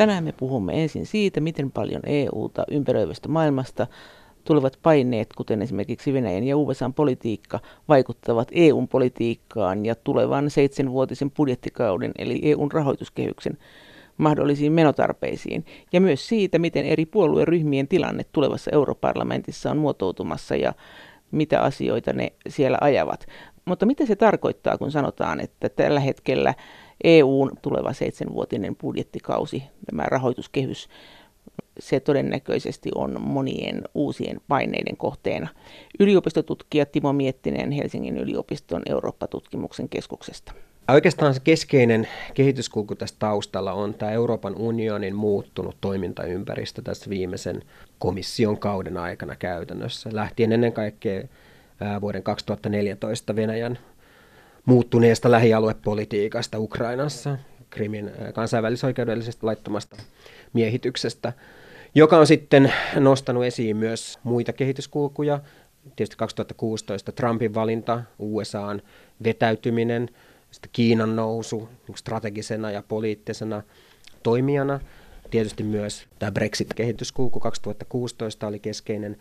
Tänään 0.00 0.24
me 0.24 0.32
puhumme 0.32 0.82
ensin 0.82 1.06
siitä, 1.06 1.40
miten 1.40 1.70
paljon 1.70 2.02
EUta 2.06 2.64
ympäröivästä 2.70 3.28
maailmasta 3.28 3.86
tulevat 4.44 4.78
paineet, 4.82 5.28
kuten 5.36 5.62
esimerkiksi 5.62 6.12
Venäjän 6.12 6.44
ja 6.44 6.56
USAn 6.56 6.94
politiikka, 6.94 7.60
vaikuttavat 7.88 8.48
EUn 8.52 8.88
politiikkaan 8.88 9.86
ja 9.86 9.94
tulevan 9.94 10.50
seitsemänvuotisen 10.50 11.30
budjettikauden 11.30 12.12
eli 12.18 12.40
EUn 12.42 12.72
rahoituskehyksen 12.72 13.58
mahdollisiin 14.16 14.72
menotarpeisiin, 14.72 15.64
ja 15.92 16.00
myös 16.00 16.28
siitä, 16.28 16.58
miten 16.58 16.86
eri 16.86 17.06
puolueryhmien 17.06 17.88
tilanne 17.88 18.24
tulevassa 18.32 18.70
europarlamentissa 18.74 19.70
on 19.70 19.78
muotoutumassa 19.78 20.56
ja 20.56 20.72
mitä 21.30 21.60
asioita 21.60 22.12
ne 22.12 22.32
siellä 22.48 22.78
ajavat. 22.80 23.26
Mutta 23.64 23.86
mitä 23.86 24.06
se 24.06 24.16
tarkoittaa, 24.16 24.78
kun 24.78 24.90
sanotaan, 24.90 25.40
että 25.40 25.68
tällä 25.68 26.00
hetkellä 26.00 26.54
EUn 27.04 27.50
tuleva 27.62 27.92
seitsemänvuotinen 27.92 28.76
budjettikausi, 28.76 29.62
tämä 29.86 30.02
rahoituskehys, 30.02 30.88
se 31.78 32.00
todennäköisesti 32.00 32.90
on 32.94 33.20
monien 33.20 33.82
uusien 33.94 34.40
paineiden 34.48 34.96
kohteena. 34.96 35.48
Yliopistotutkija 36.00 36.86
Timo 36.86 37.12
Miettinen 37.12 37.70
Helsingin 37.70 38.18
yliopiston 38.18 38.82
Eurooppa-tutkimuksen 38.88 39.88
keskuksesta. 39.88 40.52
Oikeastaan 40.88 41.34
se 41.34 41.40
keskeinen 41.40 42.08
kehityskulku 42.34 42.94
tästä 42.94 43.16
taustalla 43.18 43.72
on 43.72 43.94
tämä 43.94 44.12
Euroopan 44.12 44.56
unionin 44.56 45.14
muuttunut 45.14 45.76
toimintaympäristö 45.80 46.82
tässä 46.82 47.10
viimeisen 47.10 47.62
komission 47.98 48.58
kauden 48.58 48.96
aikana 48.96 49.36
käytännössä. 49.36 50.10
Lähtien 50.12 50.52
ennen 50.52 50.72
kaikkea 50.72 51.22
vuoden 52.00 52.22
2014 52.22 53.36
Venäjän 53.36 53.78
muuttuneesta 54.70 55.30
lähialuepolitiikasta 55.30 56.58
Ukrainassa, 56.58 57.38
Krimin 57.70 58.10
kansainvälisoikeudellisesta 58.34 59.46
laittomasta 59.46 59.96
miehityksestä, 60.52 61.32
joka 61.94 62.18
on 62.18 62.26
sitten 62.26 62.72
nostanut 62.96 63.44
esiin 63.44 63.76
myös 63.76 64.18
muita 64.22 64.52
kehityskulkuja. 64.52 65.40
Tietysti 65.96 66.16
2016 66.16 67.12
Trumpin 67.12 67.54
valinta, 67.54 68.02
USAn 68.18 68.82
vetäytyminen, 69.24 70.08
sitten 70.50 70.70
Kiinan 70.72 71.16
nousu 71.16 71.68
niin 71.88 71.96
strategisena 71.96 72.70
ja 72.70 72.82
poliittisena 72.88 73.62
toimijana. 74.22 74.80
Tietysti 75.30 75.62
myös 75.62 76.06
tämä 76.18 76.32
Brexit-kehityskulku 76.32 77.40
2016 77.40 78.46
oli 78.46 78.58
keskeinen 78.58 79.16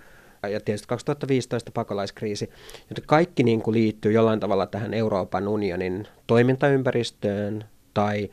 ja 0.48 0.59
tietysti 0.59 0.88
2015 0.88 1.72
pakolaiskriisi, 1.72 2.50
joten 2.90 3.04
kaikki 3.08 3.44
niin 3.44 3.62
kuin 3.62 3.73
liittyy 3.73 4.12
jollain 4.12 4.40
tavalla 4.40 4.66
tähän 4.66 4.94
Euroopan 4.94 5.48
unionin 5.48 6.08
toimintaympäristöön 6.28 7.66
tai 7.94 8.30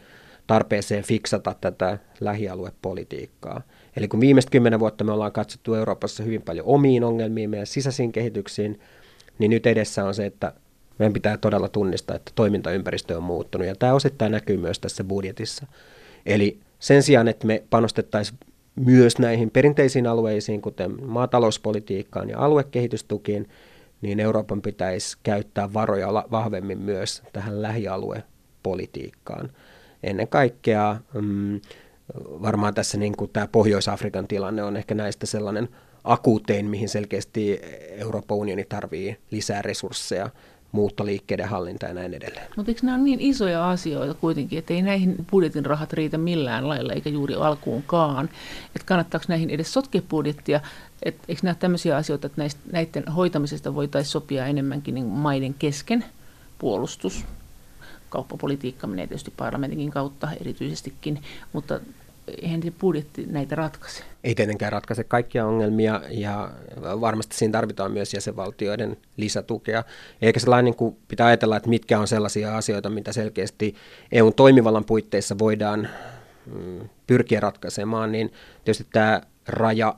tarpeeseen 0.47 1.05
fiksata 1.05 1.55
tätä 1.61 1.99
lähialuepolitiikkaa. 2.21 3.62
Eli 3.97 4.09
kun 4.09 4.21
viimeiset 4.21 4.51
kymmenen 4.51 4.81
vuotta 4.81 5.05
me 5.05 5.12
ollaan 5.12 5.33
katsottu 5.33 5.75
Euroopassa 5.75 6.23
hyvin 6.23 6.43
paljon 6.43 6.67
omiin 6.67 7.05
ongelmiin, 7.05 7.51
meidän 7.51 7.67
sisäisiin 7.67 8.12
kehityksiin, 8.12 8.81
niin 9.39 9.51
nyt 9.51 9.67
edessä 9.67 10.05
on 10.05 10.15
se, 10.15 10.27
että 10.27 10.53
meidän 10.99 11.12
pitää 11.12 11.37
todella 11.37 11.69
tunnistaa, 11.69 12.17
että 12.17 12.33
toimintaympäristö 12.34 13.17
on 13.17 13.23
muuttunut, 13.23 13.67
ja 13.67 13.77
tämä 13.77 13.95
osittain 13.95 14.33
näkyy 14.33 14.57
myös 14.57 14.79
tässä 14.79 15.05
budjetissa. 15.05 15.67
Eli 16.27 16.61
sen 16.79 17.03
sijaan, 17.03 17.29
että 17.29 17.47
me 17.47 17.62
panostettaisiin 17.71 18.39
myös 18.77 19.19
näihin 19.19 19.50
perinteisiin 19.50 20.06
alueisiin, 20.06 20.62
kuten 20.62 21.06
maatalouspolitiikkaan 21.06 22.30
ja 22.30 22.38
aluekehitystukiin, 22.38 23.48
niin 24.02 24.20
Euroopan 24.20 24.62
pitäisi 24.62 25.16
käyttää 25.22 25.72
varoja 25.72 26.08
vahvemmin 26.30 26.78
myös 26.78 27.22
tähän 27.32 27.62
lähialuepolitiikkaan. 27.62 29.52
Ennen 30.02 30.28
kaikkea 30.28 30.97
mm, 31.14 31.60
varmaan 32.42 32.74
tässä 32.74 32.98
niin 32.98 33.16
kuin 33.16 33.30
tämä 33.32 33.48
Pohjois-Afrikan 33.48 34.28
tilanne 34.28 34.62
on 34.62 34.76
ehkä 34.76 34.94
näistä 34.94 35.26
sellainen 35.26 35.69
akuutein, 36.04 36.66
mihin 36.66 36.88
selkeästi 36.88 37.60
Euroopan 37.91 38.36
unioni 38.36 38.65
tarvii 38.65 39.16
lisää 39.31 39.62
resursseja 39.62 40.31
muuttoliikkeiden 40.76 41.48
hallinta 41.48 41.87
ja 41.87 41.94
näin 41.94 42.14
edelleen. 42.14 42.47
Mutta 42.56 42.70
eikö 42.70 42.81
nämä 42.82 42.97
ole 42.97 43.04
niin 43.04 43.20
isoja 43.20 43.70
asioita 43.70 44.14
kuitenkin, 44.14 44.59
että 44.59 44.75
ei 44.75 44.82
näihin 44.82 45.16
budjetin 45.31 45.66
rahat 45.66 45.92
riitä 45.92 46.19
millään 46.19 46.69
lailla, 46.69 46.92
eikä 46.92 47.10
juuri 47.10 47.34
alkuunkaan. 47.34 48.28
Että 48.76 48.86
kannattaako 48.86 49.26
näihin 49.28 49.50
edes 49.50 49.72
sotkea 49.72 50.03
budjettia, 50.09 50.60
että 51.03 51.25
eikö 51.28 51.41
nämä 51.42 51.54
tämmöisiä 51.54 51.97
asioita, 51.97 52.26
että 52.26 52.41
näistä, 52.41 52.60
näiden 52.72 53.09
hoitamisesta 53.09 53.75
voitaisiin 53.75 54.12
sopia 54.12 54.47
enemmänkin 54.47 54.94
niin 54.94 55.06
maiden 55.06 55.54
kesken, 55.54 56.04
puolustus, 56.59 57.25
kauppapolitiikka 58.09 58.86
menee 58.86 59.06
tietysti 59.06 59.32
parlamentinkin 59.36 59.91
kautta 59.91 60.28
erityisestikin, 60.41 61.22
mutta 61.53 61.81
eihän 62.42 62.60
budjetti 62.81 63.26
näitä 63.26 63.54
ratkaise. 63.54 64.04
Ei 64.26 64.34
tietenkään 64.34 64.72
ratkaise 64.72 65.04
kaikkia 65.04 65.47
ongelmia 65.47 66.00
ja 66.10 66.50
varmasti 66.82 67.37
siinä 67.37 67.53
tarvitaan 67.53 67.92
myös 67.92 68.14
jäsenvaltioiden 68.14 68.97
lisätukea. 69.16 69.84
Eikä 70.22 70.41
sellainen 70.41 70.64
niin 70.64 70.76
kuin 70.76 70.97
pitää 71.09 71.26
ajatella, 71.26 71.56
että 71.56 71.69
mitkä 71.69 71.98
on 71.98 72.09
sellaisia 72.09 72.56
asioita, 72.56 72.91
mitä 72.91 73.12
selkeästi 73.12 73.75
EUn 74.12 74.34
toimivallan 74.34 74.84
puitteissa 74.84 75.38
voidaan 75.38 75.88
mm, 76.47 76.88
pyrkiä 77.06 77.41
ratkaisemaan, 77.41 78.12
niin 78.12 78.32
tietysti 78.65 78.86
tämä 78.92 79.20
raja 79.48 79.94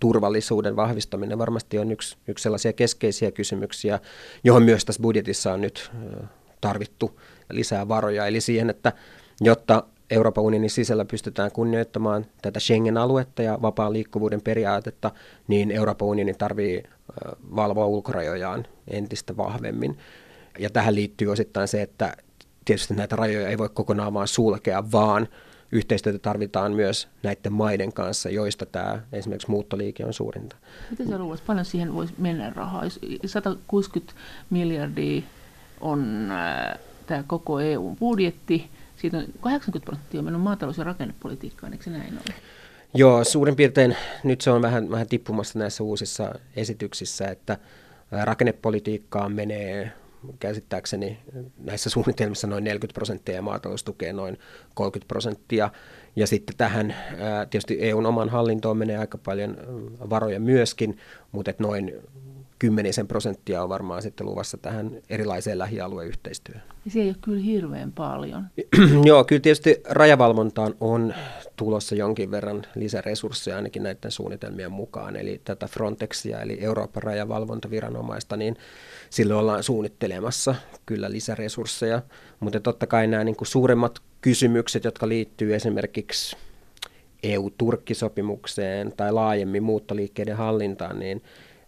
turvallisuuden 0.00 0.76
vahvistaminen 0.76 1.38
varmasti 1.38 1.78
on 1.78 1.92
yksi, 1.92 2.16
yksi 2.28 2.42
sellaisia 2.42 2.72
keskeisiä 2.72 3.30
kysymyksiä, 3.30 3.98
johon 4.44 4.62
myös 4.62 4.84
tässä 4.84 5.02
budjetissa 5.02 5.52
on 5.52 5.60
nyt 5.60 5.90
tarvittu 6.60 7.20
lisää 7.50 7.88
varoja. 7.88 8.26
Eli 8.26 8.40
siihen, 8.40 8.70
että 8.70 8.92
jotta 9.40 9.84
Euroopan 10.12 10.44
unionin 10.44 10.70
sisällä 10.70 11.04
pystytään 11.04 11.52
kunnioittamaan 11.52 12.26
tätä 12.42 12.60
Schengen-aluetta 12.60 13.42
ja 13.42 13.58
vapaan 13.62 13.92
liikkuvuuden 13.92 14.42
periaatetta, 14.42 15.10
niin 15.48 15.70
Euroopan 15.70 16.08
unioni 16.08 16.34
tarvii 16.34 16.82
valvoa 17.56 17.86
ulkorajojaan 17.86 18.66
entistä 18.88 19.36
vahvemmin. 19.36 19.98
Ja 20.58 20.70
tähän 20.70 20.94
liittyy 20.94 21.28
osittain 21.28 21.68
se, 21.68 21.82
että 21.82 22.16
tietysti 22.64 22.94
näitä 22.94 23.16
rajoja 23.16 23.48
ei 23.48 23.58
voi 23.58 23.68
kokonaan 23.68 24.14
vaan 24.14 24.28
sulkea, 24.28 24.92
vaan 24.92 25.28
yhteistyötä 25.72 26.18
tarvitaan 26.18 26.72
myös 26.72 27.08
näiden 27.22 27.52
maiden 27.52 27.92
kanssa, 27.92 28.30
joista 28.30 28.66
tämä 28.66 29.00
esimerkiksi 29.12 29.50
muuttoliike 29.50 30.04
on 30.04 30.12
suurinta. 30.12 30.56
Miten 30.90 31.08
sä 31.08 31.18
luulet, 31.18 31.46
paljon 31.46 31.64
siihen 31.64 31.94
voisi 31.94 32.14
mennä 32.18 32.50
rahaa? 32.50 32.82
160 33.26 34.12
miljardia 34.50 35.22
on 35.80 36.28
tämä 37.06 37.24
koko 37.26 37.60
EU-budjetti, 37.60 38.70
siitä 39.02 39.18
on 39.18 39.24
80 39.40 39.84
prosenttia 39.84 40.20
on 40.20 40.24
mennyt 40.24 40.42
maatalous- 40.42 40.78
ja 40.78 40.84
rakennepolitiikkaan, 40.84 41.72
eikö 41.72 41.84
se 41.84 41.90
näin 41.90 42.12
ole? 42.12 42.34
Joo, 42.94 43.24
suurin 43.24 43.56
piirtein 43.56 43.96
nyt 44.24 44.40
se 44.40 44.50
on 44.50 44.62
vähän, 44.62 44.90
vähän 44.90 45.06
tippumassa 45.06 45.58
näissä 45.58 45.84
uusissa 45.84 46.34
esityksissä, 46.56 47.28
että 47.28 47.58
rakennepolitiikkaan 48.10 49.32
menee 49.32 49.92
käsittääkseni 50.38 51.18
näissä 51.58 51.90
suunnitelmissa 51.90 52.46
noin 52.46 52.64
40 52.64 52.94
prosenttia 52.94 53.34
ja 53.34 53.42
maataloustukeen 53.42 54.16
noin 54.16 54.38
30 54.74 55.08
prosenttia. 55.08 55.70
Ja 56.16 56.26
sitten 56.26 56.56
tähän 56.56 56.94
tietysti 57.50 57.78
EUn 57.80 58.06
oman 58.06 58.28
hallintoon 58.28 58.76
menee 58.76 58.98
aika 58.98 59.18
paljon 59.18 59.56
varoja 60.10 60.40
myöskin, 60.40 60.98
mutta 61.32 61.52
noin 61.58 61.92
kymmenisen 62.62 63.08
prosenttia 63.08 63.62
on 63.62 63.68
varmaan 63.68 64.02
sitten 64.02 64.26
luvassa 64.26 64.56
tähän 64.56 64.90
erilaiseen 65.10 65.58
lähialueyhteistyöhön. 65.58 66.62
Se 66.88 67.00
ei 67.00 67.08
ole 67.08 67.16
kyllä 67.20 67.42
hirveän 67.42 67.92
paljon. 67.92 68.44
Joo, 69.04 69.24
kyllä 69.24 69.40
tietysti 69.40 69.80
rajavalvontaan 69.88 70.74
on 70.80 71.14
tulossa 71.56 71.94
jonkin 71.94 72.30
verran 72.30 72.62
lisäresursseja 72.74 73.56
ainakin 73.56 73.82
näiden 73.82 74.10
suunnitelmien 74.10 74.72
mukaan. 74.72 75.16
Eli 75.16 75.40
tätä 75.44 75.66
Frontexia, 75.66 76.40
eli 76.40 76.58
Euroopan 76.60 77.02
rajavalvontaviranomaista, 77.02 78.36
niin 78.36 78.56
sille 79.10 79.34
ollaan 79.34 79.62
suunnittelemassa 79.62 80.54
kyllä 80.86 81.10
lisäresursseja. 81.10 82.02
Mutta 82.40 82.60
totta 82.60 82.86
kai 82.86 83.06
nämä 83.06 83.24
niin 83.24 83.36
kuin 83.36 83.48
suuremmat 83.48 83.98
kysymykset, 84.20 84.84
jotka 84.84 85.08
liittyy 85.08 85.54
esimerkiksi 85.54 86.36
EU-Turkkisopimukseen 87.22 88.92
tai 88.96 89.12
laajemmin 89.12 89.62
muuttoliikkeiden 89.62 90.36
hallintaan, 90.36 90.98
niin 90.98 91.22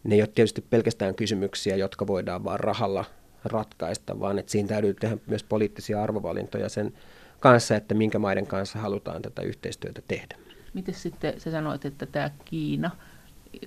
ne 0.04 0.14
ei 0.14 0.20
ole 0.20 0.28
tietysti 0.34 0.60
pelkästään 0.60 1.14
kysymyksiä, 1.14 1.76
jotka 1.76 2.06
voidaan 2.06 2.44
vain 2.44 2.60
rahalla 2.60 3.04
ratkaista, 3.44 4.20
vaan 4.20 4.38
että 4.38 4.52
siinä 4.52 4.68
täytyy 4.68 4.94
tehdä 4.94 5.16
myös 5.26 5.42
poliittisia 5.44 6.02
arvovalintoja 6.02 6.68
sen 6.68 6.92
kanssa, 7.40 7.76
että 7.76 7.94
minkä 7.94 8.18
maiden 8.18 8.46
kanssa 8.46 8.78
halutaan 8.78 9.22
tätä 9.22 9.42
yhteistyötä 9.42 10.02
tehdä. 10.08 10.36
Miten 10.74 10.94
sitten 10.94 11.40
sä 11.40 11.50
sanoit, 11.50 11.84
että 11.84 12.06
tämä 12.06 12.30
Kiina, 12.44 12.90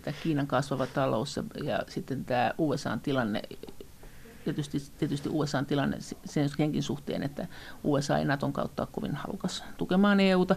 tämä 0.02 0.18
Kiinan 0.24 0.48
kasvava 0.48 0.88
talous 0.88 1.40
ja 1.64 1.80
sitten 1.88 2.26
tämä 2.26 2.54
USA-tilanne, 2.58 3.42
tietysti, 4.44 4.78
tietysti 4.98 5.30
USA-tilanne 5.30 5.98
senkin 6.26 6.84
suhteen, 6.84 7.24
että 7.24 7.48
USA 7.84 8.18
ei 8.18 8.26
Naton 8.26 8.54
kautta 8.54 8.84
ole 8.84 8.90
kovin 8.92 9.16
halukas 9.16 9.64
tukemaan 9.78 10.20
EUta, 10.20 10.56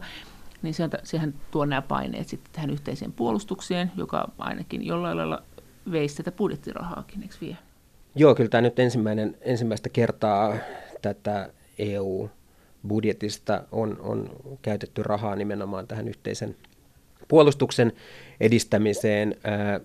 niin 0.62 0.74
sehän 1.02 1.34
tuo 1.50 1.64
nämä 1.64 1.82
paineet 1.82 2.28
sitten 2.28 2.52
tähän 2.52 2.70
yhteiseen 2.70 3.12
puolustukseen, 3.12 3.92
joka 3.96 4.30
ainakin 4.38 4.86
jollain 4.86 5.16
lailla 5.16 5.42
veisi 5.92 6.16
tätä 6.16 6.32
budjettirahaakin, 6.32 7.22
eikö 7.22 7.34
vie? 7.40 7.56
Joo, 8.14 8.34
kyllä 8.34 8.50
tämä 8.50 8.60
nyt 8.60 8.78
ensimmäinen, 8.78 9.36
ensimmäistä 9.40 9.88
kertaa 9.88 10.56
tätä 11.02 11.50
EU 11.78 12.30
budjetista 12.88 13.64
on, 13.72 13.96
on 14.00 14.30
käytetty 14.62 15.02
rahaa 15.02 15.36
nimenomaan 15.36 15.86
tähän 15.86 16.08
yhteisen 16.08 16.56
puolustuksen 17.28 17.92
edistämiseen, 18.40 19.36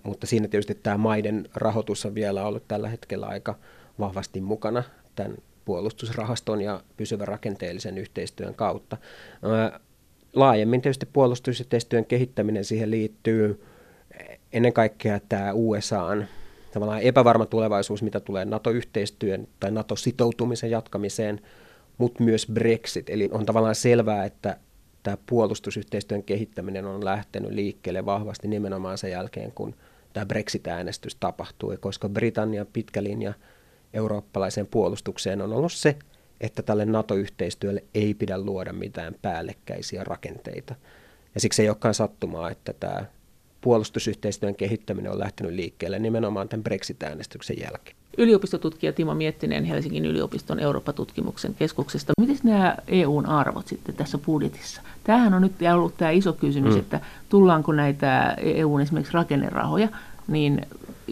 mutta 0.04 0.28
siinä 0.28 0.48
tietysti 0.48 0.76
tämä 0.76 0.98
maiden 0.98 1.50
rahoitus 1.54 2.06
on 2.06 2.16
vielä 2.16 2.46
ollut 2.46 2.68
tällä 2.68 2.90
hetkellä 2.90 3.26
aika 3.26 3.56
vahvasti 4.00 4.42
mukana 4.42 4.84
tämän 5.16 5.38
puolustusrahaston 5.66 6.62
ja 6.62 6.82
pysyvän 6.98 7.28
rakenteellisen 7.28 7.98
yhteistyön 7.98 8.56
kautta. 8.56 8.98
Laajemmin 10.34 10.82
tietysti 10.82 11.06
puolustusyhteistyön 11.14 12.06
kehittäminen 12.06 12.66
siihen 12.66 12.92
liittyy 12.92 13.64
ennen 14.54 14.74
kaikkea 14.74 15.20
tämä 15.30 15.54
USAn 15.54 16.28
tavallaan 16.74 17.02
epävarma 17.02 17.46
tulevaisuus, 17.46 18.04
mitä 18.04 18.20
tulee 18.20 18.46
NATO-yhteistyön 18.46 19.48
tai 19.60 19.72
NATO-sitoutumisen 19.72 20.72
jatkamiseen, 20.72 21.42
mutta 21.98 22.24
myös 22.24 22.48
Brexit. 22.54 23.10
Eli 23.10 23.30
on 23.32 23.46
tavallaan 23.46 23.76
selvää, 23.76 24.26
että 24.26 24.58
tämä 25.04 25.18
puolustusyhteistyön 25.26 26.24
kehittäminen 26.24 26.86
on 26.86 27.06
lähtenyt 27.06 27.52
liikkeelle 27.52 28.06
vahvasti 28.06 28.48
nimenomaan 28.48 28.98
sen 28.98 29.12
jälkeen, 29.12 29.52
kun 29.52 29.76
tämä 30.14 30.26
Brexit-äänestys 30.26 31.16
tapahtui, 31.16 31.78
koska 31.78 32.10
Britannia 32.10 32.66
pitkä 32.66 33.04
linja 33.04 33.34
eurooppalaiseen 33.94 34.68
puolustukseen 34.68 35.42
on 35.42 35.54
ollut 35.54 35.74
se, 35.74 35.96
että 36.42 36.64
tälle 36.64 36.86
NATO-yhteistyölle 36.86 37.84
ei 37.94 38.14
pidä 38.14 38.38
luoda 38.38 38.74
mitään 38.74 39.16
päällekkäisiä 39.22 40.04
rakenteita. 40.04 40.76
Ja 41.36 41.42
siksi 41.42 41.62
ei 41.62 41.70
olekaan 41.70 41.94
sattumaa, 41.94 42.52
että 42.52 42.74
tämä 42.74 43.06
puolustusyhteistyön 43.66 44.56
kehittäminen 44.56 45.12
on 45.12 45.20
lähtenyt 45.20 45.54
liikkeelle 45.54 46.00
nimenomaan 46.00 46.50
tämän 46.50 46.64
Brexit-äänestyksen 46.64 47.58
jälkeen. 47.60 47.96
Yliopistotutkija 48.18 48.94
Timo 48.94 49.14
Miettinen 49.16 49.64
Helsingin 49.64 50.06
yliopiston 50.06 50.60
Eurooppa-tutkimuksen 50.60 51.56
keskuksesta. 51.56 52.14
Miten 52.22 52.38
nämä 52.44 52.78
EUn 52.88 53.26
arvot 53.26 53.68
sitten 53.68 53.96
tässä 53.96 54.18
budjetissa? 54.18 54.82
Tämähän 55.04 55.34
on 55.34 55.42
nyt 55.42 55.52
ollut 55.74 55.98
tämä 55.98 56.12
iso 56.12 56.34
kysymys, 56.34 56.74
mm. 56.74 56.80
että 56.80 57.00
tullaanko 57.30 57.72
näitä 57.72 58.36
EUn 58.38 58.82
esimerkiksi 58.82 59.14
rakennerahoja 59.14 59.90
niin 60.28 60.62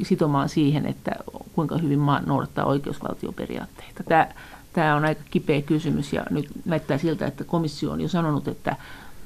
sitomaan 0.04 0.50
siihen, 0.50 0.86
että 0.86 1.12
kuinka 1.54 1.78
hyvin 1.78 2.00
maa 2.00 2.22
noudattaa 2.26 2.66
oikeusvaltioperiaatteita. 2.66 4.04
Tämä, 4.04 4.28
tämä 4.74 4.96
on 4.96 5.06
aika 5.06 5.22
kipeä 5.32 5.62
kysymys 5.62 6.14
ja 6.14 6.24
nyt 6.30 6.48
näyttää 6.66 6.98
siltä, 6.98 7.28
että 7.28 7.44
komissio 7.44 7.92
on 7.92 8.02
jo 8.02 8.08
sanonut, 8.08 8.48
että 8.48 8.76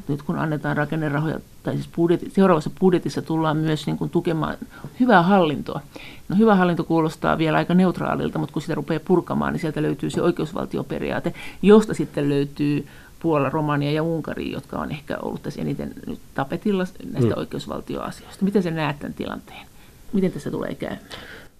nyt 0.07 0.21
kun 0.23 0.39
annetaan 0.39 0.77
rakennerahoja, 0.77 1.39
tai 1.67 1.75
siis 1.75 1.89
budjeti, 1.95 2.29
seuraavassa 2.29 2.69
budjetissa 2.79 3.21
tullaan 3.21 3.57
myös 3.57 3.85
niin 3.85 3.97
kuin 3.97 4.09
tukemaan 4.09 4.57
hyvää 4.99 5.21
hallintoa. 5.21 5.81
No 6.29 6.35
hyvä 6.35 6.55
hallinto 6.55 6.83
kuulostaa 6.83 7.37
vielä 7.37 7.57
aika 7.57 7.73
neutraalilta, 7.73 8.39
mutta 8.39 8.53
kun 8.53 8.61
sitä 8.61 8.75
rupeaa 8.75 8.99
purkamaan, 9.05 9.53
niin 9.53 9.61
sieltä 9.61 9.81
löytyy 9.81 10.09
se 10.09 10.21
oikeusvaltioperiaate, 10.21 11.33
josta 11.61 11.93
sitten 11.93 12.29
löytyy 12.29 12.87
Puola, 13.19 13.49
Romania 13.49 13.91
ja 13.91 14.03
Unkari, 14.03 14.51
jotka 14.51 14.79
on 14.79 14.91
ehkä 14.91 15.17
ollut 15.21 15.43
tässä 15.43 15.61
eniten 15.61 15.93
nyt 16.05 16.19
tapetilla 16.33 16.85
näistä 17.11 17.33
mm. 17.33 17.39
oikeusvaltioasioista. 17.39 18.45
Miten 18.45 18.63
sä 18.63 18.71
näet 18.71 18.99
tämän 18.99 19.13
tilanteen? 19.13 19.67
Miten 20.13 20.31
tässä 20.31 20.51
tulee 20.51 20.75
käymään? 20.75 21.01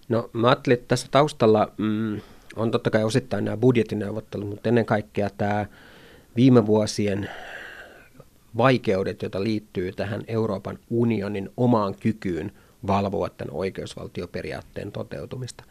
No 0.08 0.30
mä 0.32 0.46
ajattelin, 0.46 0.78
että 0.78 0.88
tässä 0.88 1.06
taustalla 1.10 1.68
mm, 1.76 2.20
on 2.56 2.70
totta 2.70 2.90
kai 2.90 3.04
osittain 3.04 3.44
nämä 3.44 3.56
budjettineuvottelut, 3.56 4.48
mutta 4.48 4.68
ennen 4.68 4.86
kaikkea 4.86 5.30
tämä 5.38 5.66
viime 6.36 6.66
vuosien 6.66 7.30
vaikeudet, 8.58 9.22
joita 9.22 9.42
liittyy 9.42 9.92
tähän 9.92 10.22
Euroopan 10.28 10.78
unionin 10.90 11.50
omaan 11.56 11.94
kykyyn 12.00 12.52
valvoa 12.86 13.28
tämän 13.28 13.54
oikeusvaltioperiaatteen 13.54 14.92
toteutumista. 14.92 15.64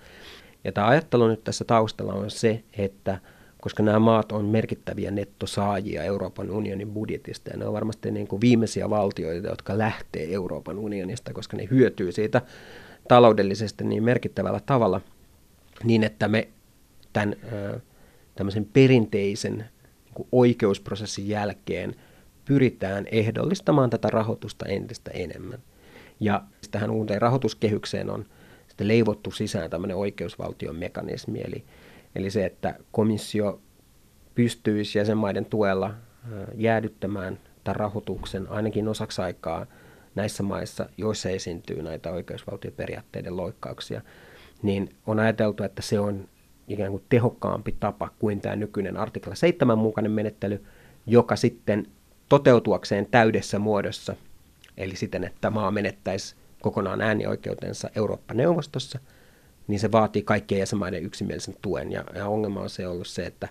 Ja 0.64 0.72
tämä 0.72 0.88
ajattelu 0.88 1.28
nyt 1.28 1.44
tässä 1.44 1.66
taustalla 1.66 2.14
on 2.14 2.32
se, 2.32 2.64
että 2.78 3.20
koska 3.62 3.84
nämä 3.84 4.00
maat 4.00 4.32
on 4.32 4.46
merkittäviä 4.46 5.12
nettosaajia 5.12 6.04
Euroopan 6.04 6.52
unionin 6.52 6.92
budjetista, 6.92 7.50
ja 7.50 7.58
ne 7.58 7.68
on 7.68 7.74
varmasti 7.74 8.12
niin 8.12 8.28
kuin 8.28 8.42
viimeisiä 8.42 8.90
valtioita, 8.90 9.48
jotka 9.48 9.78
lähtee 9.78 10.34
Euroopan 10.34 10.80
unionista, 10.80 11.34
koska 11.34 11.58
ne 11.58 11.68
hyötyy 11.72 12.12
siitä 12.12 12.42
taloudellisesti 13.08 13.84
niin 13.84 14.04
merkittävällä 14.04 14.60
tavalla, 14.66 15.02
niin 15.84 16.04
että 16.04 16.28
me 16.28 16.48
tämän 17.14 17.36
tämmöisen 18.36 18.66
perinteisen 18.74 19.58
niin 19.58 20.28
oikeusprosessin 20.32 21.28
jälkeen– 21.28 21.96
pyritään 22.48 23.06
ehdollistamaan 23.12 23.90
tätä 23.90 24.10
rahoitusta 24.10 24.66
entistä 24.66 25.12
enemmän. 25.12 25.60
Ja 26.20 26.44
tähän 26.72 26.92
uuteen 26.92 27.22
rahoituskehykseen 27.22 28.10
on 28.10 28.26
sitten 28.68 28.88
leivottu 28.88 29.32
sisään 29.32 29.70
tämmöinen 29.70 29.98
oikeusvaltion 29.98 30.76
mekanismi, 30.76 31.42
eli, 31.42 31.64
eli 32.16 32.30
se, 32.30 32.46
että 32.46 32.76
komissio 32.92 33.62
pystyisi 34.36 34.98
jäsenmaiden 34.98 35.46
tuella 35.46 35.94
jäädyttämään 36.56 37.40
tämän 37.64 37.76
rahoituksen 37.76 38.50
ainakin 38.50 38.88
osaksi 38.88 39.22
aikaa 39.22 39.66
näissä 40.16 40.44
maissa, 40.44 40.90
joissa 40.98 41.30
esiintyy 41.30 41.82
näitä 41.82 42.12
oikeusvaltioperiaatteiden 42.12 43.38
loikkauksia, 43.38 44.02
niin 44.62 44.96
on 45.08 45.20
ajateltu, 45.20 45.64
että 45.64 45.82
se 45.82 46.00
on 46.00 46.30
ikään 46.68 46.92
kuin 46.92 47.04
tehokkaampi 47.10 47.76
tapa 47.80 48.10
kuin 48.20 48.42
tämä 48.42 48.56
nykyinen 48.56 48.98
artikla 48.98 49.36
7 49.36 49.78
mukainen 49.78 50.12
menettely, 50.12 50.66
joka 51.06 51.36
sitten 51.36 51.88
toteutuakseen 52.30 53.06
täydessä 53.06 53.60
muodossa, 53.60 54.16
eli 54.78 54.96
siten, 54.96 55.24
että 55.24 55.50
maa 55.50 55.72
menettäisi 55.72 56.36
kokonaan 56.62 57.02
äänioikeutensa 57.02 57.90
Eurooppa-neuvostossa, 57.96 59.00
niin 59.68 59.80
se 59.80 59.92
vaatii 59.92 60.22
kaikkien 60.22 60.60
jäsenmaiden 60.60 61.04
yksimielisen 61.04 61.56
tuen. 61.62 61.92
Ja, 61.92 62.04
ja 62.16 62.28
ongelma 62.28 62.62
on 62.62 62.70
se 62.70 62.88
ollut 62.88 63.08
se, 63.08 63.26
että 63.26 63.48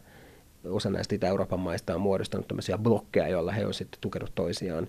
osa 0.70 0.90
näistä 0.90 1.14
Itä-Euroopan 1.14 1.60
maista 1.60 1.94
on 1.94 2.00
muodostanut 2.00 2.48
tämmöisiä 2.48 2.78
blokkeja, 2.78 3.28
joilla 3.28 3.52
he 3.52 3.66
on 3.66 3.74
sitten 3.74 4.00
tukenut 4.00 4.32
toisiaan 4.34 4.88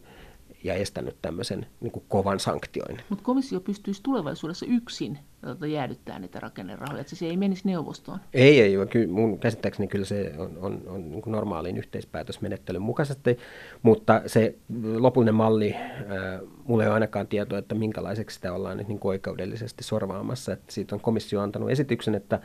ja 0.64 0.74
estänyt 0.74 1.16
tämmöisen 1.22 1.66
niin 1.82 2.04
kovan 2.08 2.40
sanktioinnin. 2.40 3.06
Mutta 3.10 3.24
komissio 3.24 3.60
pystyisi 3.60 4.04
tulevaisuudessa 4.04 4.66
yksin 4.70 5.20
tuota, 5.42 5.68
jäädyttämään 5.68 6.22
niitä 6.22 6.40
rakennerahoja, 6.40 7.02
että 7.02 7.16
se 7.16 7.26
ei 7.26 7.38
menisi 7.38 7.62
neuvostoon? 7.66 8.20
Ei, 8.34 8.62
ei. 8.62 8.88
Kyllä, 8.90 9.08
mun 9.08 9.40
käsittääkseni 9.40 9.88
kyllä 9.88 10.06
se 10.06 10.34
on, 10.38 10.58
on, 10.62 10.82
on 10.88 11.12
niin 11.12 11.22
kuin 11.22 11.32
normaaliin 11.32 11.78
yhteispäätösmenettelyn 11.78 12.82
mukaisesti, 12.82 13.38
mutta 13.82 14.22
se 14.26 14.56
lopullinen 14.98 15.36
malli, 15.36 15.76
äh, 15.76 16.42
mulla 16.64 16.84
ei 16.84 16.88
ole 16.88 16.94
ainakaan 16.94 17.28
tietoa, 17.28 17.60
että 17.60 17.76
minkälaiseksi 17.76 18.36
sitä 18.36 18.54
ollaan 18.54 18.78
nyt 18.78 18.88
niin 18.88 19.00
kuin 19.00 19.10
oikeudellisesti 19.10 19.84
sorvaamassa. 19.84 20.54
Että 20.54 20.74
siitä 20.74 20.96
on 20.96 21.02
komissio 21.02 21.42
antanut 21.42 21.70
esityksen, 21.70 22.16
että 22.16 22.40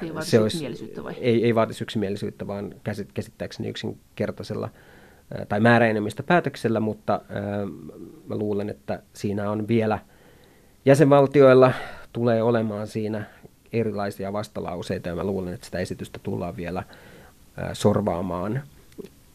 se 0.00 0.06
ei 0.06 0.14
vaatisi 0.14 0.30
se 0.30 0.40
olisi, 0.40 0.56
yksimielisyyttä 0.56 1.04
vai? 1.04 1.14
Ei, 1.20 1.44
ei 1.44 1.54
vaatisi 1.54 1.84
yksimielisyyttä, 1.84 2.46
vaan 2.46 2.74
käsittääkseni 3.14 3.68
yksinkertaisella 3.68 4.68
tai 5.48 5.60
määräenemmistä 5.60 6.22
päätöksellä, 6.22 6.80
mutta 6.80 7.20
mä 8.26 8.36
luulen, 8.36 8.68
että 8.70 9.02
siinä 9.12 9.50
on 9.50 9.68
vielä 9.68 9.98
jäsenvaltioilla 10.88 11.72
tulee 12.12 12.42
olemaan 12.42 12.86
siinä 12.86 13.24
erilaisia 13.72 14.32
vastalauseita 14.32 15.08
ja 15.08 15.14
mä 15.14 15.24
luulen, 15.24 15.54
että 15.54 15.66
sitä 15.66 15.78
esitystä 15.78 16.18
tullaan 16.22 16.56
vielä 16.56 16.82
sorvaamaan 17.72 18.62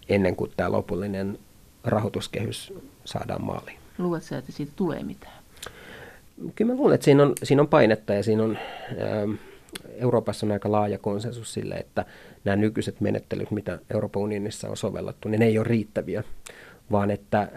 ennen 0.10 0.36
kuin 0.36 0.52
tämä 0.58 0.72
lopullinen 0.72 1.40
rahoituskehys 1.84 2.74
saadaan 3.06 3.44
maaliin. 3.46 3.78
Luuletko 3.98 4.36
että 4.36 4.52
siitä 4.52 4.72
tulee 4.76 5.04
mitään? 5.04 5.44
Kyllä 6.56 6.74
mä 6.74 6.78
luulen, 6.78 6.96
että 6.96 7.06
siinä 7.06 7.24
on, 7.24 7.34
siinä 7.44 7.62
on 7.62 7.68
painetta 7.68 8.14
ja 8.14 8.24
siinä 8.24 8.44
on, 8.44 8.58
Euroopassa 9.90 10.46
on 10.46 10.52
aika 10.52 10.72
laaja 10.72 10.98
konsensus 10.98 11.54
sille, 11.54 11.76
että 11.76 12.06
nämä 12.44 12.56
nykyiset 12.56 13.02
menettelyt, 13.02 13.52
mitä 13.52 13.80
Euroopan 13.94 14.24
unionissa 14.24 14.70
on 14.70 14.78
sovellettu, 14.78 15.30
niin 15.30 15.40
ne 15.40 15.46
ei 15.46 15.58
ole 15.58 15.68
riittäviä, 15.68 16.24
vaan 16.92 17.12
että 17.12 17.48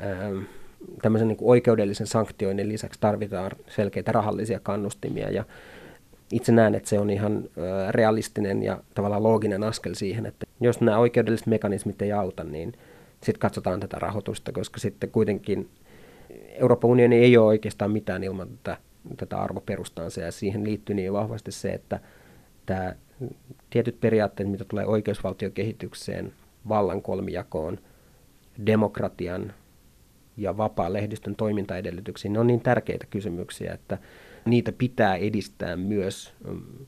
tämmöisen 1.03 1.29
niin 1.29 1.39
oikeudellisen 1.41 2.07
sanktioinnin 2.07 2.69
lisäksi 2.69 3.01
tarvitaan 3.01 3.51
selkeitä 3.69 4.13
rahallisia 4.13 4.61
kannustimia 4.61 5.31
ja 5.31 5.45
itse 6.33 6.53
näen, 6.53 6.75
että 6.75 6.89
se 6.89 6.99
on 6.99 7.11
ihan 7.11 7.45
realistinen 7.91 8.63
ja 8.63 8.81
tavallaan 8.95 9.23
looginen 9.23 9.63
askel 9.63 9.95
siihen, 9.95 10.27
että 10.27 10.47
jos 10.61 10.81
nämä 10.81 10.99
oikeudelliset 10.99 11.47
mekanismit 11.47 12.03
ei 12.03 12.13
auta, 12.13 12.45
niin 12.45 12.73
sitten 13.23 13.41
katsotaan 13.41 13.81
tätä 13.81 13.97
rahoitusta, 13.99 14.53
koska 14.53 14.81
sitten 14.81 15.11
kuitenkin 15.11 15.69
Euroopan 16.49 16.91
unioni 16.91 17.17
ei 17.17 17.37
ole 17.37 17.47
oikeastaan 17.47 17.91
mitään 17.91 18.25
ilman 18.25 18.49
tätä, 18.49 18.77
tätä 19.17 19.39
arvoperustaansa 19.39 20.21
ja 20.21 20.33
siihen 20.33 20.65
liittyy 20.65 20.97
niin 20.97 21.13
vahvasti 21.13 21.53
se, 21.53 21.69
että 21.69 22.01
tämä 22.67 22.95
tietyt 23.71 24.01
periaatteet, 24.01 24.51
mitä 24.51 24.65
tulee 24.65 24.87
oikeusvaltiokehitykseen, 24.87 26.33
vallan 26.69 27.03
kolmijakoon, 27.03 27.79
demokratian 28.67 29.53
ja 30.37 30.57
vapaan 30.57 30.93
lehdistön 30.93 31.37
toimintaedellytyksiin, 31.37 32.33
ne 32.33 32.39
on 32.39 32.47
niin 32.47 32.61
tärkeitä 32.61 33.07
kysymyksiä, 33.07 33.75
että 33.75 33.99
niitä 34.45 34.73
pitää 34.73 35.17
edistää 35.17 35.77
myös 35.77 36.33
mm, 36.49 36.87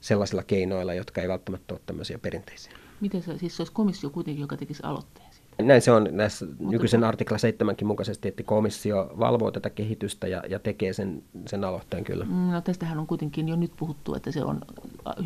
sellaisilla 0.00 0.42
keinoilla, 0.42 0.94
jotka 0.94 1.20
ei 1.20 1.28
välttämättä 1.28 1.74
ole 1.74 1.80
tämmöisiä 1.86 2.18
perinteisiä. 2.18 2.72
Miten 3.00 3.22
se, 3.22 3.38
siis 3.38 3.56
se 3.56 3.62
olisi 3.62 3.72
komissio 3.72 4.10
kuitenkin, 4.10 4.40
joka 4.40 4.56
tekisi 4.56 4.82
aloitteen? 4.82 5.30
Näin 5.62 5.82
se 5.82 5.92
on 5.92 6.08
näissä 6.10 6.46
Mutta 6.46 6.64
nykyisen 6.64 7.04
artikla 7.04 7.38
7 7.38 7.76
mukaisesti, 7.84 8.28
että 8.28 8.42
komissio 8.42 9.10
valvoo 9.18 9.50
tätä 9.50 9.70
kehitystä 9.70 10.28
ja, 10.28 10.42
ja 10.48 10.58
tekee 10.58 10.92
sen, 10.92 11.22
sen 11.46 11.64
aloitteen 11.64 12.04
kyllä. 12.04 12.24
Mm, 12.24 12.50
no 12.50 12.60
tästähän 12.60 12.98
on 12.98 13.06
kuitenkin 13.06 13.48
jo 13.48 13.56
nyt 13.56 13.72
puhuttu, 13.76 14.14
että 14.14 14.32
se 14.32 14.44
on 14.44 14.60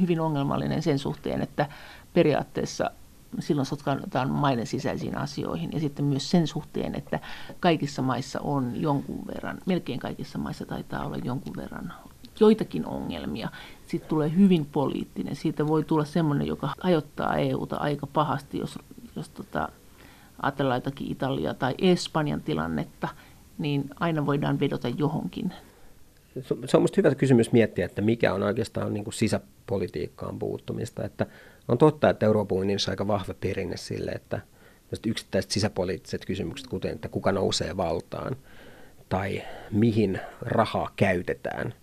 hyvin 0.01 0.21
ongelmallinen 0.21 0.83
sen 0.83 0.99
suhteen, 0.99 1.43
että 1.43 1.69
periaatteessa 2.15 2.91
silloin 3.41 3.67
sotkataan 3.67 4.31
maiden 4.31 4.67
sisäisiin 4.67 5.19
asioihin 5.19 5.73
ja 5.73 5.81
sitten 5.81 6.05
myös 6.05 6.31
sen 6.31 6.47
suhteen, 6.47 6.95
että 6.95 7.21
kaikissa 7.61 8.03
maissa 8.03 8.41
on 8.41 8.73
jonkun 8.77 9.27
verran, 9.27 9.59
melkein 9.67 10.01
kaikissa 10.01 10.39
maissa 10.39 10.67
taitaa 10.67 11.07
olla 11.07 11.17
jonkun 11.17 11.57
verran 11.57 11.93
joitakin 12.41 12.87
ongelmia. 12.87 13.49
Sitten 13.87 14.09
tulee 14.09 14.33
hyvin 14.37 14.67
poliittinen. 14.67 15.37
Siitä 15.37 15.67
voi 15.67 15.85
tulla 15.85 16.05
semmoinen, 16.05 16.47
joka 16.47 16.75
ajoittaa 16.83 17.37
EUta 17.37 17.77
aika 17.77 18.07
pahasti, 18.07 18.59
jos, 18.59 18.79
jos 19.17 19.29
tota, 19.29 19.69
ajatellaan 20.43 20.77
jotakin 20.77 21.13
Italia 21.13 21.55
tai 21.55 21.75
Espanjan 21.79 22.41
tilannetta, 22.41 23.09
niin 23.59 23.91
aina 24.01 24.27
voidaan 24.27 24.61
vedota 24.61 24.89
johonkin. 24.89 25.53
Se 26.43 26.55
on 26.77 26.81
minusta 26.81 26.97
hyvä 26.97 27.15
kysymys 27.15 27.53
miettiä, 27.53 27.87
että 27.87 28.03
mikä 28.03 28.35
on 28.35 28.43
oikeastaan 28.43 28.95
niin 28.95 29.05
kuin 29.05 29.15
sisäpolitiikkaan 29.15 30.39
puuttumista. 30.39 31.05
Että 31.05 31.27
on 31.69 31.79
totta, 31.79 32.11
että 32.11 32.27
Euroopan 32.27 32.59
unionissa 32.59 32.91
on 32.91 32.93
aika 32.93 33.07
vahva 33.07 33.35
perinne 33.41 33.77
sille, 33.77 34.11
että 34.11 34.41
yksittäiset 35.07 35.51
sisäpoliittiset 35.51 36.25
kysymykset, 36.25 36.67
kuten 36.67 36.93
että 36.93 37.09
kuka 37.09 37.33
nousee 37.33 37.77
valtaan 37.77 38.37
tai 39.09 39.43
mihin 39.71 40.21
rahaa 40.41 40.91
käytetään, 40.97 41.75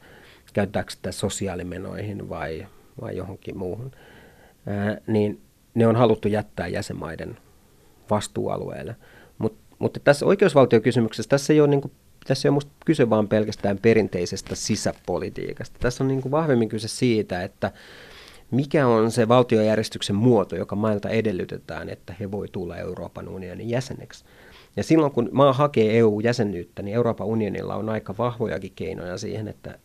käytetäänkö 0.53 0.91
sitä 0.91 1.11
sosiaalimenoihin 1.11 2.29
vai, 2.29 2.67
vai 3.01 3.17
johonkin 3.17 3.57
muuhun, 3.57 3.91
ää, 4.65 4.97
niin 5.07 5.41
ne 5.73 5.88
on 5.88 5.95
haluttu 5.95 6.27
jättää 6.27 6.67
jäsenmaiden 6.67 7.38
vastuualueelle. 8.09 8.95
Mut, 9.38 9.55
mutta 9.79 10.00
tässä 10.00 10.25
oikeusvaltiokysymyksessä 10.25 11.29
tässä 11.29 11.53
ei 11.53 11.61
ole, 11.61 11.69
niin 11.69 11.81
kuin, 11.81 11.91
tässä 12.27 12.47
ei 12.47 12.50
ole 12.50 12.53
musta 12.53 12.71
kyse 12.85 13.09
vaan 13.09 13.27
pelkästään 13.27 13.77
perinteisestä 13.77 14.55
sisäpolitiikasta. 14.55 15.79
Tässä 15.79 16.03
on 16.03 16.07
niin 16.07 16.21
kuin 16.21 16.31
vahvemmin 16.31 16.69
kyse 16.69 16.88
siitä, 16.88 17.43
että 17.43 17.71
mikä 18.51 18.88
on 18.88 19.12
se 19.12 19.27
valtiojärjestyksen 19.27 20.15
muoto, 20.15 20.55
joka 20.55 20.75
mailta 20.75 21.10
edellytetään, 21.10 21.89
että 21.89 22.13
he 22.20 22.31
voi 22.31 22.48
tulla 22.48 22.77
Euroopan 22.77 23.27
unionin 23.27 23.70
jäseneksi. 23.70 24.25
Ja 24.75 24.84
silloin 24.84 25.12
kun 25.12 25.29
maa 25.31 25.53
hakee 25.53 25.98
EU-jäsenyyttä, 25.98 26.81
niin 26.81 26.96
Euroopan 26.96 27.27
unionilla 27.27 27.75
on 27.75 27.89
aika 27.89 28.15
vahvojakin 28.17 28.72
keinoja 28.75 29.17
siihen, 29.17 29.48
että 29.48 29.79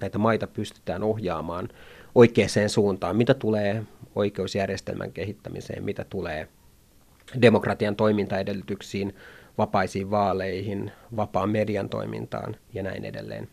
näitä 0.00 0.18
maita 0.18 0.46
pystytään 0.46 1.02
ohjaamaan 1.02 1.68
oikeaan 2.14 2.68
suuntaan, 2.68 3.16
mitä 3.16 3.34
tulee 3.34 3.82
oikeusjärjestelmän 4.14 5.12
kehittämiseen, 5.12 5.84
mitä 5.84 6.04
tulee 6.04 6.48
demokratian 7.42 7.96
toimintaedellytyksiin, 7.96 9.14
vapaisiin 9.58 10.10
vaaleihin, 10.10 10.92
vapaan 11.16 11.50
median 11.50 11.88
toimintaan 11.88 12.56
ja 12.74 12.82
näin 12.82 13.04
edelleen. 13.04 13.48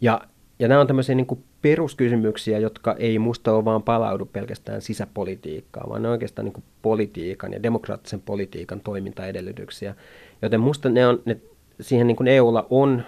Ja, 0.00 0.20
ja 0.58 0.68
nämä 0.68 0.80
on 0.80 0.86
tämmöisiä 0.86 1.14
niin 1.14 1.26
kuin 1.26 1.44
peruskysymyksiä, 1.64 2.58
jotka 2.58 2.94
ei 2.98 3.18
musta 3.18 3.52
ole 3.52 3.64
vaan 3.64 3.82
palaudu 3.82 4.24
pelkästään 4.24 4.82
sisäpolitiikkaan, 4.82 5.90
vaan 5.90 6.02
ne 6.02 6.08
oikeastaan 6.08 6.44
niin 6.44 6.64
politiikan 6.82 7.52
ja 7.52 7.62
demokraattisen 7.62 8.20
politiikan 8.20 8.80
toimintaedellytyksiä. 8.80 9.94
Joten 10.42 10.60
musta 10.60 10.88
ne 10.88 11.06
on, 11.06 11.22
ne, 11.24 11.36
siihen 11.80 12.06
niin 12.06 12.16
kuin 12.16 12.28
EUlla 12.28 12.66
on 12.70 13.02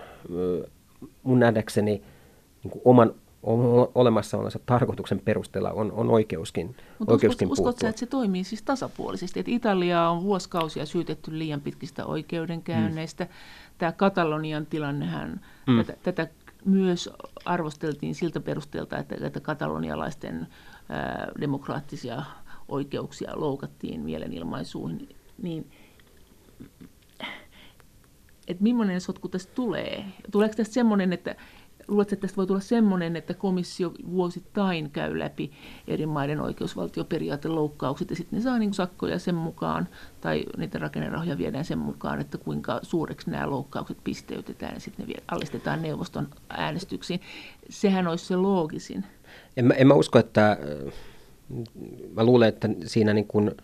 mun 1.22 1.38
nähdäkseni 1.38 2.02
niin 2.64 2.80
oman 2.84 3.14
olemassaolonsa 3.94 4.58
tarkoituksen 4.66 5.20
perusteella 5.24 5.70
on, 5.70 5.92
on 5.92 6.10
oikeuskin, 6.10 6.76
Mutta 6.98 7.12
oikeuskin 7.12 7.48
uskot, 7.48 7.66
uskotko 7.66 7.86
että 7.86 8.00
se 8.00 8.06
toimii 8.06 8.44
siis 8.44 8.62
tasapuolisesti? 8.62 9.40
Että 9.40 9.52
Italia 9.52 10.08
on 10.08 10.22
vuosikausia 10.22 10.86
syytetty 10.86 11.38
liian 11.38 11.60
pitkistä 11.60 12.06
oikeudenkäynneistä. 12.06 13.24
Mm. 13.24 13.30
Tämä 13.78 13.92
Katalonian 13.92 14.66
tilannehän, 14.66 15.40
mm. 15.66 15.76
tätä, 15.76 15.96
tätä 16.02 16.28
myös 16.64 17.10
arvosteltiin 17.44 18.14
siltä 18.14 18.40
perusteelta, 18.40 18.98
että, 18.98 19.16
että 19.26 19.40
katalonialaisten 19.40 20.46
ää, 20.88 21.28
demokraattisia 21.40 22.22
oikeuksia 22.68 23.32
loukattiin 23.34 24.00
mielenilmaisuihin. 24.00 25.08
Niin, 25.42 25.70
että 28.48 28.62
millainen 28.62 29.00
sotku 29.00 29.28
tästä 29.28 29.52
tulee? 29.54 30.04
Tuleeko 30.30 30.54
tästä 30.54 30.74
semmoinen, 30.74 31.12
että 31.12 31.36
luuletko, 31.88 32.14
että 32.14 32.26
tästä 32.26 32.36
voi 32.36 32.46
tulla 32.46 32.60
semmoinen, 32.60 33.16
että 33.16 33.34
komissio 33.34 33.92
vuosittain 34.10 34.90
käy 34.90 35.18
läpi 35.18 35.52
eri 35.88 36.06
maiden 36.06 36.40
oikeusvaltioperiaateloukkaukset 36.40 38.10
ja 38.10 38.16
sitten 38.16 38.38
ne 38.38 38.42
saa 38.42 38.58
niin 38.58 38.74
sakkoja 38.74 39.18
sen 39.18 39.34
mukaan 39.34 39.88
tai 40.20 40.44
niitä 40.56 40.78
rakennerahoja 40.78 41.38
viedään 41.38 41.64
sen 41.64 41.78
mukaan, 41.78 42.20
että 42.20 42.38
kuinka 42.38 42.80
suureksi 42.82 43.30
nämä 43.30 43.50
loukkaukset 43.50 43.98
pisteytetään 44.04 44.74
ja 44.74 44.80
sitten 44.80 45.08
ne 45.08 45.14
alistetaan 45.28 45.82
neuvoston 45.82 46.28
äänestyksiin. 46.48 47.20
Sehän 47.68 48.06
olisi 48.06 48.26
se 48.26 48.36
loogisin. 48.36 49.04
En 49.56 49.64
mä, 49.64 49.74
en 49.74 49.86
mä 49.86 49.94
usko, 49.94 50.18
että 50.18 50.58
mä 52.14 52.24
luulen, 52.24 52.48
että 52.48 52.68
siinä 52.84 53.14
niin 53.14 53.26
kuin– 53.26 53.50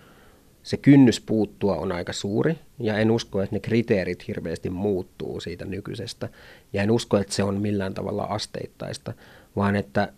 se 0.62 0.76
kynnys 0.76 1.21
puuttua 1.21 1.76
on 1.76 1.92
aika 1.92 2.12
suuri, 2.12 2.59
ja 2.78 2.99
en 2.99 3.11
usko, 3.11 3.42
että 3.42 3.57
ne 3.57 3.61
kriteerit 3.61 4.28
hirveästi 4.28 4.71
muuttuu 4.71 5.40
siitä 5.40 5.64
nykyisestä, 5.64 6.28
ja 6.73 6.83
en 6.83 6.90
usko, 6.90 7.19
että 7.19 7.35
se 7.35 7.45
on 7.45 7.61
millään 7.61 7.95
tavalla 7.95 8.23
asteittaista, 8.23 9.12
vaan 9.57 9.76
että 9.76 10.12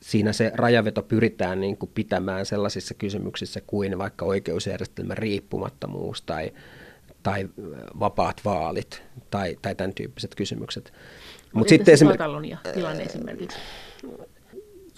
siinä 0.00 0.32
se 0.32 0.52
rajaveto 0.54 1.02
pyritään 1.02 1.60
niin 1.60 1.76
kuin 1.76 1.90
pitämään 1.94 2.46
sellaisissa 2.46 2.94
kysymyksissä 2.94 3.60
kuin 3.66 3.98
vaikka 3.98 4.24
oikeusjärjestelmän 4.24 5.18
riippumattomuus 5.18 6.22
tai, 6.22 6.52
tai 7.22 7.48
vapaat 8.00 8.40
vaalit 8.44 9.02
tai, 9.30 9.58
tai 9.62 9.74
tämän 9.74 9.94
tyyppiset 9.94 10.34
kysymykset. 10.34 10.92
Mutta 11.52 11.68
sitten 11.68 11.94
esimerkiksi... 11.94 12.72
Tilanne 12.74 13.02
esimerkiksi? 13.02 13.58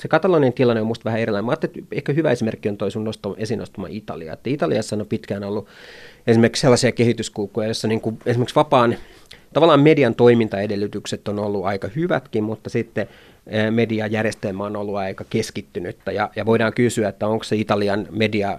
Se 0.05 0.09
Katalonian 0.09 0.53
tilanne 0.53 0.81
on 0.81 0.87
minusta 0.87 1.05
vähän 1.05 1.21
erilainen. 1.21 1.45
Mä 1.45 1.53
että 1.53 1.69
ehkä 1.93 2.13
hyvä 2.13 2.31
esimerkki 2.31 2.69
on 2.69 2.77
toi 2.77 2.91
sun 2.91 3.05
nosto, 3.05 3.35
esiin 3.39 3.59
nostama 3.59 3.87
Italia. 3.91 4.33
Että 4.33 4.51
Italiassa 4.51 4.97
on 4.97 5.07
pitkään 5.07 5.45
ollut 5.45 5.67
esimerkiksi 6.27 6.61
sellaisia 6.61 6.93
kehityskulkuja, 6.93 7.67
joissa 7.67 7.89
niin 7.89 8.01
kuin 8.01 8.19
esimerkiksi 8.27 8.55
vapaan, 8.55 8.97
tavallaan 9.53 9.81
median 9.81 10.15
toimintaedellytykset 10.15 11.29
on 11.29 11.39
ollut 11.39 11.65
aika 11.65 11.89
hyvätkin, 11.97 12.45
mutta 12.45 12.71
sitten 12.71 13.09
eh, 13.47 13.71
mediajärjestelmä 13.71 14.65
on 14.65 14.77
ollut 14.77 14.97
aika 14.97 15.25
keskittynyttä. 15.31 16.13
Ja, 16.13 16.31
ja 16.37 16.47
voidaan 16.47 16.73
kysyä, 16.73 17.09
että 17.09 17.27
onko 17.27 17.45
se 17.45 17.57
Italian 17.57 18.07
media 18.11 18.59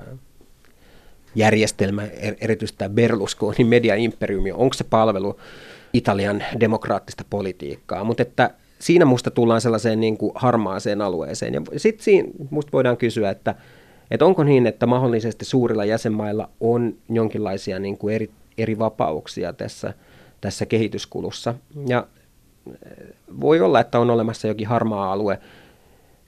järjestelmä, 1.36 2.04
er, 2.04 2.36
erityisesti 2.42 2.78
tämä 2.78 2.96
Berlusconin 2.96 3.68
media-imperiumi, 3.68 4.52
onko 4.54 4.74
se 4.74 4.84
palvelu 4.84 5.40
Italian 5.94 6.44
demokraattista 6.60 7.24
politiikkaa, 7.30 8.04
mutta 8.04 8.22
että 8.22 8.50
siinä 8.86 9.06
musta 9.06 9.32
tullaan 9.32 9.62
sellaiseen 9.62 10.00
niin 10.00 10.18
kuin 10.18 10.32
harmaaseen 10.36 11.01
alueeseen. 11.01 11.54
Ja 11.54 11.62
sitten 11.77 12.04
siinä 12.04 12.30
musta 12.50 12.72
voidaan 12.72 12.98
kysyä, 12.98 13.30
että, 13.30 13.56
että 14.12 14.25
onko 14.25 14.44
niin, 14.44 14.68
että 14.68 14.86
mahdollisesti 14.86 15.46
suurilla 15.46 15.86
jäsenmailla 15.86 16.50
on 16.60 16.96
jonkinlaisia 17.10 17.80
niin 17.80 17.98
kuin 17.98 18.15
eri, 18.15 18.30
eri 18.58 18.80
vapauksia 18.80 19.54
tässä, 19.54 19.94
tässä 20.42 20.65
kehityskulussa. 20.65 21.56
Ja 21.88 22.08
eh, 22.68 23.08
voi 23.42 23.62
olla, 23.62 23.80
että 23.80 24.00
on 24.00 24.10
olemassa 24.10 24.48
jokin 24.48 24.68
harmaa 24.68 25.12
alue, 25.12 25.39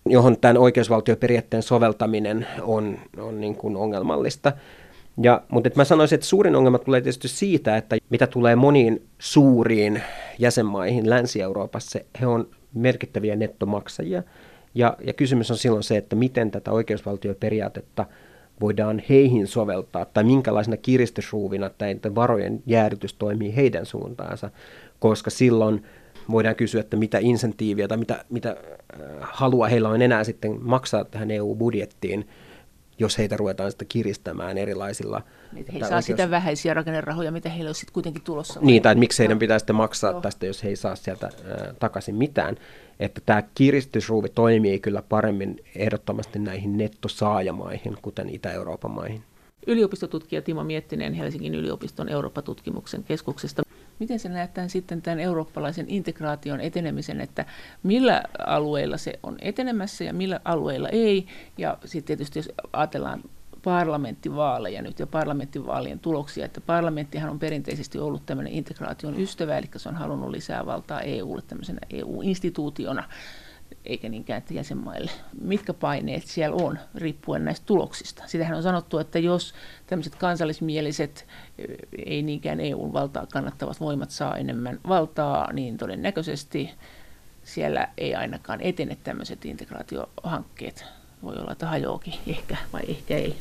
johon 0.06 0.38
tämän 0.38 0.58
oikeusvaltioperiaatteen 0.58 1.64
soveltaminen 1.64 2.48
on, 2.62 2.98
on 3.18 3.42
niin 3.42 3.56
kuin 3.56 3.76
ongelmallista. 3.76 4.54
Ja, 5.22 5.42
mutta 5.50 5.70
mä 5.76 5.84
sanoisin, 5.84 6.16
että 6.16 6.28
suurin 6.28 6.56
ongelma 6.56 6.78
tulee 6.78 7.02
tietysti 7.02 7.28
siitä, 7.28 7.78
että 7.78 7.98
mitä 8.10 8.28
tulee 8.28 8.56
moniin 8.56 9.08
suuriin 9.20 10.02
jäsenmaihin 10.40 11.10
Länsi-Euroopassa, 11.10 12.00
he 12.22 12.28
on 12.28 12.48
merkittäviä 12.74 13.36
nettomaksajia. 13.36 14.24
Ja, 14.76 14.98
ja 15.04 15.14
kysymys 15.14 15.52
on 15.52 15.58
silloin 15.58 15.84
se, 15.84 15.98
että 15.98 16.16
miten 16.16 16.52
tätä 16.52 16.72
oikeusvaltioperiaatetta 16.72 18.06
voidaan 18.62 19.02
heihin 19.10 19.48
soveltaa, 19.48 20.06
tai 20.06 20.24
minkälaisena 20.24 20.78
kiristysruuvina 20.78 21.70
tämä 21.70 22.16
varojen 22.16 22.64
jäädytys 22.66 23.14
toimii 23.14 23.56
heidän 23.56 23.86
suuntaansa, 23.86 24.50
koska 25.00 25.30
silloin 25.30 25.84
voidaan 26.32 26.56
kysyä, 26.56 26.82
että 26.82 26.98
mitä 26.98 27.18
insentiiviä 27.22 27.88
tai 27.88 27.98
mitä, 27.98 28.26
mitä 28.30 28.50
äh, 28.50 28.58
halua 29.22 29.68
heillä 29.68 29.90
on 29.90 30.02
enää 30.02 30.24
sitten 30.24 30.58
maksaa 30.62 31.06
tähän 31.06 31.32
EU-budjettiin, 31.32 32.28
jos 33.00 33.18
heitä 33.18 33.38
ruvetaan 33.38 33.72
sitä 33.72 33.86
kiristämään 33.86 34.58
erilaisilla... 34.58 35.22
Niin, 35.52 35.66
he 35.74 35.80
saa 35.80 35.88
oikeus... 35.88 36.06
sitä 36.06 36.32
vähäisiä 36.32 36.74
rakennerahoja, 36.74 37.32
mitä 37.32 37.50
heillä 37.50 37.70
olisi 37.70 37.80
sitten 37.80 37.94
kuitenkin 37.94 38.24
tulossa. 38.24 38.60
Niin, 38.64 38.84
tai 38.84 38.92
että 38.92 39.00
miksi 39.00 39.20
heidän 39.20 39.40
pitää 39.40 39.60
sitten 39.60 39.76
maksaa 39.76 40.12
Joo. 40.12 40.22
tästä, 40.22 40.46
jos 40.46 40.64
he 40.64 40.70
ei 40.70 40.76
saa 40.76 40.96
sieltä 40.96 41.28
äh, 41.28 41.76
takaisin 41.80 42.16
mitään. 42.16 42.56
Että 43.00 43.22
tämä 43.26 43.44
kiristysruuvi 43.56 44.30
toimii 44.30 44.80
kyllä 44.80 45.02
paremmin 45.02 45.64
ehdottomasti 45.76 46.40
näihin 46.40 46.78
nettosaajamaihin, 46.78 47.98
kuten 48.02 48.30
Itä-Euroopan 48.30 48.92
maihin. 48.92 49.24
Yliopistotutkija 49.68 50.42
Timo 50.42 50.64
Miettinen 50.64 51.14
Helsingin 51.14 51.56
yliopiston 51.56 52.10
Eurooppa-tutkimuksen 52.10 53.04
keskuksesta. 53.04 53.64
Miten 54.00 54.20
se 54.20 54.30
näyttää 54.30 54.68
sitten 54.68 55.02
tämän 55.02 55.20
eurooppalaisen 55.20 55.86
integraation 55.90 56.62
etenemisen, 56.62 57.22
että 57.22 57.46
millä 57.84 58.24
alueilla 58.46 58.98
se 58.98 59.20
on 59.24 59.38
etenemässä 59.42 60.04
ja 60.04 60.14
millä 60.14 60.40
alueilla 60.46 60.90
ei. 60.90 61.28
Ja 61.58 61.78
sitten 61.86 62.08
tietysti 62.08 62.40
jos 62.40 62.50
ajatellaan 62.74 63.24
parlamenttivaaleja 63.64 64.82
nyt 64.82 65.00
ja 65.00 65.08
parlamenttivaalien 65.08 66.00
tuloksia, 66.00 66.46
että 66.46 66.62
parlamenttihan 66.62 67.30
on 67.30 67.40
perinteisesti 67.40 68.00
ollut 68.00 68.26
tämmöinen 68.26 68.54
integraation 68.54 69.20
ystävä, 69.20 69.58
eli 69.58 69.68
se 69.76 69.90
on 69.90 69.96
halunnut 69.96 70.30
lisää 70.30 70.66
valtaa 70.66 71.02
EUlle 71.02 71.42
tämmöisenä 71.48 71.80
EU-instituutiona. 71.90 73.04
Eikä 73.86 74.10
niinkään 74.10 74.38
että 74.38 74.54
jäsenmaille. 74.54 75.12
Mitkä 75.42 75.74
paineet 75.74 76.24
siellä 76.24 76.56
on, 76.56 76.80
riippuen 76.96 77.46
näistä 77.46 77.66
tuloksista? 77.66 78.24
Sitähän 78.26 78.58
on 78.58 78.64
sanottu, 78.64 78.98
että 78.98 79.20
jos 79.20 79.54
tämmöiset 79.88 80.16
kansallismieliset, 80.16 81.28
ei 82.06 82.22
niinkään 82.22 82.60
EUn 82.60 82.94
valtaa 82.94 83.26
kannattavat 83.34 83.80
voimat 83.80 84.12
saa 84.12 84.38
enemmän 84.38 84.80
valtaa, 84.88 85.54
niin 85.54 85.78
todennäköisesti 85.78 86.70
siellä 87.44 87.88
ei 87.98 88.16
ainakaan 88.16 88.62
etene 88.62 88.98
tämmöiset 89.04 89.46
integraatiohankkeet. 89.46 90.86
Voi 91.24 91.36
olla, 91.36 91.52
että 91.52 91.68
hajoakin 91.68 92.14
ehkä 92.28 92.58
vai 92.74 92.82
ehkä 92.88 93.16
ei. 93.16 93.38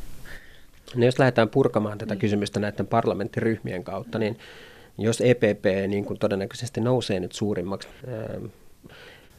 No 0.94 1.04
jos 1.04 1.18
lähdetään 1.18 1.48
purkamaan 1.48 1.98
tätä 1.98 2.14
niin. 2.14 2.20
kysymystä 2.20 2.60
näiden 2.60 2.86
parlamenttiryhmien 2.86 3.84
kautta, 3.84 4.18
niin 4.18 4.38
jos 4.98 5.20
EPP 5.20 5.64
niin 5.88 6.04
kuin 6.04 6.18
todennäköisesti 6.18 6.80
nousee 6.80 7.20
nyt 7.20 7.32
suurimmaksi 7.32 7.88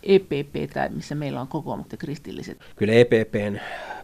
EPP, 0.04 0.74
tai 0.74 0.90
missä 0.90 1.16
meillä 1.16 1.42
on 1.42 1.48
kokoomukset 1.48 1.92
ja 1.92 1.98
kristilliset. 1.98 2.58
Kyllä 2.76 2.94
EPPn 2.94 3.60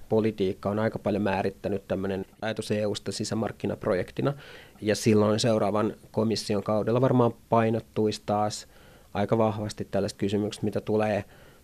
politiikka 0.09 0.69
on 0.69 0.79
aika 0.79 0.99
paljon 0.99 1.23
määrittänyt 1.23 1.87
tämmöinen 1.87 2.25
ajatus 2.41 2.71
EU-sta 2.71 3.11
sisämarkkinaprojektina, 3.11 4.33
ja 4.81 4.95
silloin 4.95 5.39
seuraavan 5.39 5.93
komission 6.11 6.63
kaudella 6.63 7.01
varmaan 7.01 7.33
painottuisi 7.49 8.21
taas 8.25 8.67
aika 9.13 9.37
vahvasti 9.37 9.87
tällaiset 9.91 10.17
kysymykset, 10.17 10.63
mitä 10.63 10.81
tulee 10.81 11.23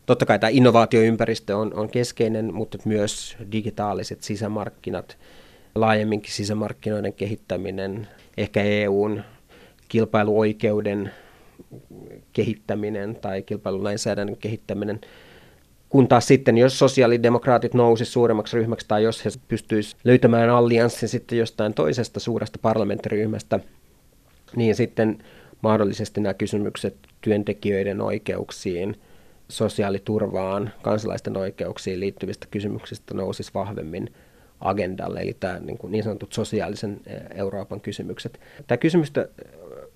Totta 0.10 0.26
kai 0.26 0.40
tämä 0.40 0.50
innovaatioympäristö 0.50 1.58
on, 1.58 1.74
on 1.74 1.90
keskeinen, 1.90 2.54
mutta 2.54 2.78
myös 2.86 3.38
digitaaliset 3.52 4.24
sisämarkkinat, 4.24 5.18
laajemminkin 5.76 6.34
sisämarkkinoiden 6.34 7.14
kehittäminen, 7.14 8.08
ehkä 8.38 8.64
EUn 8.64 9.24
kilpailuoikeuden 9.90 11.12
kehittäminen 12.34 13.16
tai 13.16 13.42
kilpailulainsäädännön 13.42 14.38
kehittäminen. 14.38 15.02
Kun 15.90 16.08
taas 16.08 16.28
sitten, 16.28 16.58
jos 16.58 16.80
sosiaalidemokraatit 16.80 17.74
nousisivat 17.74 18.14
suuremmaksi 18.14 18.58
ryhmäksi 18.58 18.88
tai 18.88 19.04
jos 19.04 19.26
he 19.26 19.30
pystyisivät 19.48 20.02
löytämään 20.04 20.50
allianssin 20.50 21.10
sitten 21.10 21.38
jostain 21.38 21.74
toisesta 21.74 22.20
suuresta 22.20 22.60
parlamenttiryhmästä, 22.62 23.60
niin 24.56 24.76
sitten 24.76 25.24
mahdollisesti 25.62 26.22
nämä 26.22 26.34
kysymykset 26.34 26.96
työntekijöiden 27.22 28.02
oikeuksiin, 28.02 28.96
sosiaaliturvaan, 29.48 30.72
kansalaisten 30.82 31.38
oikeuksiin 31.38 32.00
liittyvistä 32.00 32.48
kysymyksistä 32.52 33.14
nousisi 33.14 33.52
vahvemmin 33.54 34.14
agendalle, 34.60 35.20
eli 35.20 35.38
tämä 35.40 35.60
niin, 35.60 35.78
kuin 35.78 35.92
niin 35.92 36.04
sanotut 36.04 36.34
sosiaalisen 36.34 37.02
Euroopan 37.36 37.82
kysymykset. 37.82 38.40
Tämä 38.68 38.78
kysymys 38.78 39.12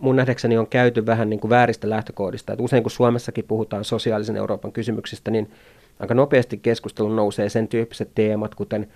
mun 0.03 0.15
nähdäkseni 0.15 0.57
on 0.57 0.67
käyty 0.67 1.05
vähän 1.05 1.29
niin 1.29 1.39
kuin 1.39 1.49
vääristä 1.49 1.89
lähtökohdista. 1.89 2.53
Että 2.53 2.63
usein 2.63 2.83
kun 2.83 2.91
Suomessakin 2.91 3.45
puhutaan 3.47 3.83
sosiaalisen 3.83 4.35
Euroopan 4.37 4.71
kysymyksistä, 4.71 5.31
niin 5.31 5.51
aika 5.99 6.13
nopeasti 6.13 6.57
keskustelun 6.57 7.15
nousee 7.15 7.49
sen 7.49 7.67
tyyppiset 7.67 8.09
teemat, 8.15 8.55
kuten 8.55 8.87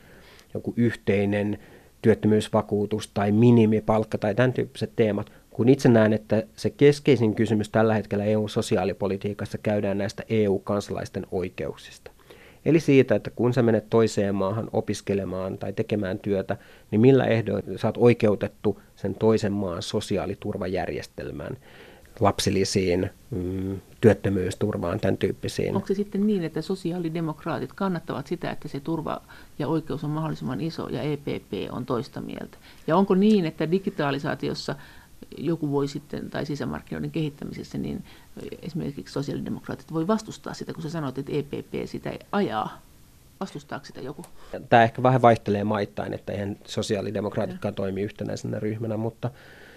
joku 0.53 0.73
yhteinen 0.77 1.59
työttömyysvakuutus 2.01 3.11
tai 3.13 3.31
minimipalkka 3.31 4.17
tai 4.17 4.35
tämän 4.35 4.53
tyyppiset 4.53 4.91
teemat, 4.95 5.31
kun 5.49 5.69
itse 5.69 5.89
näen, 5.89 6.13
että 6.13 6.43
se 6.55 6.69
keskeisin 6.69 7.35
kysymys 7.35 7.69
tällä 7.69 7.93
hetkellä 7.93 8.23
EU-sosiaalipolitiikassa 8.25 9.57
käydään 9.57 9.97
näistä 9.97 10.23
EU-kansalaisten 10.29 11.25
oikeuksista. 11.31 12.11
Eli 12.67 12.79
siitä, 12.79 13.15
että 13.15 13.29
kun 13.29 13.53
sä 13.53 13.61
menet 13.61 13.89
toiseen 13.89 14.35
maahan 14.35 14.69
opiskelemaan 14.73 15.57
tai 15.57 15.73
tekemään 15.73 16.19
työtä, 16.19 16.57
niin 16.91 17.01
millä 17.01 17.25
ehdoilla 17.25 17.77
sä 17.77 17.87
oot 17.87 17.97
oikeutettu 17.97 18.81
sen 18.95 19.15
toisen 19.15 19.53
maan 19.53 19.81
sosiaaliturvajärjestelmään, 19.81 21.57
lapsilisiin, 22.19 23.09
mm, 23.31 23.79
työttömyysturvaan, 24.01 24.99
tämän 24.99 25.17
tyyppisiin. 25.17 25.75
Onko 25.75 25.87
se 25.87 25.93
sitten 25.93 26.27
niin, 26.27 26.43
että 26.43 26.61
sosiaalidemokraatit 26.61 27.73
kannattavat 27.73 28.27
sitä, 28.27 28.51
että 28.51 28.67
se 28.67 28.79
turva 28.79 29.21
ja 29.59 29.67
oikeus 29.67 30.03
on 30.03 30.09
mahdollisimman 30.09 30.61
iso 30.61 30.89
ja 30.89 31.01
EPP 31.01 31.53
on 31.71 31.85
toista 31.85 32.21
mieltä? 32.21 32.57
Ja 32.87 32.97
onko 32.97 33.15
niin, 33.15 33.45
että 33.45 33.71
digitalisaatiossa 33.71 34.75
joku 35.37 35.71
voi 35.71 35.87
sitten, 35.87 36.29
tai 36.29 36.45
sisämarkkinoiden 36.45 37.11
kehittämisessä, 37.11 37.77
niin 37.77 38.03
esimerkiksi 38.61 39.13
sosiaalidemokraatit 39.13 39.93
voi 39.93 40.07
vastustaa 40.07 40.53
sitä, 40.53 40.73
kun 40.73 40.83
sä 40.83 40.89
sanoit, 40.89 41.17
että 41.17 41.31
EPP 41.31 41.73
sitä 41.85 42.11
ajaa. 42.31 42.81
Vastustaako 43.39 43.85
sitä 43.85 44.01
joku? 44.01 44.21
Tämä 44.69 44.83
ehkä 44.83 45.03
vähän 45.03 45.21
vaihtelee 45.21 45.63
maittain, 45.63 46.13
että 46.13 46.33
eihän 46.33 46.57
sosiaalidemokraatitkaan 46.67 47.75
toimi 47.75 48.01
yhtenäisenä 48.01 48.59
ryhmänä, 48.59 48.97
mutta 48.97 49.31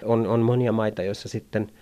on, 0.05 0.27
on 0.27 0.41
monia 0.41 0.73
maita, 0.73 1.03
joissa 1.03 1.29
sitten 1.29 1.73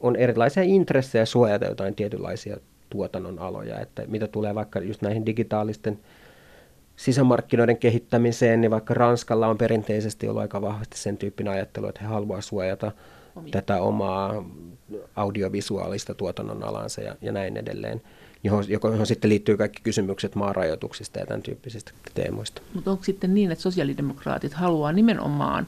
on 0.00 0.16
erilaisia 0.16 0.62
intressejä 0.62 1.24
suojata 1.24 1.64
jotain 1.64 1.94
tietynlaisia 1.94 2.56
tuotannon 2.90 3.38
aloja, 3.38 3.80
että 3.80 4.02
mitä 4.06 4.26
tulee 4.26 4.54
vaikka 4.54 4.80
just 4.80 5.02
näihin 5.02 5.26
digitaalisten 5.26 5.98
sisämarkkinoiden 6.96 7.76
kehittämiseen, 7.76 8.60
niin 8.60 8.70
vaikka 8.70 8.94
Ranskalla 8.94 9.46
on 9.46 9.58
perinteisesti 9.58 10.28
ollut 10.28 10.42
aika 10.42 10.62
vahvasti 10.62 10.98
sen 10.98 11.16
tyyppinen 11.16 11.52
ajattelu, 11.52 11.88
että 11.88 12.00
he 12.00 12.06
haluavat 12.06 12.44
suojata 12.44 12.92
Omia. 13.36 13.50
tätä 13.50 13.80
omaa 13.80 14.44
audiovisuaalista 15.16 16.14
tuotannon 16.14 16.62
alansa 16.62 17.00
ja, 17.00 17.16
ja 17.22 17.32
näin 17.32 17.56
edelleen, 17.56 18.02
johon, 18.44 18.64
johon 18.68 19.06
sitten 19.06 19.30
liittyy 19.30 19.56
kaikki 19.56 19.82
kysymykset 19.82 20.34
maarajoituksista 20.34 21.18
ja 21.18 21.26
tämän 21.26 21.42
tyyppisistä 21.42 21.92
teemoista. 22.14 22.62
Mutta 22.74 22.90
onko 22.90 23.04
sitten 23.04 23.34
niin, 23.34 23.50
että 23.50 23.62
sosiaalidemokraatit 23.62 24.54
haluaa 24.54 24.92
nimenomaan 24.92 25.66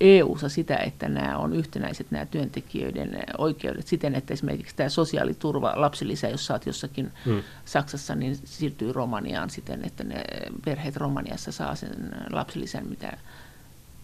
EU-ssa 0.00 0.48
sitä, 0.48 0.76
että 0.76 1.08
nämä 1.08 1.38
on 1.38 1.52
yhtenäiset 1.52 2.06
nämä 2.10 2.26
työntekijöiden 2.26 3.18
oikeudet 3.38 3.86
siten, 3.86 4.14
että 4.14 4.34
esimerkiksi 4.34 4.76
tämä 4.76 4.88
sosiaaliturva, 4.88 5.72
lapsilisä, 5.76 6.28
jos 6.28 6.46
saat 6.46 6.66
jossakin 6.66 7.12
hmm. 7.24 7.42
Saksassa, 7.64 8.14
niin 8.14 8.36
siirtyy 8.44 8.92
Romaniaan 8.92 9.50
siten, 9.50 9.84
että 9.84 10.04
ne 10.04 10.24
perheet 10.64 10.96
Romaniassa 10.96 11.52
saa 11.52 11.74
sen 11.74 12.10
lapsilisän, 12.32 12.86
mitä, 12.86 13.16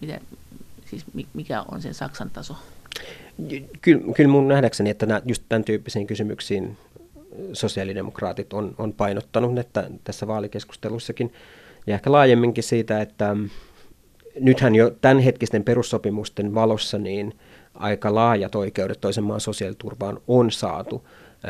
mitä, 0.01 0.19
siis 0.85 1.05
mikä 1.33 1.61
on 1.71 1.81
sen 1.81 1.93
Saksan 1.93 2.29
taso? 2.29 2.55
Kyllä, 3.81 4.13
kyllä 4.15 4.31
mun 4.31 4.47
nähdäkseni, 4.47 4.89
että 4.89 5.05
nämä, 5.05 5.21
just 5.25 5.43
tämän 5.49 5.63
tyyppisiin 5.63 6.07
kysymyksiin 6.07 6.77
sosiaalidemokraatit 7.53 8.53
on, 8.53 8.75
on 8.77 8.93
painottanut 8.93 9.57
että 9.57 9.89
tässä 10.03 10.27
vaalikeskustelussakin 10.27 11.33
ja 11.87 11.93
ehkä 11.93 12.11
laajemminkin 12.11 12.63
siitä, 12.63 13.01
että 13.01 13.35
nythän 14.39 14.75
jo 14.75 14.89
tämänhetkisten 14.89 15.63
perussopimusten 15.63 16.55
valossa 16.55 16.97
niin 16.97 17.33
aika 17.73 18.15
laajat 18.15 18.55
oikeudet 18.55 19.01
toisen 19.01 19.23
maan 19.23 19.41
sosiaaliturvaan 19.41 20.19
on 20.27 20.51
saatu. 20.51 21.07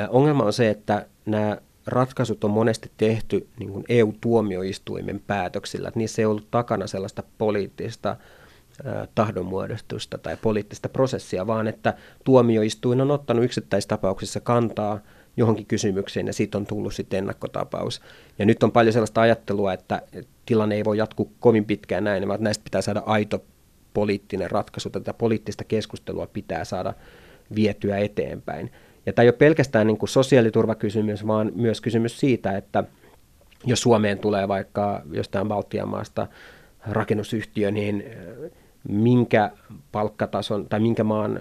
Ongelma 0.10 0.44
on 0.44 0.54
se, 0.54 0.70
että 0.70 1.06
nämä 1.26 1.58
ratkaisut 1.88 2.44
on 2.44 2.52
monesti 2.52 2.91
tehty 2.98 3.48
niin 3.60 3.70
kuin 3.72 3.86
EU-tuomioistuimen 3.89 5.22
päätöksillä, 5.28 5.88
että 5.88 5.98
niissä 5.98 6.22
ei 6.22 6.26
ollut 6.26 6.52
takana 6.52 6.88
sellaista 6.88 7.24
poliittista 7.38 8.15
tahdonmuodostusta 9.15 10.17
tai 10.17 10.38
poliittista 10.41 10.89
prosessia, 10.89 11.48
vaan 11.48 11.67
että 11.67 11.94
tuomioistuin 12.24 13.02
on 13.02 13.12
ottanut 13.12 13.46
yksittäistapauksissa 13.46 14.39
kantaa– 14.39 15.00
johonkin 15.38 15.65
kysymykseen 15.65 16.28
ja 16.28 16.34
siitä 16.34 16.58
on 16.58 16.65
tullut 16.65 16.94
sitten 16.94 17.17
ennakkotapaus. 17.17 18.02
Ja 18.39 18.46
nyt 18.46 18.63
on 18.63 18.72
paljon 18.72 18.94
sellaista 18.94 19.22
ajattelua, 19.22 19.74
että 19.74 20.02
tilanne 20.52 20.76
ei 20.76 20.86
voi 20.86 20.98
jatkua 20.98 21.30
kovin 21.40 21.66
pitkään 21.66 22.04
näin, 22.04 22.28
vaan 22.28 22.44
näistä 22.44 22.64
pitää 22.64 22.82
saada 22.82 23.04
aito 23.06 23.44
poliittinen 23.94 24.52
ratkaisu. 24.52 24.90
Tätä 24.90 25.14
poliittista 25.14 25.64
keskustelua 25.64 26.28
pitää 26.28 26.66
saada 26.66 26.94
vietyä 27.56 27.98
eteenpäin. 27.98 28.72
Ja 29.06 29.14
tämä 29.14 29.24
ei 29.24 29.30
ole 29.30 29.36
pelkästään 29.38 29.88
niin 29.88 29.98
kuin 29.98 30.10
sosiaaliturvakysymys, 30.10 31.28
vaan 31.28 31.52
myös 31.56 31.82
kysymys 31.82 32.20
siitä, 32.20 32.58
että 32.58 32.84
jos 33.66 33.82
Suomeen 33.82 34.20
tulee 34.20 34.48
vaikka 34.48 35.02
jostain 35.12 35.48
Baltian 35.48 35.90
maasta 35.90 36.28
rakennusyhtiö, 36.88 37.72
niin 37.72 38.04
minkä 38.90 39.52
palkkatason 39.92 40.70
tai 40.70 40.80
minkä 40.80 41.04
maan 41.04 41.40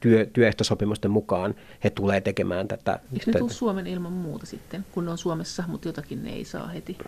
työ, 0.00 0.26
työehtosopimusten 0.32 1.10
mukaan 1.10 1.54
he 1.84 1.90
tulee 1.90 2.20
tekemään 2.20 2.68
tätä. 2.68 3.00
Eikö 3.12 3.30
ne 3.32 3.38
tule 3.38 3.50
Suomen 3.50 3.86
ilman 3.86 4.12
muuta 4.12 4.46
sitten, 4.46 4.84
kun 4.92 5.04
ne 5.04 5.10
on 5.10 5.18
Suomessa, 5.18 5.64
mutta 5.66 5.88
jotakin 5.88 6.22
ne 6.22 6.32
ei 6.32 6.44
saa 6.44 6.68
heti? 6.68 6.98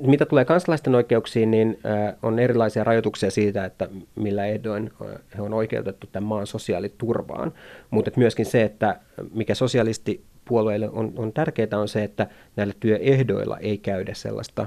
Mitä 0.00 0.26
tulee 0.26 0.44
kansalaisten 0.44 0.94
oikeuksiin, 0.94 1.50
niin 1.50 1.78
on 2.22 2.38
erilaisia 2.38 2.84
rajoituksia 2.84 3.30
siitä, 3.30 3.64
että 3.64 3.88
millä 4.14 4.46
ehdoin 4.46 4.90
he 5.36 5.42
on 5.42 5.54
oikeutettu 5.54 6.06
tämän 6.12 6.28
maan 6.28 6.46
sosiaaliturvaan. 6.46 7.52
Mutta 7.90 8.10
myöskin 8.16 8.46
se, 8.46 8.62
että 8.62 9.00
mikä 9.34 9.54
sosialistipuolueille 9.54 10.88
on, 10.90 11.12
on 11.16 11.32
tärkeää, 11.32 11.68
on 11.80 11.88
se, 11.88 12.04
että 12.04 12.26
näillä 12.56 12.74
työehdoilla 12.80 13.58
ei 13.58 13.78
käydä 13.78 14.14
sellaista 14.14 14.66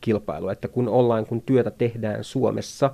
kilpailua, 0.00 0.52
että 0.52 0.68
kun 0.68 0.88
ollaan, 0.88 1.26
kun 1.26 1.42
työtä 1.42 1.70
tehdään 1.70 2.24
Suomessa, 2.24 2.90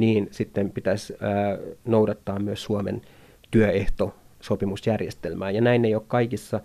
niin 0.00 0.28
sitten 0.30 0.70
pitäisi 0.70 1.16
ää, 1.20 1.58
noudattaa 1.84 2.38
myös 2.38 2.62
Suomen 2.62 3.02
työehtosopimusjärjestelmää. 3.50 5.50
Ja 5.50 5.60
näin 5.60 5.84
ei 5.84 5.94
ole 5.94 6.02
kaikissa 6.08 6.60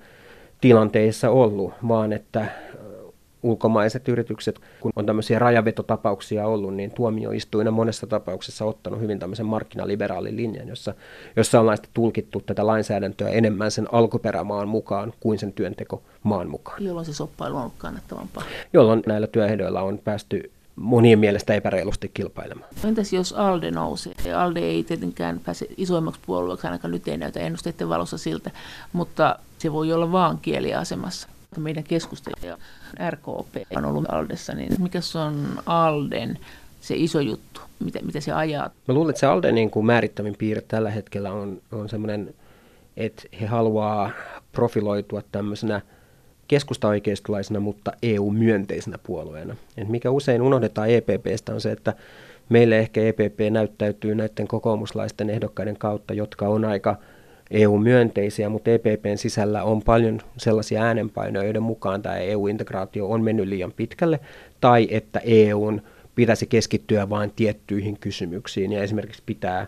tilanteissa 0.62 1.30
ollut, 1.30 1.74
vaan 1.88 2.14
että 2.14 2.46
ulkomaiset 3.44 4.08
yritykset, 4.08 4.60
kun 4.80 4.92
on 4.96 5.06
tämmöisiä 5.06 5.40
rajavetotapauksia 5.40 6.48
ollut, 6.48 6.76
niin 6.76 6.92
tuomioistuina 6.92 7.72
monessa 7.72 8.08
tapauksessa 8.08 8.66
ottanut 8.66 9.00
hyvin 9.00 9.20
tämmöisen 9.20 9.46
markkinaliberaalin 9.46 10.36
linjan, 10.36 10.68
jossa, 10.68 10.94
jossa 11.36 11.60
on 11.60 11.78
tulkittu 11.94 12.44
tätä 12.46 12.68
lainsäädäntöä 12.68 13.30
enemmän 13.30 13.72
sen 13.72 13.94
alkuperämaan 13.94 14.68
mukaan 14.68 15.14
kuin 15.20 15.40
sen 15.40 15.54
työnteko 15.54 16.04
maan 16.24 16.50
mukaan. 16.50 16.86
Jolloin 16.86 17.06
se 17.06 17.14
soppailu 17.14 17.56
on 17.56 17.62
ollut 17.62 17.74
kannattavampaa. 17.78 18.44
Jolloin 18.74 19.04
näillä 19.06 19.28
työehdoilla 19.28 19.82
on 19.82 20.00
päästy 20.04 20.52
monien 20.76 21.20
mielestä 21.20 21.54
epäreilusti 21.54 22.12
kilpailemaan. 22.14 22.70
Entäs 22.84 23.14
jos 23.14 23.34
ALDE 23.34 23.72
nousee? 23.72 24.14
ALDE 24.38 24.60
ei 24.60 24.84
tietenkään 24.84 25.40
pääse 25.46 25.68
isoimmaksi 25.78 26.22
puolueeksi, 26.26 26.68
ainakaan 26.68 26.92
nyt 26.92 27.08
ei 27.08 27.18
näytä 27.18 27.40
ennusteiden 27.40 27.90
valossa 27.90 28.18
siltä, 28.18 28.52
mutta 28.94 29.40
se 29.58 29.74
voi 29.74 29.94
olla 29.94 30.12
vaan 30.12 30.40
kieliasemassa. 30.42 31.28
Meidän 31.58 31.84
keskustelija 31.84 32.58
RKP 33.10 33.56
on 33.76 33.86
ollut 33.86 34.06
Aldessa, 34.12 34.54
niin 34.54 34.82
mikä 34.82 35.02
se 35.02 35.18
on 35.18 35.48
Alden 35.66 36.40
se 36.82 36.96
iso 36.98 37.20
juttu, 37.20 37.62
mitä, 37.80 38.00
mitä 38.02 38.20
se 38.20 38.32
ajaa? 38.32 38.70
Mä 38.88 38.94
luulen, 38.94 39.10
että 39.10 39.20
se 39.20 39.26
Alden 39.26 39.56
niin 39.56 39.72
kuin 39.72 39.86
määrittävin 39.86 40.36
piirre 40.38 40.62
tällä 40.68 40.90
hetkellä 40.90 41.32
on, 41.32 41.62
on 41.72 41.90
semmoinen, 41.90 42.36
että 42.98 43.24
he 43.42 43.46
haluaa 43.46 44.12
profiloitua 44.52 45.22
tämmöisenä 45.32 45.82
keskusta-oikeistolaisena, 46.54 47.60
mutta 47.60 47.92
EU-myönteisenä 48.04 48.98
puolueena. 49.04 49.56
Et 49.78 49.90
mikä 49.90 50.12
usein 50.12 50.42
unohdetaan 50.42 50.90
EPPstä 50.90 51.54
on 51.54 51.62
se, 51.62 51.72
että 51.72 51.94
meille 52.50 52.80
ehkä 52.80 53.02
EPP 53.02 53.40
näyttäytyy 53.52 54.16
näiden 54.16 54.48
kokoomuslaisten 54.48 55.30
ehdokkaiden 55.30 55.78
kautta, 55.78 56.14
jotka 56.14 56.48
on 56.48 56.66
aika 56.66 56.96
EU-myönteisiä, 57.52 58.50
mutta 58.50 58.72
EPPn 58.72 59.18
sisällä 59.18 59.64
on 59.64 59.82
paljon 59.82 60.22
sellaisia 60.38 60.84
äänenpainoja, 60.84 61.46
joiden 61.46 61.64
mukaan 61.64 62.02
tämä 62.02 62.18
EU-integraatio 62.18 63.10
on 63.10 63.24
mennyt 63.24 63.48
liian 63.48 63.72
pitkälle, 63.72 64.20
tai 64.62 64.88
että 64.92 65.22
EUn 65.24 65.82
pitäisi 66.16 66.48
keskittyä 66.48 67.10
vain 67.10 67.32
tiettyihin 67.36 67.98
kysymyksiin 68.00 68.72
ja 68.72 68.84
esimerkiksi 68.84 69.24
pitää 69.26 69.68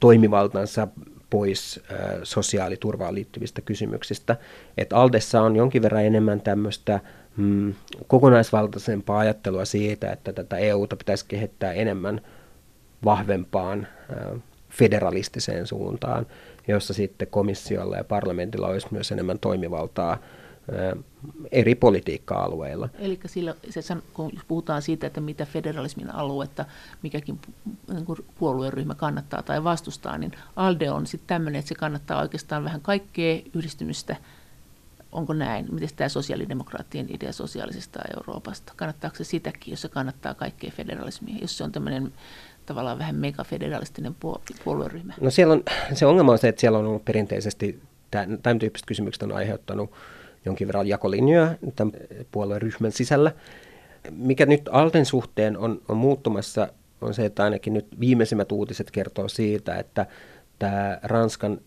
toimivaltansa 0.00 0.88
pois 1.30 1.80
sosiaaliturvaan 2.22 3.14
liittyvistä 3.14 3.60
kysymyksistä. 3.60 4.36
Et 4.78 4.92
Aldessa 4.92 5.42
on 5.42 5.56
jonkin 5.56 5.82
verran 5.82 6.04
enemmän 6.04 6.40
tämmöistä 6.40 7.00
mm, 7.36 7.74
kokonaisvaltaisempaa 8.06 9.18
ajattelua 9.18 9.64
siitä, 9.64 10.12
että 10.12 10.32
tätä 10.32 10.56
EUta 10.56 10.96
pitäisi 10.96 11.24
kehittää 11.28 11.72
enemmän 11.72 12.20
vahvempaan 13.04 13.86
federalistiseen 14.70 15.66
suuntaan, 15.66 16.26
jossa 16.68 16.94
sitten 16.94 17.28
komissiolla 17.30 17.96
ja 17.96 18.04
parlamentilla 18.04 18.68
olisi 18.68 18.86
myös 18.90 19.12
enemmän 19.12 19.38
toimivaltaa 19.38 20.18
eri 21.52 21.74
politiikka-alueilla. 21.74 22.88
Eli 22.98 23.20
sillä, 23.26 23.54
se, 23.70 23.96
kun 24.12 24.32
puhutaan 24.48 24.82
siitä, 24.82 25.06
että 25.06 25.20
mitä 25.20 25.46
federalismin 25.46 26.14
aluetta 26.14 26.64
mikäkin 27.02 27.38
niin 27.92 28.06
puolueryhmä 28.38 28.94
kannattaa 28.94 29.42
tai 29.42 29.64
vastustaa, 29.64 30.18
niin 30.18 30.32
ALDE 30.56 30.90
on 30.90 31.06
sitten 31.06 31.28
tämmöinen, 31.28 31.58
että 31.58 31.68
se 31.68 31.74
kannattaa 31.74 32.20
oikeastaan 32.20 32.64
vähän 32.64 32.80
kaikkea 32.80 33.40
yhdistymistä. 33.54 34.16
Onko 35.12 35.32
näin? 35.32 35.66
Miten 35.70 35.88
tämä 35.96 36.08
sosiaalidemokraattien 36.08 37.06
idea 37.14 37.32
sosiaalisesta 37.32 38.00
Euroopasta? 38.16 38.72
Kannattaako 38.76 39.16
se 39.16 39.24
sitäkin, 39.24 39.70
jos 39.70 39.82
se 39.82 39.88
kannattaa 39.88 40.34
kaikkea 40.34 40.70
federalismia, 40.76 41.38
jos 41.40 41.58
se 41.58 41.64
on 41.64 41.72
tämmöinen 41.72 42.12
tavallaan 42.66 42.98
vähän 42.98 43.16
megafederalistinen 43.16 44.16
puolueryhmä? 44.64 45.14
No 45.20 45.30
siellä 45.30 45.54
on, 45.54 45.62
se 45.92 46.06
ongelma 46.06 46.32
on 46.32 46.38
se, 46.38 46.48
että 46.48 46.60
siellä 46.60 46.78
on 46.78 46.86
ollut 46.86 47.04
perinteisesti, 47.04 47.82
tämän 48.42 48.58
tyyppiset 48.58 48.86
kysymykset 48.86 49.22
on 49.22 49.32
aiheuttanut 49.32 49.90
jonkin 50.44 50.66
verran 50.66 50.86
jakolinjoja 50.86 51.54
tämän 51.76 51.92
puolueen 52.30 52.62
ryhmän 52.62 52.92
sisällä. 52.92 53.32
Mikä 54.10 54.46
nyt 54.46 54.68
Alten 54.72 55.06
suhteen 55.06 55.58
on, 55.58 55.82
on 55.88 55.96
muuttumassa, 55.96 56.68
on 57.00 57.14
se, 57.14 57.24
että 57.24 57.44
ainakin 57.44 57.74
nyt 57.74 57.86
viimeisimmät 58.00 58.52
uutiset 58.52 58.90
kertoo 58.90 59.28
siitä, 59.28 59.76
että 59.76 60.06
tämä 60.58 60.98
Ranskan 61.02 61.60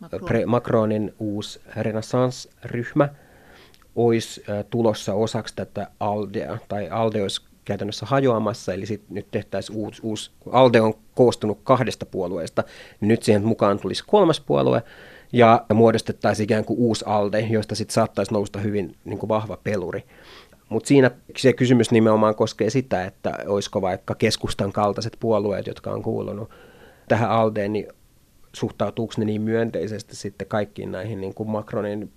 Macron. 0.00 0.24
Pre, 0.24 0.46
Macronin 0.46 1.14
uusi 1.18 1.60
Renaissance-ryhmä 1.76 3.08
olisi 3.96 4.44
tulossa 4.70 5.14
osaksi 5.14 5.56
tätä 5.56 5.90
Aldea, 6.00 6.58
tai 6.68 6.88
Alde 6.88 7.22
olisi 7.22 7.42
käytännössä 7.64 8.06
hajoamassa, 8.06 8.72
eli 8.72 8.86
sit 8.86 9.10
nyt 9.10 9.26
tehtäisiin 9.30 9.78
uusi, 9.78 10.00
uusi, 10.04 10.30
ALDE 10.50 10.80
on 10.80 10.94
koostunut 11.14 11.58
kahdesta 11.64 12.06
puolueesta, 12.06 12.64
niin 13.00 13.08
nyt 13.08 13.22
siihen 13.22 13.44
mukaan 13.44 13.78
tulisi 13.78 14.04
kolmas 14.06 14.40
puolue, 14.40 14.82
ja 15.32 15.66
muodostettaisiin 15.74 16.44
ikään 16.44 16.64
kuin 16.64 16.78
uusi 16.78 17.04
ALDE, 17.08 17.40
josta 17.40 17.74
sitten 17.74 17.94
saattaisi 17.94 18.32
nousta 18.32 18.58
hyvin 18.58 18.96
niin 19.04 19.18
kuin 19.18 19.28
vahva 19.28 19.58
peluri. 19.64 20.04
Mutta 20.68 20.88
siinä 20.88 21.10
se 21.36 21.52
kysymys 21.52 21.90
nimenomaan 21.90 22.34
koskee 22.34 22.70
sitä, 22.70 23.04
että 23.04 23.38
olisiko 23.46 23.82
vaikka 23.82 24.14
keskustan 24.14 24.72
kaltaiset 24.72 25.16
puolueet, 25.20 25.66
jotka 25.66 25.90
on 25.90 26.02
kuulunut 26.02 26.50
tähän 27.08 27.30
ALDEen, 27.30 27.72
niin 27.72 27.88
suhtautuuko 28.52 29.14
ne 29.18 29.24
niin 29.24 29.42
myönteisesti 29.42 30.16
sitten 30.16 30.48
kaikkiin 30.48 30.92
näihin 30.92 31.20
niin 31.20 31.34
kuin 31.34 31.50
Macronin 31.50 32.12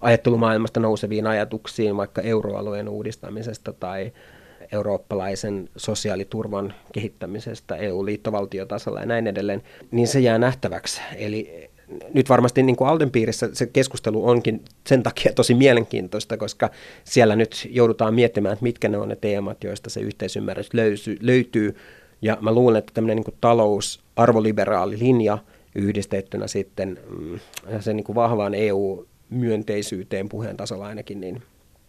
ajattelumaailmasta 0.00 0.80
nouseviin 0.80 1.26
ajatuksiin, 1.26 1.96
vaikka 1.96 2.22
euroalueen 2.22 2.88
uudistamisesta 2.88 3.72
tai 3.72 4.12
eurooppalaisen 4.72 5.68
sosiaaliturvan 5.76 6.74
kehittämisestä 6.92 7.76
EU-liittovaltiotasolla 7.76 9.00
ja 9.00 9.06
näin 9.06 9.26
edelleen, 9.26 9.62
niin 9.90 10.08
se 10.08 10.20
jää 10.20 10.38
nähtäväksi. 10.38 11.00
Eli 11.16 11.70
nyt 12.14 12.28
varmasti 12.28 12.62
niin 12.62 12.76
kuin 12.76 12.88
Alden 12.88 13.10
piirissä 13.10 13.48
se 13.52 13.66
keskustelu 13.66 14.28
onkin 14.28 14.62
sen 14.86 15.02
takia 15.02 15.32
tosi 15.32 15.54
mielenkiintoista, 15.54 16.36
koska 16.36 16.70
siellä 17.04 17.36
nyt 17.36 17.68
joudutaan 17.70 18.14
miettimään, 18.14 18.52
että 18.52 18.62
mitkä 18.62 18.88
ne 18.88 18.98
on 18.98 19.08
ne 19.08 19.16
teemat, 19.16 19.64
joista 19.64 19.90
se 19.90 20.00
yhteisymmärrys 20.00 20.74
löysy, 20.74 21.18
löytyy. 21.20 21.76
Ja 22.22 22.38
mä 22.40 22.52
luulen, 22.52 22.78
että 22.78 22.92
tämmöinen 22.94 23.16
niin 23.16 23.24
kuin 23.24 23.36
talous, 23.40 24.00
arvoliberaali 24.16 24.98
linja 24.98 25.38
yhdistettynä 25.74 26.46
sitten 26.46 26.98
mm, 27.18 27.38
sen 27.80 27.96
niin 27.96 28.04
kuin 28.04 28.16
vahvaan 28.16 28.54
EU-myönteisyyteen 28.54 30.28
puheen 30.28 30.56
tasolla 30.56 30.86
ainakin, 30.86 31.20
niin 31.20 31.42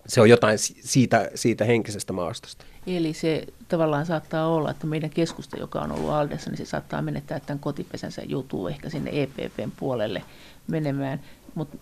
se 0.08 0.22
on 0.22 0.30
jotain 0.30 0.58
siitä, 0.60 1.30
siitä 1.36 1.65
henkisestä 1.65 2.13
maastosta. 2.13 2.65
Eli 2.88 3.13
se 3.13 3.46
tavallaan 3.68 4.06
saattaa 4.06 4.48
olla, 4.48 4.72
että 4.72 4.88
meidän 4.88 5.10
keskusta, 5.10 5.58
joka 5.60 5.80
on 5.80 5.91
ollut 5.91 6.10
Aldessa, 6.10 6.50
niin 6.50 6.58
se 6.58 6.65
saattaa 6.65 7.02
menettää 7.02 7.39
tämän 7.39 7.60
kotipesänsä 7.60 8.22
ja 8.22 8.28
joutuu 8.28 8.68
ehkä 8.68 8.89
sinne 8.89 9.12
EPPn 9.13 9.72
puolelle 9.80 10.24
menemään. 10.68 11.20
Mutta 11.56 11.78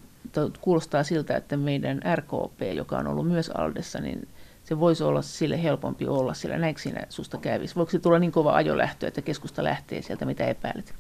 kuulostaa 0.61 1.03
siltä, 1.03 1.37
että 1.37 1.57
meidän 1.57 2.01
RKP, 2.15 2.61
joka 2.75 2.97
on 2.97 3.07
ollut 3.07 3.27
myös 3.27 3.49
Aldessa, 3.49 3.99
niin 3.99 4.27
se 4.63 4.79
voisi 4.79 5.03
olla 5.03 5.21
sille 5.21 5.63
helpompi 5.63 6.07
olla, 6.07 6.33
sillä 6.33 6.57
näinkö 6.57 6.81
siinä 6.81 7.01
susta 7.09 7.37
kävisi? 7.37 7.75
Voiko 7.75 7.91
se 7.91 7.99
tulla 7.99 8.19
niin 8.19 8.31
kova 8.31 8.55
ajolähtö, 8.55 9.07
että 9.07 9.21
keskusta 9.21 9.63
lähtee 9.63 10.01
sieltä, 10.01 10.25
mitä 10.25 10.47
epäilet? 10.47 10.93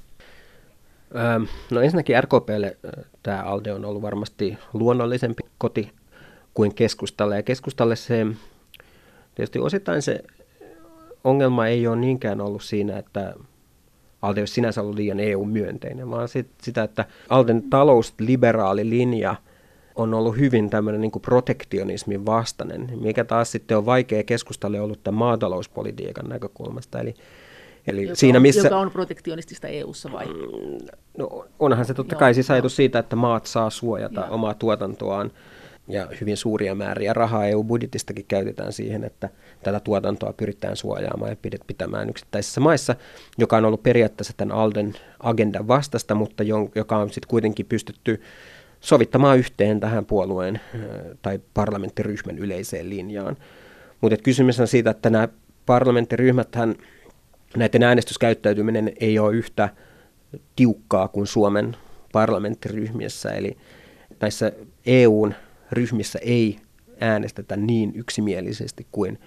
No 1.71 1.81
ensinnäkin 1.81 2.23
RKPlle 2.23 2.77
tämä 3.23 3.43
ALDE 3.43 3.73
on 3.73 3.85
ollut 3.85 4.01
varmasti 4.01 4.57
luonnollisempi 4.73 5.43
koti 5.57 5.91
kuin 6.53 6.75
keskustalle. 6.75 7.35
Ja 7.35 7.43
keskustalle 7.43 7.95
se, 7.95 8.25
tietysti 9.35 9.59
osittain 9.59 10.01
se 10.01 10.23
ongelma 11.23 11.67
ei 11.67 11.87
ole 11.87 11.95
niinkään 11.95 12.41
ollut 12.41 12.63
siinä, 12.63 12.97
että 12.97 13.33
Alde 14.21 14.41
olisi 14.41 14.53
sinänsä 14.53 14.81
ollut 14.81 14.95
liian 14.95 15.19
EU-myönteinen, 15.19 16.09
vaan 16.09 16.27
sit, 16.27 16.47
sitä, 16.61 16.83
että 16.83 17.05
Alden 17.29 17.63
talousliberaali 17.69 18.89
linja 18.89 19.35
on 19.95 20.13
ollut 20.13 20.37
hyvin 20.37 20.69
tämmöinen 20.69 21.01
niin 21.01 21.11
protektionismin 21.21 22.25
vastainen, 22.25 22.91
mikä 23.01 23.23
taas 23.23 23.51
sitten 23.51 23.77
on 23.77 23.85
vaikea 23.85 24.23
keskustalle 24.23 24.81
ollut 24.81 25.03
tämän 25.03 25.19
maatalouspolitiikan 25.19 26.29
näkökulmasta. 26.29 26.99
Eli, 26.99 27.15
eli 27.87 28.03
joka, 28.03 28.15
siinä, 28.15 28.39
missä, 28.39 28.67
joka 28.67 28.77
on 28.77 28.91
protektionistista 28.91 29.67
EU-ssa 29.67 30.11
vai? 30.11 30.25
Mm, 30.25 30.87
no, 31.17 31.45
onhan 31.59 31.85
se 31.85 31.93
totta 31.93 32.15
Joo, 32.15 32.19
kai 32.19 32.33
siis 32.33 32.51
ajatus 32.51 32.75
siitä, 32.75 32.99
että 32.99 33.15
maat 33.15 33.45
saa 33.45 33.69
suojata 33.69 34.21
Joo. 34.21 34.33
omaa 34.33 34.53
tuotantoaan 34.53 35.31
ja 35.87 36.07
hyvin 36.21 36.37
suuria 36.37 36.75
määriä 36.75 37.13
rahaa 37.13 37.47
EU-budjetistakin 37.47 38.25
käytetään 38.27 38.73
siihen, 38.73 39.03
että 39.03 39.29
tätä 39.63 39.79
tuotantoa 39.79 40.33
pyritään 40.33 40.75
suojaamaan 40.75 41.31
ja 41.31 41.59
pitämään 41.67 42.09
yksittäisissä 42.09 42.61
maissa, 42.61 42.95
joka 43.37 43.57
on 43.57 43.65
ollut 43.65 43.83
periaatteessa 43.83 44.33
tämän 44.37 44.55
Alden 44.55 44.93
agendan 45.19 45.67
vastasta, 45.67 46.15
mutta 46.15 46.43
joka 46.75 46.97
on 46.97 47.09
sitten 47.09 47.29
kuitenkin 47.29 47.65
pystytty 47.65 48.21
sovittamaan 48.79 49.37
yhteen 49.37 49.79
tähän 49.79 50.05
puolueen 50.05 50.61
tai 51.21 51.39
parlamenttiryhmän 51.53 52.37
yleiseen 52.37 52.89
linjaan. 52.89 53.37
Mutta 54.01 54.17
kysymys 54.17 54.59
on 54.59 54.67
siitä, 54.67 54.89
että 54.89 55.09
nämä 55.09 55.27
parlamenttiryhmäthän, 55.65 56.75
näiden 57.57 57.83
äänestyskäyttäytyminen 57.83 58.91
ei 58.99 59.19
ole 59.19 59.35
yhtä 59.35 59.69
tiukkaa 60.55 61.07
kuin 61.07 61.27
Suomen 61.27 61.75
parlamenttiryhmissä, 62.11 63.29
eli 63.29 63.57
näissä 64.19 64.51
EUn 64.85 65.33
ryhmissä 65.73 66.19
ei 66.21 66.59
äänestetä 67.01 67.55
niin 67.55 67.91
yksimielisesti 67.95 68.87
kuin 68.91 69.19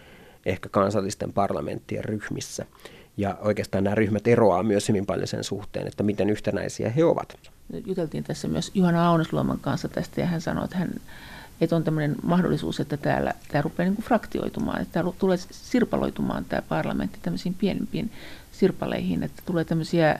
ehkä 0.46 0.68
kansallisten 0.68 1.32
parlamenttien 1.32 2.04
ryhmissä. 2.04 2.66
Ja 3.16 3.38
oikeastaan 3.40 3.84
nämä 3.84 3.94
ryhmät 3.94 4.26
eroaa 4.26 4.62
myös 4.62 4.88
hyvin 4.88 5.06
paljon 5.06 5.28
sen 5.28 5.44
suhteen, 5.44 5.86
että 5.86 6.02
miten 6.02 6.30
yhtenäisiä 6.30 6.90
he 6.90 7.04
ovat. 7.04 7.38
Juteltiin 7.86 8.24
tässä 8.24 8.48
myös 8.48 8.70
Juhana 8.74 9.08
Aunesluoman 9.08 9.58
kanssa 9.60 9.88
tästä 9.88 10.20
ja 10.20 10.26
hän 10.26 10.40
sanoi, 10.40 10.64
että 10.64 10.76
hän 10.78 10.90
että 11.60 11.76
on 11.76 11.84
tämmöinen 11.84 12.16
mahdollisuus, 12.22 12.80
että 12.80 12.96
täällä 12.96 13.32
tämä 13.48 13.62
rupeaa 13.62 13.84
niin 13.84 13.94
kuin 13.94 14.04
fraktioitumaan, 14.04 14.82
että 14.82 14.92
tämä 14.92 15.12
tulee 15.18 15.36
sirpaloitumaan 15.50 16.44
tämä 16.44 16.62
parlamentti 16.62 17.18
tämmöisiin 17.22 17.54
pienempiin 17.54 18.12
sirpaleihin, 18.52 19.22
että 19.22 19.42
tulee 19.46 19.64
tämmöisiä, 19.64 20.18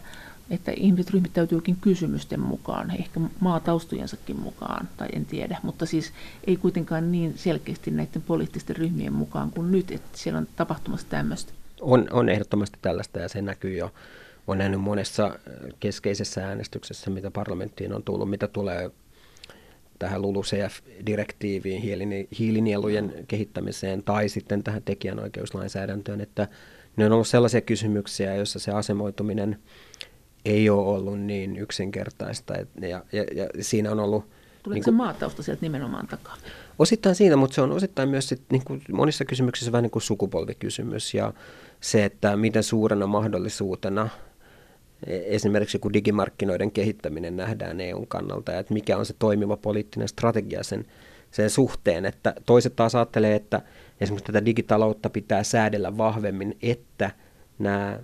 että 0.50 0.72
ihmiset 0.76 1.10
ryhmittäytyykin 1.10 1.76
kysymysten 1.80 2.40
mukaan, 2.40 2.90
ehkä 2.98 3.20
maataustojensakin 3.40 4.40
mukaan, 4.40 4.88
tai 4.96 5.08
en 5.12 5.26
tiedä, 5.26 5.58
mutta 5.62 5.86
siis 5.86 6.12
ei 6.46 6.56
kuitenkaan 6.56 7.12
niin 7.12 7.38
selkeästi 7.38 7.90
näiden 7.90 8.22
poliittisten 8.22 8.76
ryhmien 8.76 9.12
mukaan 9.12 9.50
kuin 9.50 9.72
nyt, 9.72 9.90
että 9.90 10.18
siellä 10.18 10.38
on 10.38 10.48
tapahtumassa 10.56 11.06
tämmöistä. 11.10 11.52
On, 11.80 12.06
on 12.10 12.28
ehdottomasti 12.28 12.78
tällaista 12.82 13.18
ja 13.18 13.28
se 13.28 13.42
näkyy 13.42 13.76
jo. 13.76 13.92
On 14.46 14.58
nähnyt 14.58 14.80
monessa 14.80 15.38
keskeisessä 15.80 16.48
äänestyksessä, 16.48 17.10
mitä 17.10 17.30
parlamenttiin 17.30 17.92
on 17.92 18.02
tullut, 18.02 18.30
mitä 18.30 18.48
tulee 18.48 18.90
tähän 19.98 20.22
LULUCF-direktiiviin, 20.22 21.82
hiilinielujen 22.38 23.24
kehittämiseen 23.28 24.02
tai 24.02 24.28
sitten 24.28 24.62
tähän 24.62 24.82
tekijänoikeuslainsäädäntöön, 24.82 26.20
että 26.20 26.48
ne 26.96 27.06
on 27.06 27.12
ollut 27.12 27.28
sellaisia 27.28 27.60
kysymyksiä, 27.60 28.34
joissa 28.34 28.58
se 28.58 28.70
asemoituminen 28.72 29.58
ei 30.46 30.70
ole 30.70 30.86
ollut 30.88 31.20
niin 31.20 31.56
yksinkertaista. 31.56 32.54
Ja, 32.80 33.02
ja, 33.12 33.24
ja 33.34 33.48
siinä 33.60 33.90
on 33.90 34.00
ollut... 34.00 34.24
Tuleeko 34.62 34.74
niin 34.74 34.84
kuin, 34.84 34.84
se 34.84 34.90
maatausta 34.90 35.42
sieltä 35.42 35.62
nimenomaan 35.62 36.06
takaa? 36.06 36.36
Osittain 36.78 37.14
siinä, 37.14 37.36
mutta 37.36 37.54
se 37.54 37.60
on 37.60 37.72
osittain 37.72 38.08
myös 38.08 38.28
sit, 38.28 38.42
niin 38.50 38.64
kuin 38.64 38.82
monissa 38.92 39.24
kysymyksissä 39.24 39.72
vähän 39.72 39.82
niin 39.82 39.90
kuin 39.90 40.02
sukupolvikysymys 40.02 41.14
ja 41.14 41.32
se, 41.80 42.04
että 42.04 42.36
miten 42.36 42.62
suurena 42.62 43.06
mahdollisuutena 43.06 44.08
e, 45.06 45.20
esimerkiksi 45.24 45.78
kun 45.78 45.92
digimarkkinoiden 45.92 46.72
kehittäminen 46.72 47.36
nähdään 47.36 47.80
EUn 47.80 48.06
kannalta 48.06 48.52
ja 48.52 48.58
että 48.58 48.74
mikä 48.74 48.96
on 48.96 49.06
se 49.06 49.14
toimiva 49.18 49.56
poliittinen 49.56 50.08
strategia 50.08 50.62
sen, 50.62 50.86
sen 51.30 51.50
suhteen, 51.50 52.06
että 52.06 52.34
toiset 52.46 52.76
taas 52.76 52.94
ajattelee, 52.94 53.34
että 53.34 53.62
esimerkiksi 54.00 54.32
tätä 54.32 54.44
digitaloutta 54.44 55.10
pitää 55.10 55.42
säädellä 55.42 55.96
vahvemmin, 55.96 56.56
että 56.62 57.10
nämä 57.58 57.98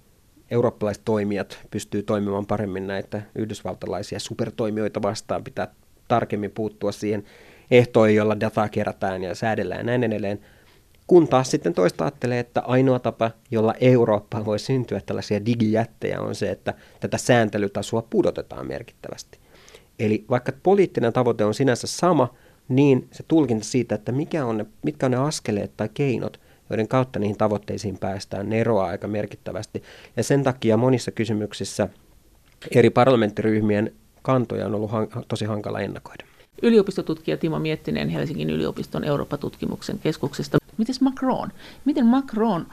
eurooppalaiset 0.52 1.04
toimijat 1.04 1.58
pystyy 1.70 2.02
toimimaan 2.02 2.46
paremmin 2.46 2.86
näitä 2.86 3.22
yhdysvaltalaisia 3.34 4.20
supertoimijoita 4.20 5.02
vastaan, 5.02 5.44
pitää 5.44 5.68
tarkemmin 6.08 6.50
puuttua 6.50 6.92
siihen 6.92 7.24
ehtoihin, 7.70 8.16
jolla 8.16 8.40
dataa 8.40 8.68
kerätään 8.68 9.22
ja 9.22 9.34
säädellään 9.34 9.80
ja 9.80 9.84
näin 9.84 10.04
edelleen. 10.04 10.40
Kun 11.06 11.28
taas 11.28 11.50
sitten 11.50 11.74
toista 11.74 12.04
ajattelee, 12.04 12.38
että 12.38 12.60
ainoa 12.60 12.98
tapa, 12.98 13.30
jolla 13.50 13.74
Eurooppa 13.80 14.44
voi 14.44 14.58
syntyä 14.58 15.00
tällaisia 15.06 15.46
digijättejä 15.46 16.20
on 16.20 16.34
se, 16.34 16.50
että 16.50 16.74
tätä 17.00 17.18
sääntelytasoa 17.18 18.02
pudotetaan 18.10 18.66
merkittävästi. 18.66 19.38
Eli 19.98 20.24
vaikka 20.30 20.52
poliittinen 20.62 21.12
tavoite 21.12 21.44
on 21.44 21.54
sinänsä 21.54 21.86
sama, 21.86 22.34
niin 22.68 23.08
se 23.12 23.24
tulkinta 23.28 23.64
siitä, 23.64 23.94
että 23.94 24.12
mikä 24.12 24.44
on 24.44 24.58
ne, 24.58 24.66
mitkä 24.82 25.06
on 25.06 25.12
ne 25.12 25.18
askeleet 25.18 25.76
tai 25.76 25.88
keinot, 25.94 26.40
joiden 26.72 26.88
kautta 26.88 27.18
niihin 27.18 27.38
tavoitteisiin 27.38 27.98
päästään, 27.98 28.50
ne 28.50 28.60
eroaa 28.60 28.86
aika 28.86 29.08
merkittävästi. 29.08 29.82
Ja 30.16 30.22
sen 30.22 30.42
takia 30.42 30.76
monissa 30.76 31.10
kysymyksissä 31.10 31.88
eri 32.70 32.90
parlamenttiryhmien 32.90 33.92
kantoja 34.22 34.66
on 34.66 34.74
ollut 34.74 34.90
han- 34.90 35.08
tosi 35.28 35.44
hankala 35.44 35.80
ennakoida. 35.80 36.24
Yliopistotutkija 36.62 37.36
Timo 37.36 37.58
Miettinen 37.58 38.08
Helsingin 38.08 38.50
yliopiston 38.50 39.04
Eurooppa-tutkimuksen 39.04 39.98
keskuksesta. 39.98 40.58
Miten 40.78 40.94
Macron? 41.00 41.48
Miten 41.84 42.06
Macron, 42.06 42.66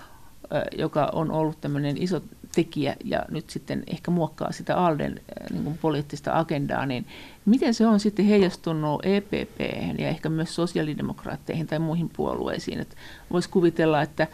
joka 0.77 1.09
on 1.13 1.31
ollut 1.31 1.61
tämmöinen 1.61 1.97
iso 1.97 2.21
tekijä 2.55 2.95
ja 3.03 3.25
nyt 3.29 3.49
sitten 3.49 3.83
ehkä 3.87 4.11
muokkaa 4.11 4.51
sitä 4.51 4.77
Alden 4.77 5.21
niin 5.51 5.63
kuin 5.63 5.77
poliittista 5.77 6.39
agendaa, 6.39 6.85
niin 6.85 7.07
miten 7.45 7.73
se 7.73 7.87
on 7.87 7.99
sitten 7.99 8.25
heijastunut 8.25 9.05
EPP 9.05 9.59
ja 9.97 10.07
ehkä 10.07 10.29
myös 10.29 10.55
sosiaalidemokraatteihin 10.55 11.67
tai 11.67 11.79
muihin 11.79 12.09
puolueisiin? 12.09 12.87
Voisi 13.31 13.49
kuvitella, 13.49 14.01
että 14.01 14.27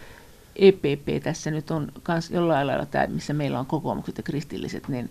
EPP 0.56 1.24
tässä 1.24 1.52
nyt 1.52 1.72
on 1.72 1.92
kans 2.04 2.32
jollain 2.32 2.68
lailla 2.68 2.86
tämä, 2.86 3.08
missä 3.08 3.34
meillä 3.34 3.60
on 3.60 3.66
kokoomukset 3.66 4.18
ja 4.18 4.24
kristilliset, 4.24 4.88
niin 4.88 5.10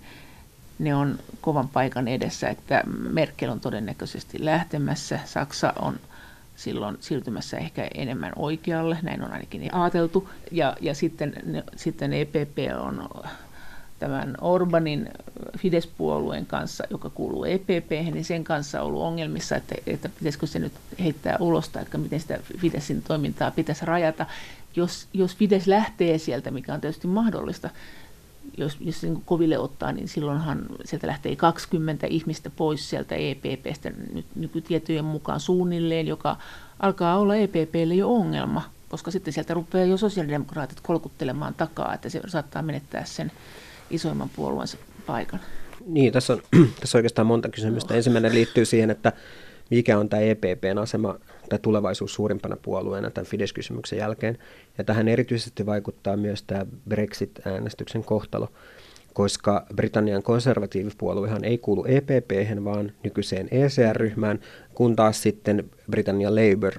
ne 0.78 0.94
on 0.94 1.18
kovan 1.40 1.68
paikan 1.68 2.08
edessä, 2.08 2.48
että 2.48 2.82
Merkel 2.86 3.50
on 3.50 3.60
todennäköisesti 3.60 4.44
lähtemässä, 4.44 5.20
Saksa 5.24 5.72
on 5.78 6.00
silloin 6.56 6.96
siirtymässä 7.00 7.56
ehkä 7.56 7.88
enemmän 7.94 8.32
oikealle, 8.36 8.98
näin 9.02 9.22
on 9.22 9.32
ainakin 9.32 9.74
ajateltu, 9.74 10.28
ja, 10.50 10.76
ja 10.80 10.94
sitten, 10.94 11.64
sitten 11.76 12.12
EPP 12.12 12.58
on 12.80 13.08
tämän 13.98 14.34
Orbanin 14.40 15.08
Fidesz-puolueen 15.58 16.46
kanssa, 16.46 16.84
joka 16.90 17.10
kuuluu 17.10 17.44
EPP, 17.44 17.90
niin 17.90 18.24
sen 18.24 18.44
kanssa 18.44 18.82
ollut 18.82 19.02
ongelmissa, 19.02 19.56
että, 19.56 19.74
että 19.86 20.08
pitäisikö 20.08 20.46
se 20.46 20.58
nyt 20.58 20.72
heittää 20.98 21.36
ulos, 21.40 21.68
tai 21.68 21.84
miten 21.96 22.20
sitä 22.20 22.38
Fideszin 22.58 23.02
toimintaa 23.02 23.50
pitäisi 23.50 23.86
rajata. 23.86 24.26
Jos, 24.76 25.08
jos 25.12 25.36
Fidesz 25.36 25.66
lähtee 25.66 26.18
sieltä, 26.18 26.50
mikä 26.50 26.74
on 26.74 26.80
tietysti 26.80 27.06
mahdollista, 27.06 27.70
jos, 28.58 28.76
jos 28.80 29.02
niin 29.02 29.22
koville 29.26 29.58
ottaa, 29.58 29.92
niin 29.92 30.08
silloinhan 30.08 30.66
sieltä 30.84 31.06
lähtee 31.06 31.36
20 31.36 32.06
ihmistä 32.06 32.50
pois 32.50 32.90
sieltä 32.90 33.14
EPPstä 33.14 33.92
nyt 34.12 34.26
nykytietojen 34.34 35.04
mukaan 35.04 35.40
suunnilleen, 35.40 36.06
joka 36.06 36.36
alkaa 36.80 37.18
olla 37.18 37.36
EPPlle 37.36 37.94
jo 37.94 38.14
ongelma, 38.14 38.62
koska 38.88 39.10
sitten 39.10 39.32
sieltä 39.32 39.54
rupeaa 39.54 39.84
jo 39.84 39.96
sosiaalidemokraatit 39.96 40.80
kolkuttelemaan 40.80 41.54
takaa, 41.54 41.94
että 41.94 42.08
se 42.08 42.20
saattaa 42.26 42.62
menettää 42.62 43.04
sen 43.04 43.32
isoimman 43.90 44.30
puolueensa 44.36 44.76
paikan. 45.06 45.40
Niin, 45.86 46.12
tässä 46.12 46.32
on, 46.32 46.42
tässä 46.80 46.98
on 46.98 46.98
oikeastaan 46.98 47.26
monta 47.26 47.48
kysymystä. 47.48 47.94
Ensimmäinen 47.94 48.34
liittyy 48.34 48.64
siihen, 48.64 48.90
että 48.90 49.12
mikä 49.70 49.98
on 49.98 50.08
tämä 50.08 50.22
EPPn 50.22 50.78
asema 50.78 51.18
tai 51.48 51.58
tulevaisuus 51.58 52.14
suurimpana 52.14 52.56
puolueena 52.62 53.10
tämän 53.10 53.26
Fidesz-kysymyksen 53.26 53.98
jälkeen. 53.98 54.38
Ja 54.78 54.84
tähän 54.84 55.08
erityisesti 55.08 55.66
vaikuttaa 55.66 56.16
myös 56.16 56.42
tämä 56.42 56.66
Brexit-äänestyksen 56.88 58.04
kohtalo, 58.04 58.48
koska 59.12 59.66
Britannian 59.76 60.22
konservatiivipuoluehan 60.22 61.44
ei 61.44 61.58
kuulu 61.58 61.84
EPP, 61.84 62.30
vaan 62.64 62.92
nykyiseen 63.02 63.48
ECR-ryhmään, 63.50 64.40
kun 64.74 64.96
taas 64.96 65.22
sitten 65.22 65.70
Britannian 65.90 66.34
Labour 66.34 66.72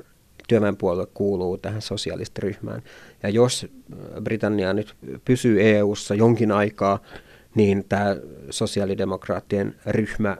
työväenpuolue 0.47 1.07
kuuluu 1.13 1.57
tähän 1.57 1.81
sosialistiryhmään. 1.81 2.81
Ja 3.23 3.29
jos 3.29 3.67
Britannia 4.23 4.73
nyt 4.73 4.95
pysyy 5.25 5.61
EU:ssa 5.61 6.15
jonkin 6.15 6.51
aikaa, 6.51 6.99
niin 7.55 7.85
tämä 7.89 8.15
sosiaalidemokraattien 8.49 9.75
ryhmä 9.85 10.37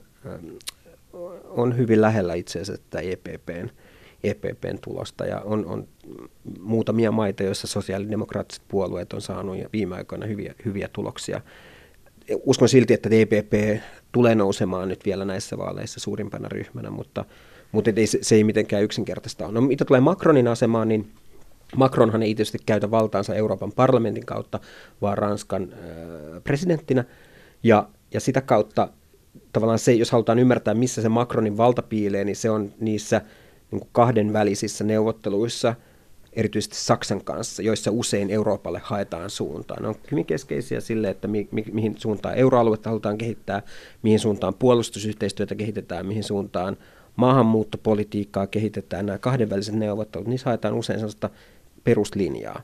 on 1.55 1.77
hyvin 1.77 2.01
lähellä 2.01 2.33
itse 2.33 2.59
asiassa 2.61 2.83
tätä 2.89 2.99
EPPn, 2.99 3.69
EPPn 4.23 4.77
tulosta 4.81 5.25
ja 5.25 5.39
on, 5.39 5.65
on 5.65 5.87
muutamia 6.59 7.11
maita, 7.11 7.43
joissa 7.43 7.67
sosiaalidemokraattiset 7.67 8.63
puolueet 8.67 9.13
on 9.13 9.21
saanut 9.21 9.57
viime 9.73 9.95
aikoina 9.95 10.25
hyviä, 10.25 10.55
hyviä 10.65 10.89
tuloksia. 10.93 11.41
Uskon 12.43 12.69
silti, 12.69 12.93
että 12.93 13.09
EPP 13.11 13.81
tulee 14.11 14.35
nousemaan 14.35 14.87
nyt 14.87 15.05
vielä 15.05 15.25
näissä 15.25 15.57
vaaleissa 15.57 15.99
suurimpana 15.99 16.49
ryhmänä, 16.49 16.89
mutta, 16.89 17.25
mutta 17.71 17.91
ei, 17.95 18.07
se 18.07 18.35
ei 18.35 18.43
mitenkään 18.43 18.83
yksinkertaista 18.83 19.45
ole. 19.45 19.53
No 19.53 19.61
mitä 19.61 19.85
tulee 19.85 20.01
Macronin 20.01 20.47
asemaan, 20.47 20.87
niin 20.87 21.11
Macronhan 21.75 22.23
ei 22.23 22.35
tietysti 22.35 22.57
käytä 22.65 22.91
valtaansa 22.91 23.35
Euroopan 23.35 23.71
parlamentin 23.71 24.25
kautta, 24.25 24.59
vaan 25.01 25.17
Ranskan 25.17 25.73
äh, 25.73 25.79
presidenttinä. 26.43 27.03
Ja, 27.63 27.89
ja 28.13 28.19
sitä 28.19 28.41
kautta 28.41 28.89
tavallaan 29.53 29.79
se, 29.79 29.93
jos 29.93 30.11
halutaan 30.11 30.39
ymmärtää, 30.39 30.73
missä 30.73 31.01
se 31.01 31.09
Macronin 31.09 31.57
valta 31.57 31.81
piilee, 31.81 32.23
niin 32.23 32.35
se 32.35 32.49
on 32.49 32.73
niissä 32.79 33.21
niin 33.71 33.79
kuin 33.79 33.89
kahdenvälisissä 33.91 34.83
neuvotteluissa, 34.83 35.75
erityisesti 36.33 36.75
Saksan 36.75 37.23
kanssa, 37.23 37.61
joissa 37.61 37.91
usein 37.91 38.29
Euroopalle 38.29 38.81
haetaan 38.83 39.29
suuntaan. 39.29 39.81
Ne 39.81 39.87
on 39.87 39.95
hyvin 40.11 40.25
keskeisiä 40.25 40.79
sille, 40.79 41.09
että 41.09 41.27
mi- 41.27 41.47
mi- 41.51 41.65
mihin 41.71 41.95
suuntaan 41.97 42.35
euroaluetta 42.35 42.89
halutaan 42.89 43.17
kehittää, 43.17 43.61
mihin 44.01 44.19
suuntaan 44.19 44.53
puolustusyhteistyötä 44.53 45.55
kehitetään, 45.55 46.05
mihin 46.05 46.23
suuntaan 46.23 46.77
maahanmuuttopolitiikkaa 47.15 48.47
kehitetään. 48.47 49.05
Nämä 49.05 49.17
kahdenväliset 49.17 49.75
neuvottelut, 49.75 50.27
niissä 50.27 50.49
haetaan 50.49 50.73
usein 50.73 50.99
sellaista 50.99 51.29
peruslinjaa. 51.83 52.61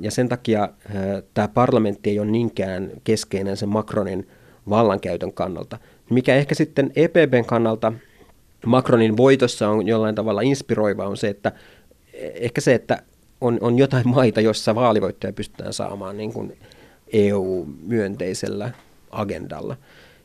Ja 0.00 0.10
sen 0.10 0.28
takia 0.28 0.62
äh, 0.62 0.70
tämä 1.34 1.48
parlamentti 1.48 2.10
ei 2.10 2.18
ole 2.18 2.30
niinkään 2.30 2.90
keskeinen 3.04 3.56
sen 3.56 3.68
Macronin 3.68 4.28
vallankäytön 4.68 5.32
kannalta. 5.32 5.78
Mikä 6.12 6.34
ehkä 6.34 6.54
sitten 6.54 6.92
EPBn 6.96 7.44
kannalta 7.46 7.92
Macronin 8.66 9.16
voitossa 9.16 9.68
on 9.68 9.86
jollain 9.86 10.14
tavalla 10.14 10.40
inspiroiva 10.40 11.06
on 11.06 11.16
se, 11.16 11.28
että 11.28 11.52
ehkä 12.34 12.60
se, 12.60 12.74
että 12.74 13.02
on, 13.40 13.58
on 13.60 13.78
jotain 13.78 14.08
maita, 14.08 14.40
joissa 14.40 14.74
vaalivoittoja 14.74 15.32
pystytään 15.32 15.72
saamaan 15.72 16.16
niin 16.16 16.32
kuin 16.32 16.58
EU-myönteisellä 17.12 18.70
agendalla. 19.10 19.76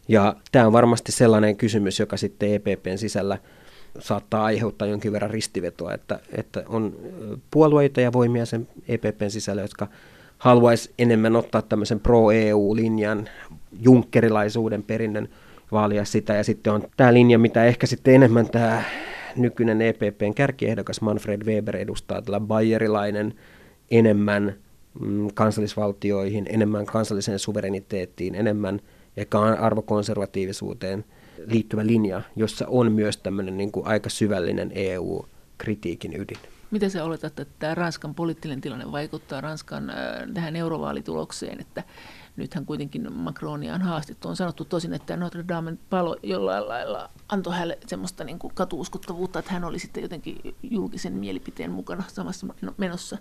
Ja 0.08 0.36
tämä 0.52 0.68
on 0.68 0.74
varmasti 0.74 1.12
sellainen 1.12 1.58
kysymys, 1.58 2.00
joka 2.00 2.18
sitten 2.18 2.54
EPPn 2.54 2.98
sisällä 2.98 3.38
saattaa 4.00 4.46
aiheuttaa 4.46 4.88
jonkin 4.88 5.12
verran 5.12 5.32
ristivetoa, 5.32 5.94
että, 5.94 6.20
että 6.32 6.64
on 6.68 6.96
puolueita 7.52 8.02
ja 8.02 8.14
voimia 8.14 8.46
sen 8.46 8.68
EPPn 8.88 9.30
sisällä, 9.30 9.62
jotka 9.62 9.88
haluaisi 10.38 10.94
enemmän 11.00 11.36
ottaa 11.36 11.62
tämmöisen 11.62 12.00
pro-EU-linjan, 12.00 13.30
junkkerilaisuuden 13.82 14.84
perinnön 14.84 15.30
vaalia 15.72 16.06
sitä. 16.06 16.36
Ja 16.36 16.44
sitten 16.44 16.74
on 16.74 16.84
tämä 16.98 17.14
linja, 17.14 17.40
mitä 17.40 17.66
ehkä 17.66 17.88
sitten 17.88 18.16
enemmän 18.16 18.50
tämä 18.50 18.84
nykyinen 19.36 19.82
EPPn 19.82 20.34
kärkiehdokas 20.36 21.02
Manfred 21.02 21.46
Weber 21.46 21.78
edustaa 21.78 22.22
tällä 22.22 22.40
bayerilainen 22.40 23.34
enemmän 23.92 24.56
mm, 25.00 25.28
kansallisvaltioihin, 25.34 26.46
enemmän 26.50 26.86
kansalliseen 26.86 27.40
suvereniteettiin, 27.40 28.36
enemmän 28.36 28.80
ehkä 29.18 29.40
arvokonservatiivisuuteen 29.40 31.06
liittyvä 31.46 31.86
linja, 31.86 32.22
jossa 32.36 32.66
on 32.68 32.92
myös 32.92 33.18
tämmöinen 33.18 33.58
niin 33.58 33.72
kuin 33.72 33.88
aika 33.88 34.10
syvällinen 34.10 34.72
EU-kritiikin 34.76 36.22
ydin. 36.22 36.38
Miten 36.72 36.92
sä 36.92 37.04
oletat, 37.04 37.40
että 37.40 37.56
tämä 37.60 37.76
Ranskan 37.76 38.16
poliittinen 38.16 38.62
tilanne 38.62 38.92
vaikuttaa 38.92 39.42
Ranskan 39.42 39.90
äh, 39.90 39.96
tähän 40.34 40.56
eurovaalitulokseen, 40.56 41.60
että 41.60 41.84
nythän 42.38 42.66
kuitenkin 42.66 43.14
Macronia 43.14 43.76
on 43.76 43.82
haastettu. 43.82 44.28
On 44.28 44.36
sanottu 44.36 44.66
tosin, 44.66 44.94
että 44.94 45.18
Notre 45.18 45.44
Damen 45.48 45.80
palo 45.90 46.18
jollain 46.24 46.68
lailla 46.68 47.10
antoi 47.30 47.54
hänelle 47.54 47.78
semmoista 47.88 48.24
niin 48.24 48.40
kuin 48.40 48.54
katuuskottavuutta, 48.56 49.40
että 49.40 49.52
hän 49.52 49.64
oli 49.64 49.80
sitten 49.80 50.04
jotenkin 50.04 50.56
julkisen 50.64 51.14
mielipiteen 51.14 51.72
mukana 51.72 52.04
samassa 52.08 52.48
menossa. 52.78 53.18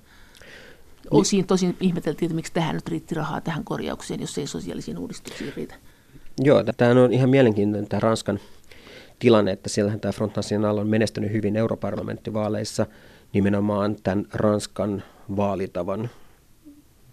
Osin 1.11 1.47
tosin 1.47 1.77
ihmeteltiin, 1.81 2.27
että 2.27 2.37
miksi 2.37 2.53
tähän 2.53 2.75
nyt 2.75 2.89
riitti 2.89 3.15
rahaa 3.15 3.41
tähän 3.41 3.65
korjaukseen, 3.65 4.21
jos 4.21 4.39
ei 4.39 4.47
sosiaalisiin 4.47 4.99
uudistuksiin 4.99 5.53
riitä. 5.57 5.75
Joo, 6.41 6.65
tämä 6.77 7.05
on 7.05 7.13
ihan 7.13 7.31
mielenkiintoinen 7.31 7.89
tämä 7.89 8.01
Ranskan 8.01 8.41
tilanne, 9.19 9.53
että 9.53 9.69
siellähän 9.69 10.01
tämä 10.01 10.13
Front 10.13 10.37
National 10.37 10.79
on 10.79 10.89
menestynyt 10.89 11.33
hyvin 11.33 11.57
europarlamenttivaaleissa 11.57 12.87
nimenomaan 13.33 13.97
tämän 14.03 14.27
Ranskan 14.33 15.03
vaalitavan 15.37 16.11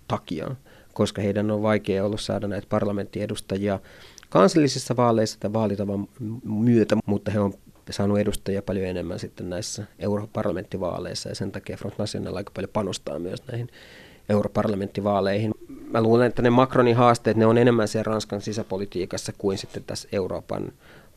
takia, 0.08 0.56
koska 0.94 1.22
heidän 1.22 1.52
on 1.52 1.62
vaikea 1.62 2.06
ollut 2.06 2.22
saada 2.22 2.48
näitä 2.48 2.68
parlamenttiedustajia 2.70 3.80
kansallisissa 4.30 4.96
vaaleissa 4.96 5.40
tämän 5.40 5.54
vaalitavan 5.54 6.08
myötä, 6.44 6.98
mutta 7.06 7.32
he 7.32 7.40
on 7.40 7.54
saanut 7.90 8.20
edustajia 8.20 8.62
paljon 8.62 8.86
enemmän 8.86 9.20
sitten 9.20 9.50
näissä 9.50 9.84
europarlamenttivaaleissa 10.00 11.30
ja 11.30 11.36
sen 11.36 11.52
takia 11.52 11.78
Front 11.78 11.98
National 11.98 12.36
aika 12.36 12.52
paljon 12.56 12.70
panostaa 12.74 13.20
myös 13.20 13.48
näihin 13.48 13.70
europarlamenttivaaleihin. 14.30 15.52
Mä 15.92 16.02
luulen, 16.02 16.28
että 16.28 16.42
ne 16.42 16.50
Macronin 16.50 16.96
haasteet, 16.96 17.38
ne 17.38 17.46
on 17.46 17.58
enemmän 17.58 17.88
siellä 17.88 18.12
Ranskan 18.12 18.42
sisäpolitiikassa 18.42 19.34
kuin 19.38 19.58
sitten 19.58 19.84
tässä 19.84 20.10
Euroopan 20.12 20.72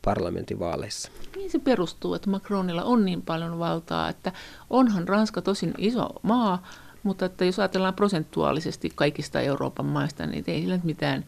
parlamentinvaaleissa. 0.05 1.11
Niin 1.35 1.51
se 1.51 1.59
perustuu, 1.59 2.13
että 2.13 2.29
Macronilla 2.29 2.83
on 2.83 3.05
niin 3.05 3.21
paljon 3.21 3.59
valtaa, 3.59 4.09
että 4.09 4.31
onhan 4.69 5.07
Ranska 5.07 5.41
tosin 5.41 5.73
iso 5.77 6.09
maa, 6.21 6.67
mutta 7.07 7.25
että 7.25 7.45
jos 7.45 7.59
ajatellaan 7.59 7.93
prosentuaalisesti 7.93 8.91
kaikista 8.95 9.41
Euroopan 9.41 9.85
maista, 9.85 10.25
niin 10.25 10.43
ei 10.47 10.61
sillä 10.61 10.79
mitään, 10.83 11.25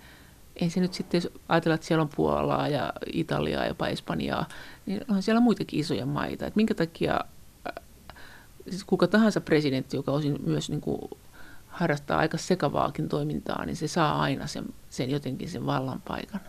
ei 0.56 0.70
se 0.70 0.80
nyt 0.80 0.94
sitten, 0.94 1.18
jos 1.18 1.32
että 1.50 1.88
siellä 1.88 2.02
on 2.02 2.10
Puolaa 2.16 2.68
ja 2.68 2.94
Italiaa 3.14 3.66
ja 3.66 3.88
Espanjaa, 3.88 4.48
niin 4.86 5.02
onhan 5.08 5.24
siellä 5.24 5.42
muitakin 5.42 5.80
isoja 5.80 6.06
maita. 6.06 6.46
Että 6.46 6.58
minkä 6.58 6.74
takia 6.74 7.20
siis 8.70 8.84
kuka 8.84 9.08
tahansa 9.08 9.42
presidentti, 9.42 9.98
joka 9.98 10.12
osin 10.12 10.38
myös 10.46 10.70
niin 10.70 10.82
kuin 10.82 11.02
harrastaa 11.68 12.20
aika 12.20 12.38
sekavaakin 12.38 13.10
toimintaa, 13.10 13.66
niin 13.66 13.76
se 13.76 13.88
saa 13.88 14.22
aina 14.22 14.48
sen, 14.48 14.66
sen 14.90 15.10
jotenkin 15.10 15.50
sen 15.50 15.66
vallan 15.66 16.02
paikan. 16.08 16.40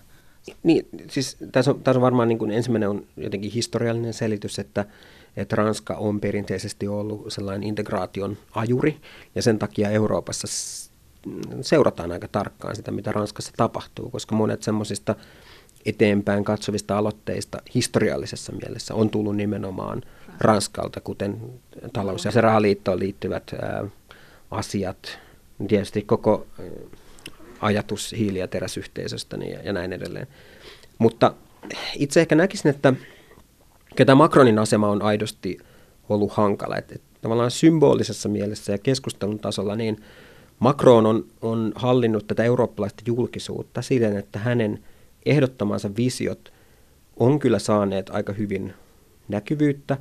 Niin, 0.63 0.89
siis 1.11 1.37
tässä 1.53 1.71
on, 1.71 1.83
tässä 1.83 1.99
on 1.99 2.03
varmaan 2.03 2.29
niin 2.29 2.39
kuin 2.39 2.51
ensimmäinen 2.51 2.89
on 2.89 3.07
jotenkin 3.17 3.51
historiallinen 3.51 4.15
selitys, 4.15 4.59
että, 4.59 4.85
että 5.37 5.57
Ranska 5.57 5.95
on 5.95 6.21
perinteisesti 6.21 6.89
ollut 6.89 7.33
sellainen 7.33 7.69
integraation 7.69 8.37
ajuri, 8.55 9.01
ja 9.35 9.43
sen 9.43 9.59
takia 9.59 9.91
Euroopassa 9.91 10.49
seurataan 11.61 12.13
aika 12.13 12.29
tarkkaan 12.29 12.77
sitä, 12.77 12.91
mitä 12.91 13.13
Ranskassa 13.13 13.53
tapahtuu, 13.57 14.11
koska 14.11 14.35
monet 14.35 14.63
semmoisista 14.63 15.15
eteenpäin 15.87 16.45
katsovista 16.45 16.99
aloitteista 16.99 17.63
historiallisessa 17.75 18.53
mielessä 18.53 18.95
on 18.95 19.11
tullut 19.11 19.37
nimenomaan 19.37 20.03
Ranskalta, 20.41 21.01
kuten 21.01 21.41
talous- 21.93 22.25
ja 22.25 22.31
rahaliittoon 22.41 22.99
liittyvät 22.99 23.55
ää, 23.63 23.85
asiat, 24.51 25.19
tietysti 25.69 26.03
koko 26.03 26.47
ajatus 27.61 28.15
hiili- 28.19 28.39
ja 28.39 28.49
teräsyhteisöstä 28.49 29.37
niin, 29.37 29.53
ja, 29.53 29.61
ja 29.63 29.73
näin 29.73 29.93
edelleen. 29.93 30.27
Mutta 30.99 31.35
itse 31.95 32.21
ehkä 32.21 32.35
näkisin, 32.35 32.71
että 32.71 32.93
ketä 33.97 34.15
Macronin 34.15 34.59
asema 34.59 34.89
on 34.89 35.03
aidosti 35.03 35.59
ollut 36.09 36.33
hankala. 36.33 36.77
Että, 36.77 36.95
että 36.95 37.07
tavallaan 37.21 37.51
symbolisessa 37.51 38.29
mielessä 38.29 38.73
ja 38.73 38.79
keskustelun 38.79 39.39
tasolla 39.39 39.77
niin 39.77 40.01
Macron 40.59 41.07
on, 41.07 41.25
on 41.43 41.73
hallinnut 41.75 42.27
tätä 42.27 42.45
eurooppalaista 42.45 43.03
julkisuutta 43.07 43.83
siten, 43.83 44.17
että 44.17 44.39
hänen 44.39 44.85
ehdottamansa 45.27 45.91
visiot 45.97 46.53
on 47.17 47.39
kyllä 47.39 47.59
saaneet 47.59 48.11
aika 48.11 48.33
hyvin 48.33 48.75
näkyvyyttä 49.29 49.97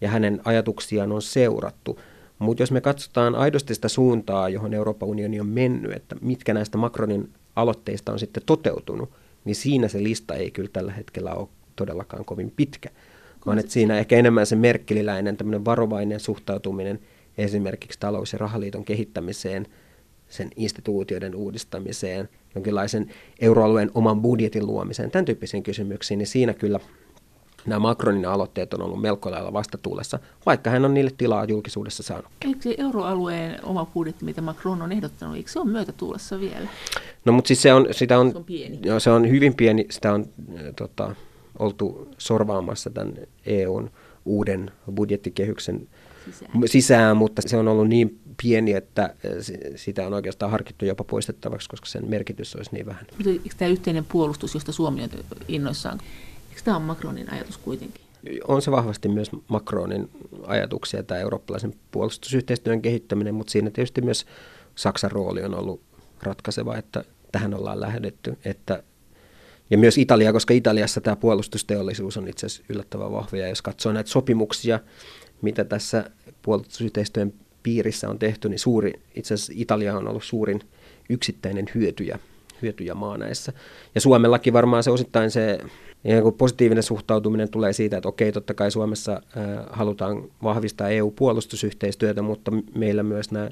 ja 0.00 0.08
hänen 0.08 0.40
ajatuksiaan 0.44 1.12
on 1.12 1.22
seurattu– 1.22 1.98
mutta 2.38 2.62
jos 2.62 2.70
me 2.70 2.80
katsotaan 2.80 3.34
aidosti 3.34 3.74
sitä 3.74 3.88
suuntaa, 3.88 4.48
johon 4.48 4.74
Euroopan 4.74 5.08
unioni 5.08 5.40
on 5.40 5.46
mennyt, 5.46 5.92
että 5.92 6.16
mitkä 6.20 6.54
näistä 6.54 6.78
Macronin 6.78 7.32
aloitteista 7.56 8.12
on 8.12 8.18
sitten 8.18 8.42
toteutunut, 8.46 9.10
niin 9.44 9.56
siinä 9.56 9.88
se 9.88 10.02
lista 10.02 10.34
ei 10.34 10.50
kyllä 10.50 10.68
tällä 10.72 10.92
hetkellä 10.92 11.34
ole 11.34 11.48
todellakaan 11.76 12.24
kovin 12.24 12.52
pitkä. 12.56 12.90
Vaan 13.46 13.58
että 13.58 13.72
siinä 13.72 13.98
ehkä 13.98 14.16
enemmän 14.16 14.46
se 14.46 14.56
merkkeliläinen 14.56 15.36
tämmöinen 15.36 15.64
varovainen 15.64 16.20
suhtautuminen 16.20 17.00
esimerkiksi 17.38 18.00
talous- 18.00 18.32
ja 18.32 18.38
rahaliiton 18.38 18.84
kehittämiseen, 18.84 19.66
sen 20.28 20.50
instituutioiden 20.56 21.34
uudistamiseen, 21.34 22.28
jonkinlaisen 22.54 23.10
euroalueen 23.40 23.90
oman 23.94 24.22
budjetin 24.22 24.66
luomiseen, 24.66 25.10
tämän 25.10 25.24
tyyppisiin 25.24 25.62
kysymyksiin, 25.62 26.18
niin 26.18 26.26
siinä 26.26 26.54
kyllä 26.54 26.80
nämä 27.66 27.78
Macronin 27.78 28.26
aloitteet 28.26 28.74
on 28.74 28.82
ollut 28.82 29.00
melko 29.00 29.30
lailla 29.30 29.52
vastatuulessa, 29.52 30.18
vaikka 30.46 30.70
hän 30.70 30.84
on 30.84 30.94
niille 30.94 31.10
tilaa 31.16 31.44
julkisuudessa 31.44 32.02
saanut. 32.02 32.26
Eikö 32.44 32.62
se 32.62 32.74
euroalueen 32.78 33.64
oma 33.64 33.86
budjetti, 33.86 34.24
mitä 34.24 34.40
Macron 34.40 34.82
on 34.82 34.92
ehdottanut, 34.92 35.36
eikö 35.36 35.50
se 35.50 35.58
ole 35.60 35.70
myötätuulessa 35.70 36.40
vielä? 36.40 36.68
No 37.24 37.32
mutta 37.32 37.48
siis 37.48 37.62
se 37.62 37.72
on, 37.72 37.86
sitä 37.90 38.18
on, 38.18 38.30
se 38.30 38.36
on 38.36 38.44
pieni. 38.44 38.78
Joo, 38.82 39.00
se 39.00 39.10
on 39.10 39.30
hyvin 39.30 39.54
pieni, 39.54 39.86
sitä 39.90 40.12
on 40.12 40.26
äh, 40.56 40.64
tota, 40.76 41.14
oltu 41.58 42.08
sorvaamassa 42.18 42.90
tämän 42.90 43.14
EUn 43.46 43.90
uuden 44.24 44.70
budjettikehyksen 44.94 45.88
sisään. 46.24 46.50
sisään, 46.66 47.16
mutta 47.16 47.42
se 47.46 47.56
on 47.56 47.68
ollut 47.68 47.88
niin 47.88 48.20
pieni, 48.42 48.72
että 48.72 49.02
äh, 49.02 49.12
sitä 49.76 50.06
on 50.06 50.14
oikeastaan 50.14 50.50
harkittu 50.50 50.84
jopa 50.84 51.04
poistettavaksi, 51.04 51.68
koska 51.68 51.86
sen 51.86 52.10
merkitys 52.10 52.56
olisi 52.56 52.70
niin 52.72 52.86
vähän. 52.86 53.06
Eikö 53.26 53.54
tämä 53.58 53.70
yhteinen 53.70 54.04
puolustus, 54.04 54.54
josta 54.54 54.72
Suomi 54.72 55.02
on 55.02 55.08
innoissaan, 55.48 56.00
Eikö 56.54 56.62
tämä 56.64 56.76
ole 56.76 56.84
Macronin 56.84 57.32
ajatus 57.32 57.58
kuitenkin? 57.58 58.04
On 58.48 58.62
se 58.62 58.70
vahvasti 58.70 59.08
myös 59.08 59.30
Macronin 59.48 60.10
ajatuksia, 60.46 61.02
tämä 61.02 61.20
eurooppalaisen 61.20 61.74
puolustusyhteistyön 61.90 62.82
kehittäminen, 62.82 63.34
mutta 63.34 63.50
siinä 63.50 63.70
tietysti 63.70 64.00
myös 64.00 64.26
Saksan 64.74 65.10
rooli 65.10 65.42
on 65.42 65.54
ollut 65.54 65.80
ratkaiseva, 66.22 66.76
että 66.76 67.04
tähän 67.32 67.54
ollaan 67.54 67.80
lähdetty. 67.80 68.38
Että, 68.44 68.82
ja 69.74 69.78
myös 69.78 69.98
Italia, 69.98 70.32
koska 70.32 70.54
Italiassa 70.54 71.00
tämä 71.00 71.16
puolustusteollisuus 71.16 72.16
on 72.16 72.28
itse 72.28 72.46
asiassa 72.46 72.64
yllättävän 72.68 73.12
vahva. 73.12 73.36
Ja 73.36 73.48
jos 73.48 73.62
katsoo 73.62 73.92
näitä 73.92 74.10
sopimuksia, 74.10 74.80
mitä 75.42 75.64
tässä 75.64 76.10
puolustusyhteistyön 76.42 77.32
piirissä 77.62 78.08
on 78.08 78.18
tehty, 78.18 78.48
niin 78.48 78.58
suuri, 78.58 78.92
itse 79.14 79.34
asiassa 79.34 79.52
Italia 79.56 79.96
on 79.96 80.08
ollut 80.08 80.24
suurin 80.24 80.60
yksittäinen 81.10 81.66
hyötyjä, 81.74 82.18
hyötyjä 82.62 82.94
maa 82.94 83.18
näissä. 83.18 83.52
Ja 83.94 84.00
Suomellakin 84.00 84.52
varmaan 84.52 84.82
se 84.82 84.90
osittain 84.90 85.30
se 85.30 85.58
kun 86.22 86.34
positiivinen 86.34 86.82
suhtautuminen 86.82 87.50
tulee 87.50 87.72
siitä, 87.72 87.96
että 87.96 88.08
okei, 88.08 88.32
totta 88.32 88.54
kai 88.54 88.70
Suomessa 88.70 89.22
halutaan 89.70 90.24
vahvistaa 90.42 90.88
EU-puolustusyhteistyötä, 90.88 92.22
mutta 92.22 92.52
meillä 92.74 93.02
myös 93.02 93.30
nämä 93.30 93.50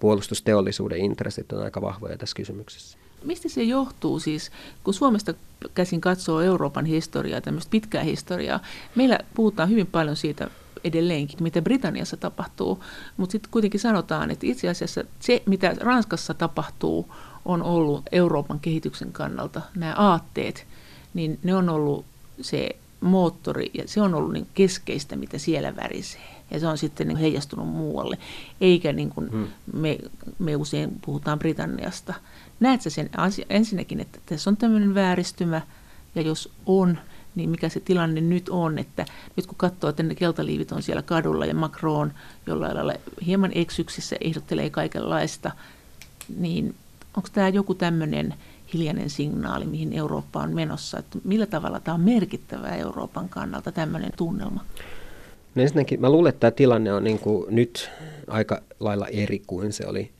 puolustusteollisuuden 0.00 0.98
intressit 0.98 1.52
on 1.52 1.62
aika 1.62 1.82
vahvoja 1.82 2.18
tässä 2.18 2.36
kysymyksessä. 2.36 2.97
Mistä 3.24 3.48
se 3.48 3.62
johtuu 3.62 4.20
siis, 4.20 4.50
kun 4.84 4.94
Suomesta 4.94 5.34
käsin 5.74 6.00
katsoo 6.00 6.40
Euroopan 6.40 6.84
historiaa, 6.84 7.40
tämmöistä 7.40 7.70
pitkää 7.70 8.02
historiaa, 8.02 8.60
meillä 8.94 9.18
puhutaan 9.34 9.70
hyvin 9.70 9.86
paljon 9.86 10.16
siitä 10.16 10.50
edelleenkin, 10.84 11.42
mitä 11.42 11.62
Britanniassa 11.62 12.16
tapahtuu, 12.16 12.84
mutta 13.16 13.32
sitten 13.32 13.50
kuitenkin 13.50 13.80
sanotaan, 13.80 14.30
että 14.30 14.46
itse 14.46 14.68
asiassa 14.68 15.04
se, 15.20 15.42
mitä 15.46 15.74
Ranskassa 15.80 16.34
tapahtuu, 16.34 17.14
on 17.44 17.62
ollut 17.62 18.02
Euroopan 18.12 18.60
kehityksen 18.60 19.12
kannalta 19.12 19.62
nämä 19.74 19.94
aatteet– 19.96 20.66
niin 21.14 21.38
ne 21.42 21.54
on 21.54 21.68
ollut 21.68 22.04
se 22.40 22.68
moottori 23.00 23.70
ja 23.74 23.82
se 23.86 24.00
on 24.00 24.14
ollut 24.14 24.32
niin 24.32 24.46
keskeistä, 24.54 25.16
mitä 25.16 25.38
siellä 25.38 25.76
värisee. 25.76 26.28
Ja 26.50 26.60
se 26.60 26.66
on 26.66 26.78
sitten 26.78 27.08
niin 27.08 27.18
heijastunut 27.18 27.68
muualle, 27.68 28.18
eikä 28.60 28.92
niin 28.92 29.10
kuin 29.10 29.30
hmm. 29.30 29.48
me, 29.72 29.98
me 30.38 30.56
usein 30.56 30.90
puhutaan 31.04 31.38
Britanniasta. 31.38 32.14
Näetkö 32.60 32.90
sen 32.90 33.10
asia, 33.16 33.46
ensinnäkin, 33.50 34.00
että 34.00 34.18
tässä 34.26 34.50
on 34.50 34.56
tämmöinen 34.56 34.94
vääristymä, 34.94 35.60
ja 36.14 36.22
jos 36.22 36.52
on, 36.66 36.98
niin 37.34 37.50
mikä 37.50 37.68
se 37.68 37.80
tilanne 37.80 38.20
nyt 38.20 38.48
on, 38.48 38.78
että 38.78 39.06
nyt 39.36 39.46
kun 39.46 39.54
katsoo, 39.56 39.90
että 39.90 40.02
ne 40.02 40.14
keltaliivit 40.14 40.72
on 40.72 40.82
siellä 40.82 41.02
kadulla 41.02 41.46
ja 41.46 41.54
Macron 41.54 42.12
jollain 42.46 42.76
lailla 42.76 42.94
hieman 43.26 43.50
eksyksissä 43.54 44.16
ehdottelee 44.20 44.70
kaikenlaista, 44.70 45.50
niin 46.36 46.74
onko 47.16 47.28
tämä 47.32 47.48
joku 47.48 47.74
tämmöinen 47.74 48.34
hiljainen 48.74 49.10
signaali, 49.10 49.64
mihin 49.66 49.92
Eurooppa 49.92 50.40
on 50.40 50.54
menossa. 50.54 50.98
Että 50.98 51.18
millä 51.24 51.46
tavalla 51.46 51.80
tämä 51.80 51.94
on 51.94 52.00
merkittävää 52.00 52.76
Euroopan 52.76 53.28
kannalta, 53.28 53.72
tämmöinen 53.72 54.12
tunnelma? 54.16 54.64
No 55.54 55.62
ensinnäkin 55.62 56.00
mä 56.00 56.10
luulen, 56.10 56.30
että 56.30 56.40
tämä 56.40 56.50
tilanne 56.50 56.92
on 56.92 57.04
niin 57.04 57.18
kuin 57.18 57.54
nyt 57.54 57.90
aika 58.26 58.62
lailla 58.80 59.06
eri 59.06 59.42
kuin 59.46 59.72
se 59.72 59.86
oli 59.86 60.10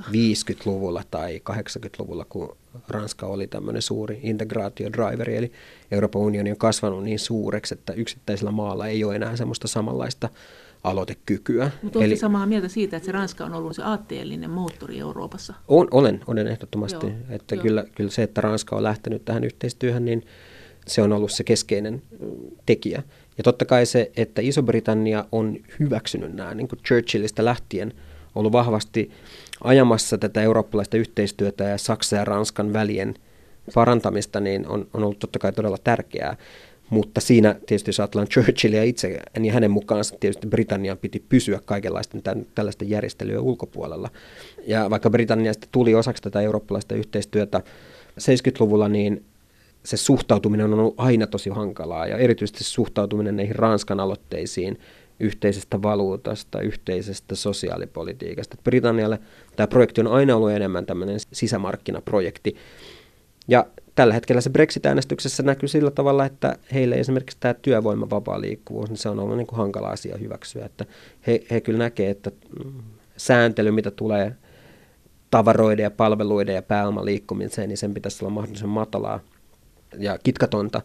50-luvulla 0.00 1.02
tai 1.10 1.40
80-luvulla, 1.50 2.26
kun 2.28 2.56
Ranska 2.88 3.26
oli 3.26 3.46
tämmöinen 3.46 3.82
suuri 3.82 4.20
integraatiodriveri, 4.22 5.36
eli 5.36 5.52
Euroopan 5.90 6.22
unioni 6.22 6.50
on 6.50 6.56
kasvanut 6.56 7.04
niin 7.04 7.18
suureksi, 7.18 7.74
että 7.74 7.92
yksittäisellä 7.92 8.50
maalla 8.50 8.86
ei 8.86 9.04
ole 9.04 9.16
enää 9.16 9.36
semmoista 9.36 9.68
samanlaista 9.68 10.28
aloitekykyä. 10.84 11.70
Mutta 11.82 12.04
Eli, 12.04 12.16
samaa 12.16 12.46
mieltä 12.46 12.68
siitä, 12.68 12.96
että 12.96 13.06
se 13.06 13.12
Ranska 13.12 13.44
on 13.44 13.54
ollut 13.54 13.76
se 13.76 13.82
aatteellinen 13.82 14.50
moottori 14.50 14.98
Euroopassa? 14.98 15.54
On, 15.68 15.88
olen, 15.90 16.20
olen 16.26 16.46
ehdottomasti. 16.46 17.06
Joo, 17.06 17.16
että 17.30 17.54
joo. 17.54 17.62
Kyllä, 17.62 17.84
kyllä 17.94 18.10
se, 18.10 18.22
että 18.22 18.40
Ranska 18.40 18.76
on 18.76 18.82
lähtenyt 18.82 19.24
tähän 19.24 19.44
yhteistyöhön, 19.44 20.04
niin 20.04 20.26
se 20.86 21.02
on 21.02 21.12
ollut 21.12 21.32
se 21.32 21.44
keskeinen 21.44 22.02
tekijä. 22.66 23.02
Ja 23.38 23.44
totta 23.44 23.64
kai 23.64 23.86
se, 23.86 24.10
että 24.16 24.42
Iso-Britannia 24.42 25.24
on 25.32 25.56
hyväksynyt 25.80 26.34
nämä 26.34 26.54
niin 26.54 26.68
kuin 26.68 26.80
Churchillista 26.86 27.44
lähtien, 27.44 27.94
ollut 28.34 28.52
vahvasti 28.52 29.10
ajamassa 29.64 30.18
tätä 30.18 30.42
eurooppalaista 30.42 30.96
yhteistyötä 30.96 31.64
ja 31.64 31.78
Saksan 31.78 32.18
ja 32.18 32.24
Ranskan 32.24 32.72
välien 32.72 33.14
parantamista, 33.74 34.40
niin 34.40 34.68
on, 34.68 34.86
on 34.94 35.04
ollut 35.04 35.18
totta 35.18 35.38
kai 35.38 35.52
todella 35.52 35.78
tärkeää. 35.84 36.36
Mutta 36.90 37.20
siinä 37.20 37.54
tietysti 37.66 37.88
jos 37.88 38.00
ajatellaan 38.00 38.28
Churchillia 38.28 38.84
itse, 38.84 39.20
niin 39.38 39.54
hänen 39.54 39.70
mukaansa 39.70 40.16
tietysti 40.20 40.46
Britannian 40.46 40.98
piti 40.98 41.24
pysyä 41.28 41.60
kaikenlaisten 41.64 42.22
tämän, 42.22 42.46
tällaisten 42.54 42.90
järjestelyjen 42.90 43.40
ulkopuolella. 43.40 44.10
Ja 44.66 44.90
vaikka 44.90 45.10
Britanniasta 45.10 45.68
tuli 45.72 45.94
osaksi 45.94 46.22
tätä 46.22 46.40
eurooppalaista 46.40 46.94
yhteistyötä 46.94 47.60
70-luvulla, 48.20 48.88
niin 48.88 49.24
se 49.82 49.96
suhtautuminen 49.96 50.72
on 50.72 50.78
ollut 50.78 50.94
aina 50.96 51.26
tosi 51.26 51.50
hankalaa 51.50 52.06
ja 52.06 52.16
erityisesti 52.18 52.64
suhtautuminen 52.64 53.36
näihin 53.36 53.56
Ranskan 53.56 54.00
aloitteisiin 54.00 54.78
yhteisestä 55.20 55.82
valuutasta, 55.82 56.60
yhteisestä 56.60 57.34
sosiaalipolitiikasta. 57.34 58.56
Britannialle 58.64 59.18
tämä 59.56 59.66
projekti 59.66 60.00
on 60.00 60.06
aina 60.06 60.36
ollut 60.36 60.50
enemmän 60.50 60.86
tämmöinen 60.86 61.20
sisämarkkinaprojekti. 61.32 62.56
Ja 63.48 63.66
tällä 63.94 64.14
hetkellä 64.14 64.40
se 64.40 64.50
Brexit-äänestyksessä 64.50 65.42
näkyy 65.42 65.68
sillä 65.68 65.90
tavalla, 65.90 66.24
että 66.24 66.58
heille 66.72 66.94
esimerkiksi 66.94 67.36
tämä 67.40 67.54
työvoiman 67.54 68.10
vapaa 68.10 68.40
liikkuvuus, 68.40 68.88
niin 68.88 68.96
se 68.96 69.08
on 69.08 69.18
ollut 69.18 69.36
niin 69.36 69.46
kuin 69.46 69.58
hankala 69.58 69.88
asia 69.88 70.16
hyväksyä. 70.16 70.64
Että 70.64 70.84
he, 71.26 71.40
he 71.50 71.60
kyllä 71.60 71.78
näkee, 71.78 72.10
että 72.10 72.30
mm, 72.64 72.82
sääntely, 73.16 73.70
mitä 73.70 73.90
tulee 73.90 74.34
tavaroiden 75.30 75.82
ja 75.82 75.90
palveluiden 75.90 76.54
ja 76.54 76.62
pääoman 76.62 77.04
liikkumiseen, 77.04 77.68
niin 77.68 77.76
sen 77.76 77.94
pitäisi 77.94 78.24
olla 78.24 78.34
mahdollisimman 78.34 78.74
matalaa 78.74 79.20
ja 79.98 80.18
kitkatonta. 80.24 80.82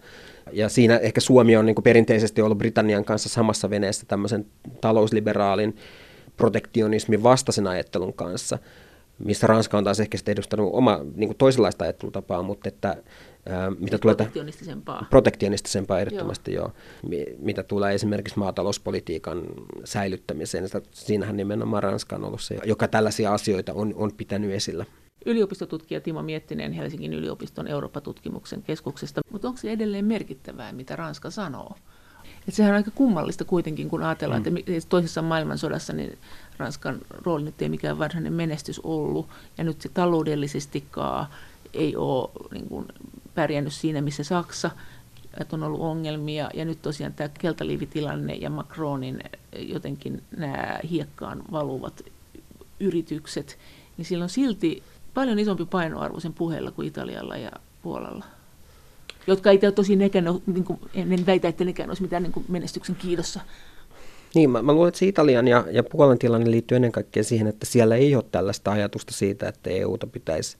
Ja 0.51 0.69
siinä 0.69 0.97
ehkä 0.97 1.21
Suomi 1.21 1.57
on 1.57 1.65
niin 1.65 1.75
kuin 1.75 1.83
perinteisesti 1.83 2.41
ollut 2.41 2.57
Britannian 2.57 3.05
kanssa 3.05 3.29
samassa 3.29 3.69
veneessä 3.69 4.05
tämmöisen 4.07 4.45
talousliberaalin 4.81 5.75
protektionismin 6.37 7.23
vastaisen 7.23 7.67
ajattelun 7.67 8.13
kanssa, 8.13 8.59
missä 9.19 9.47
Ranska 9.47 9.77
on 9.77 9.83
taas 9.83 9.99
ehkä 9.99 10.17
sitten 10.17 10.31
edustanut 10.31 10.69
oma 10.73 10.99
niin 11.15 11.27
kuin 11.27 11.37
toisenlaista 11.37 11.83
ajattelutapaa, 11.83 12.43
mutta 12.43 12.69
että 12.69 12.97
Ää, 13.45 13.71
mitä 13.79 13.97
tulee 13.97 14.15
protektionistisempaa. 14.15 15.05
Protektionistisempaa 15.09 15.99
ehdottomasti 15.99 16.53
joo. 16.53 16.71
joo. 17.09 17.25
Mitä 17.39 17.63
tulee 17.63 17.93
esimerkiksi 17.93 18.39
maatalouspolitiikan 18.39 19.43
säilyttämiseen, 19.83 20.63
niin 20.63 20.83
siinähän 20.91 21.37
nimenomaan 21.37 21.83
Ranska 21.83 22.15
on 22.15 22.25
ollut 22.25 22.41
se, 22.41 22.57
joka 22.65 22.87
tällaisia 22.87 23.33
asioita 23.33 23.73
on, 23.73 23.93
on 23.95 24.11
pitänyt 24.17 24.51
esillä 24.51 24.85
yliopistotutkija 25.25 26.01
Timo 26.01 26.21
Miettinen 26.21 26.71
Helsingin 26.71 27.13
yliopiston 27.13 27.67
Eurooppa-tutkimuksen 27.67 28.63
keskuksesta. 28.63 29.21
Mutta 29.31 29.47
onko 29.47 29.59
se 29.59 29.71
edelleen 29.71 30.05
merkittävää, 30.05 30.71
mitä 30.71 30.95
Ranska 30.95 31.31
sanoo? 31.31 31.75
Et 32.47 32.53
sehän 32.53 32.71
on 32.71 32.75
aika 32.75 32.91
kummallista 32.91 33.45
kuitenkin, 33.45 33.89
kun 33.89 34.03
ajatellaan, 34.03 34.43
mm. 34.43 34.57
että 34.57 34.89
toisessa 34.89 35.21
maailmansodassa 35.21 35.93
niin 35.93 36.17
Ranskan 36.57 36.99
rooli 37.09 37.43
nyt 37.43 37.61
ei 37.61 37.69
mikään 37.69 37.99
varsinainen 37.99 38.33
menestys 38.33 38.79
ollut, 38.79 39.27
ja 39.57 39.63
nyt 39.63 39.81
se 39.81 39.89
taloudellisestikaan 39.89 41.27
ei 41.73 41.95
ole 41.95 42.29
niin 42.51 42.69
kuin, 42.69 42.85
pärjännyt 43.35 43.73
siinä, 43.73 44.01
missä 44.01 44.23
Saksa, 44.23 44.71
että 45.39 45.55
on 45.55 45.63
ollut 45.63 45.81
ongelmia, 45.81 46.49
ja 46.53 46.65
nyt 46.65 46.81
tosiaan 46.81 47.13
tämä 47.13 47.29
keltaliivitilanne 47.39 48.33
ja 48.33 48.49
Macronin 48.49 49.23
jotenkin 49.57 50.23
nämä 50.37 50.79
hiekkaan 50.89 51.43
valuvat 51.51 52.01
yritykset, 52.79 53.57
niin 53.97 54.05
silloin 54.05 54.29
silti 54.29 54.83
paljon 55.13 55.39
isompi 55.39 55.65
painoarvo 55.65 56.19
sen 56.19 56.33
puheella 56.33 56.71
kuin 56.71 56.87
Italialla 56.87 57.37
ja 57.37 57.51
Puolalla. 57.81 58.25
Jotka 59.27 59.51
ei 59.51 59.59
tosi 59.75 59.95
nekään 59.95 60.27
ole, 60.27 60.41
niin 60.47 60.63
kuin, 60.63 60.79
en 60.93 61.25
väitä, 61.25 61.47
että 61.47 61.63
nekään 61.63 61.89
olisi 61.89 62.01
mitään 62.01 62.23
niin 62.23 62.33
kuin 62.33 62.45
menestyksen 62.49 62.95
kiidossa. 62.95 63.39
Niin, 64.35 64.49
mä, 64.49 64.61
mä 64.61 64.73
luulen, 64.73 64.87
että 64.87 64.99
se 64.99 65.05
Italian 65.05 65.47
ja, 65.47 65.65
ja 65.71 65.83
Puolan 65.83 66.19
tilanne 66.19 66.51
liittyy 66.51 66.75
ennen 66.75 66.91
kaikkea 66.91 67.23
siihen, 67.23 67.47
että 67.47 67.65
siellä 67.65 67.95
ei 67.95 68.15
ole 68.15 68.23
tällaista 68.31 68.71
ajatusta 68.71 69.13
siitä, 69.13 69.47
että 69.47 69.69
EUta 69.69 70.07
pitäisi 70.07 70.57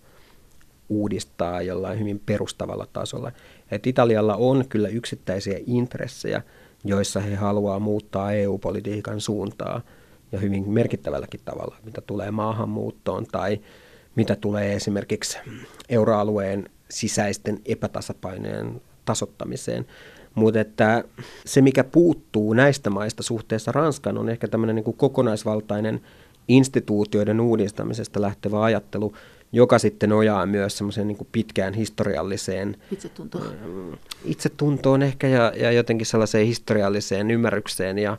uudistaa 0.89 1.62
jollain 1.62 1.99
hyvin 1.99 2.22
perustavalla 2.26 2.88
tasolla. 2.93 3.32
Et 3.72 3.88
Italialla 3.88 4.36
on 4.36 4.66
kyllä 4.70 4.88
yksittäisiä 4.88 5.60
intressejä, 5.68 6.41
joissa 6.84 7.20
he 7.20 7.36
haluaa 7.36 7.80
muuttaa 7.80 8.34
EU-politiikan 8.34 9.22
suuntaa 9.22 9.82
ja 10.32 10.39
hyvin 10.39 10.70
merkittävälläkin 10.70 11.39
tavalla, 11.45 11.76
mitä 11.84 12.01
tulee 12.01 12.32
maahanmuuttoon 12.32 13.26
tai 13.32 13.60
mitä 14.16 14.36
tulee 14.36 14.74
esimerkiksi 14.74 15.38
euroalueen 15.89 16.70
sisäisten 16.89 17.61
epätasapainojen 17.66 18.82
tasottamiseen. 19.05 19.86
Mutta 20.36 20.59
että 20.59 21.03
se, 21.45 21.61
mikä 21.61 21.84
puuttuu 21.84 22.53
näistä 22.53 22.89
maista 22.89 23.24
suhteessa 23.24 23.72
Ranskaan, 23.72 24.18
on 24.18 24.30
ehkä 24.30 24.47
tämmöinen 24.47 24.76
niin 24.76 24.97
kokonaisvaltainen 24.97 26.01
instituutioiden 26.47 27.41
uudistamisesta 27.41 28.22
lähtevä 28.22 28.64
ajattelu, 28.64 29.14
joka 29.51 29.80
sitten 29.80 30.09
nojaa 30.09 30.45
myös 30.45 30.78
semmoiseen 30.78 31.07
niin 31.07 31.28
pitkään 31.32 31.74
historialliseen 31.74 32.78
itsetuntoon, 32.91 33.55
mm, 33.66 33.97
itsetuntoon 34.26 35.03
ehkä 35.03 35.28
ja, 35.28 35.53
ja 35.55 35.72
jotenkin 35.72 36.07
sellaiseen 36.07 36.47
historialliseen 36.47 37.32
ymmärrykseen 37.32 37.97
ja, 37.97 38.18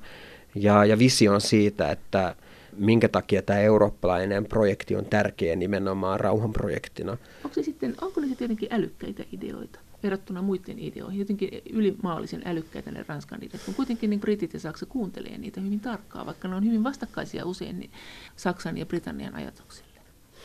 ja, 0.55 0.85
ja 0.85 0.99
visioon 0.99 1.41
siitä, 1.41 1.91
että 1.91 2.37
minkä 2.77 3.09
takia 3.09 3.43
tämä 3.43 3.59
eurooppalainen 3.59 4.47
projekti 4.47 4.97
on 4.97 5.05
tärkeä 5.05 5.57
nimenomaan 5.57 6.21
rauhanprojektina. 6.21 7.13
Onko, 7.45 7.55
se 7.55 7.63
sitten, 7.63 7.95
onko 8.01 8.21
ne 8.21 8.27
sitten 8.27 8.45
jotenkin 8.45 8.69
älykkäitä 8.73 9.25
ideoita 9.33 9.81
verrattuna 10.05 10.43
muiden 10.43 10.79
ideoihin, 10.79 11.19
jotenkin 11.19 11.63
ylimaallisen 11.73 12.43
älykkäitä 12.45 12.91
ne 12.91 13.05
Ranskan 13.09 13.43
ideat, 13.43 13.63
kun 13.65 13.75
kuitenkin 13.75 14.11
niin 14.11 14.21
Britit 14.21 14.55
ja 14.55 14.61
Saksa 14.61 14.87
kuuntelee 14.87 15.39
niitä 15.39 15.61
hyvin 15.61 15.81
tarkkaan, 15.81 16.27
vaikka 16.27 16.49
ne 16.49 16.55
on 16.55 16.65
hyvin 16.65 16.85
vastakkaisia 16.85 17.47
usein 17.47 17.81
niin 17.81 17.91
Saksan 18.37 18.79
ja 18.79 18.87
Britannian 18.87 19.35
ajatuksille. 19.35 19.95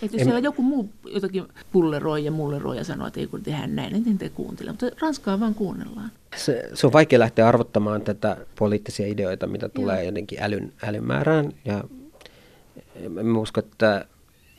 Että 0.01 0.15
jos 0.15 0.21
en... 0.21 0.23
siellä 0.23 0.39
joku 0.39 0.61
muu 0.61 0.89
jotakin 1.05 1.43
pulleroi 1.71 2.25
ja 2.25 2.31
mulleroi 2.31 2.77
ja 2.77 2.83
sanoo, 2.83 3.07
että 3.07 3.19
ei 3.19 3.27
kun 3.27 3.43
tehdään 3.43 3.75
näin, 3.75 4.03
niin 4.03 4.17
te 4.17 4.29
kuuntele. 4.29 4.71
Mutta 4.71 4.89
Ranskaa 5.01 5.39
vaan 5.39 5.55
kuunnellaan. 5.55 6.11
Se, 6.35 6.69
se 6.73 6.87
on 6.87 6.93
vaikea 6.93 7.19
lähteä 7.19 7.47
arvottamaan 7.47 8.01
tätä 8.01 8.37
poliittisia 8.59 9.07
ideoita, 9.07 9.47
mitä 9.47 9.69
tulee 9.69 9.95
Joo. 9.95 10.05
jotenkin 10.05 10.41
älyn, 10.41 10.73
älyn 10.83 11.03
määrään. 11.03 11.53
Ja 11.65 11.83
en 13.19 13.37
usko, 13.37 13.59
että 13.59 14.05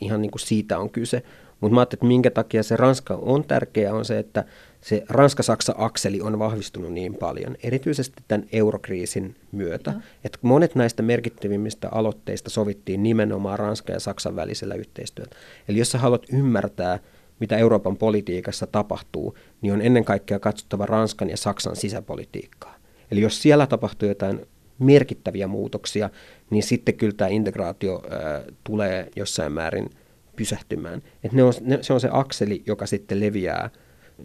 ihan 0.00 0.22
niin 0.22 0.30
kuin 0.30 0.40
siitä 0.40 0.78
on 0.78 0.90
kyse. 0.90 1.22
Mutta 1.60 1.74
mä 1.74 1.80
ajattelin, 1.80 1.98
että 1.98 2.06
minkä 2.06 2.30
takia 2.30 2.62
se 2.62 2.76
Ranska 2.76 3.14
on 3.14 3.44
tärkeä, 3.44 3.94
on 3.94 4.04
se, 4.04 4.18
että 4.18 4.44
se 4.80 5.04
Ranska-Saksa-akseli 5.08 6.20
on 6.20 6.38
vahvistunut 6.38 6.92
niin 6.92 7.14
paljon, 7.14 7.56
erityisesti 7.62 8.22
tämän 8.28 8.46
eurokriisin 8.52 9.36
myötä, 9.52 9.90
ja. 9.90 10.00
että 10.24 10.38
monet 10.42 10.74
näistä 10.74 11.02
merkittävimmistä 11.02 11.88
aloitteista 11.92 12.50
sovittiin 12.50 13.02
nimenomaan 13.02 13.58
Ranskan 13.58 13.94
ja 13.94 14.00
Saksan 14.00 14.36
välisellä 14.36 14.74
yhteistyöllä. 14.74 15.32
Eli 15.68 15.78
jos 15.78 15.92
sä 15.92 15.98
haluat 15.98 16.26
ymmärtää, 16.32 16.98
mitä 17.40 17.56
Euroopan 17.56 17.96
politiikassa 17.96 18.66
tapahtuu, 18.66 19.36
niin 19.60 19.72
on 19.72 19.82
ennen 19.82 20.04
kaikkea 20.04 20.38
katsottava 20.38 20.86
Ranskan 20.86 21.30
ja 21.30 21.36
Saksan 21.36 21.76
sisäpolitiikkaa. 21.76 22.74
Eli 23.10 23.20
jos 23.20 23.42
siellä 23.42 23.66
tapahtuu 23.66 24.08
jotain 24.08 24.46
merkittäviä 24.78 25.46
muutoksia, 25.46 26.10
niin 26.50 26.62
sitten 26.62 26.94
kyllä 26.94 27.14
tämä 27.16 27.28
integraatio 27.28 28.02
ää, 28.10 28.42
tulee 28.64 29.08
jossain 29.16 29.52
määrin 29.52 29.90
pysähtymään. 30.36 31.02
Et 31.24 31.32
ne 31.32 31.42
on, 31.42 31.52
ne, 31.60 31.78
se 31.82 31.92
on 31.92 32.00
se 32.00 32.08
akseli, 32.12 32.62
joka 32.66 32.86
sitten 32.86 33.20
leviää, 33.20 33.70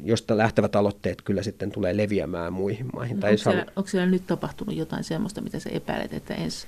josta 0.03 0.37
lähtevät 0.37 0.75
aloitteet 0.75 1.21
kyllä 1.21 1.43
sitten 1.43 1.71
tulee 1.71 1.97
leviämään 1.97 2.53
muihin 2.53 2.85
maihin. 2.93 3.19
No, 3.19 3.27
onko, 3.27 3.37
siellä, 3.37 3.59
halu... 3.59 3.71
onko 3.75 3.89
siellä 3.89 4.07
nyt 4.07 4.27
tapahtunut 4.27 4.75
jotain 4.75 5.03
sellaista, 5.03 5.41
mitä 5.41 5.59
sä 5.59 5.69
epäilet, 5.69 6.13
että 6.13 6.33
ensi 6.33 6.67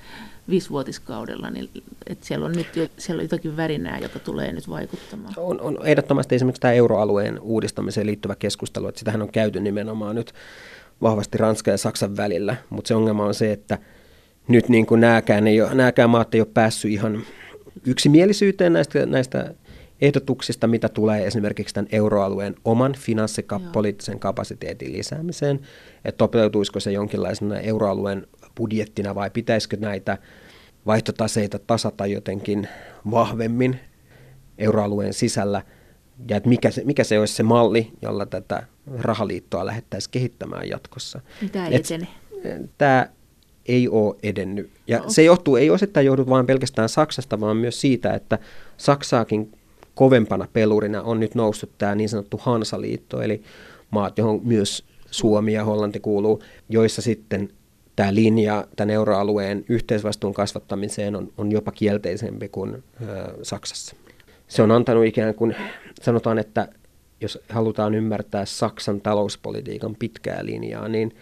viisivuotiskaudella, 0.50 1.50
niin 1.50 1.70
että 2.08 2.26
siellä 2.26 2.46
on 2.46 2.52
nyt 2.52 2.76
jo, 2.76 2.88
siellä 2.98 3.20
on 3.20 3.26
jotakin 3.26 3.58
värinää, 3.58 4.00
joka 4.00 4.20
tulee 4.20 4.52
nyt 4.52 4.70
vaikuttamaan? 4.70 5.34
On, 5.38 5.62
on 5.62 5.80
ehdottomasti 5.84 6.36
esimerkiksi 6.36 6.62
tämä 6.62 6.74
euroalueen 6.74 7.40
uudistamiseen 7.40 8.08
liittyvä 8.08 8.36
keskustelu, 8.36 8.88
että 8.88 9.00
sitähän 9.00 9.22
on 9.22 9.32
käyty 9.32 9.60
nimenomaan 9.60 10.16
nyt 10.16 10.34
vahvasti 11.02 11.38
Ranskan 11.38 11.72
ja 11.72 11.78
Saksan 11.78 12.18
välillä, 12.18 12.56
mutta 12.70 12.88
se 12.88 12.96
ongelma 12.96 13.26
on 13.26 13.34
se, 13.34 13.52
että 13.52 13.78
nyt 14.48 14.70
niin 14.70 14.86
kuin 14.86 15.02
nääkään, 15.02 15.48
ei 15.48 15.62
ole, 15.62 15.76
nääkään 15.76 16.10
maat 16.10 16.36
ei 16.36 16.42
ole 16.42 16.48
päässyt 16.54 16.92
ihan 16.92 17.24
yksimielisyyteen 17.86 18.74
näistä, 18.74 19.06
näistä 19.06 19.54
ehdotuksista, 20.02 20.68
mitä 20.68 20.90
tulee 20.90 21.28
esimerkiksi 21.28 21.74
tämän 21.76 21.90
euroalueen 21.92 22.56
oman 22.66 22.94
finanssipoliittisen 22.94 24.20
kapasiteetin 24.20 24.94
lisäämiseen, 24.94 25.60
että 26.06 26.18
toteutuisiko 26.18 26.80
se 26.80 26.92
jonkinlaisena 26.92 27.60
euroalueen 27.60 28.28
budjettina 28.58 29.16
vai 29.16 29.30
pitäisikö 29.30 29.78
näitä 29.80 30.18
vaihtotaseita 30.86 31.60
tasata 31.60 32.06
jotenkin 32.06 32.68
vahvemmin 33.12 33.80
euroalueen 34.58 35.14
sisällä 35.14 35.62
ja 36.30 36.38
että 36.38 36.50
mikä 36.50 36.72
se, 36.72 36.84
mikä 36.86 37.04
se 37.04 37.20
olisi 37.20 37.34
se 37.34 37.44
malli, 37.44 37.92
jolla 38.02 38.26
tätä 38.26 38.64
rahaliittoa 38.98 39.66
lähdettäisiin 39.66 40.12
kehittämään 40.12 40.70
jatkossa. 40.70 41.22
Tämä 41.52 41.68
ei 41.68 41.76
etene. 41.76 42.08
Tämä 42.78 43.10
ei 43.68 43.88
ole 43.90 44.16
edennyt. 44.24 44.70
Ja 44.88 44.98
no. 44.98 45.10
se 45.10 45.24
johtuu, 45.24 45.56
ei 45.56 45.70
osittain 45.70 46.06
johdu 46.06 46.26
vain 46.30 46.46
pelkästään 46.46 46.90
Saksasta, 46.90 47.40
vaan 47.40 47.58
myös 47.58 47.82
siitä, 47.82 48.14
että 48.14 48.40
Saksaakin 48.78 49.52
kovempana 49.96 50.48
pelurina 50.54 51.02
on 51.02 51.20
nyt 51.20 51.36
noussut 51.36 51.70
tämä 51.78 51.96
niin 51.96 52.10
sanottu 52.10 52.40
Hansaliitto, 52.44 53.22
eli 53.22 53.42
maat, 53.92 54.18
johon 54.18 54.42
myös 54.44 54.84
Suomi 55.12 55.54
ja 55.54 55.66
Hollanti 55.66 56.00
kuuluu, 56.00 56.44
joissa 56.70 57.02
sitten 57.02 57.50
tämä 57.96 58.16
linja 58.16 58.68
tämän 58.76 58.90
euroalueen 58.90 59.66
yhteisvastuun 59.70 60.34
kasvattamiseen 60.34 61.16
on, 61.16 61.34
on 61.38 61.52
jopa 61.52 61.72
kielteisempi 61.72 62.50
kuin 62.50 62.74
ö, 62.74 62.84
Saksassa. 63.44 63.96
Se 64.48 64.62
on 64.62 64.72
antanut 64.72 65.06
ikään 65.06 65.34
kuin, 65.36 65.56
sanotaan, 66.02 66.40
että 66.40 66.68
jos 67.22 67.40
halutaan 67.50 67.96
ymmärtää 67.96 68.46
Saksan 68.46 69.02
talouspolitiikan 69.02 69.96
pitkää 69.96 70.46
linjaa, 70.46 70.88
niin 70.88 71.16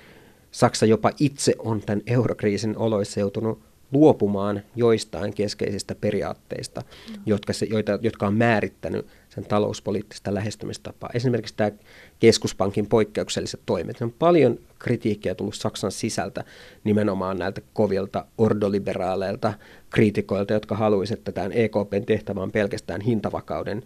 Saksa 0.56 0.86
jopa 0.86 1.12
itse 1.20 1.54
on 1.60 1.82
tämän 1.82 2.02
eurokriisin 2.08 2.78
oloissa 2.78 3.20
joutunut 3.20 3.60
luopumaan 3.92 4.62
joistain 4.76 5.34
keskeisistä 5.34 5.96
periaatteista, 5.96 6.82
mm. 6.82 7.22
jotka, 7.26 7.54
se, 7.54 7.66
joita, 7.70 8.00
jotka 8.02 8.28
on 8.28 8.34
määrittänyt 8.36 9.08
sen 9.30 9.46
talouspoliittista 9.46 10.34
lähestymistapaa. 10.34 11.10
Esimerkiksi 11.14 11.54
tämä 11.58 11.72
keskuspankin 12.20 12.88
poikkeukselliset 12.88 13.60
toimet. 13.66 14.02
On 14.02 14.12
paljon 14.12 14.60
kritiikkiä 14.80 15.36
tullut 15.36 15.56
Saksan 15.56 15.92
sisältä 15.92 16.44
nimenomaan 16.84 17.38
näiltä 17.38 17.62
kovilta 17.74 18.26
ordoliberaaleilta 18.38 19.54
kriitikoilta, 19.90 20.54
jotka 20.54 20.76
haluaisivat, 20.76 21.20
että 21.20 21.32
tämän 21.32 21.52
EKPn 21.52 22.06
tehtävä 22.06 22.42
on 22.42 22.52
pelkästään 22.52 23.02
hintavakauden 23.02 23.84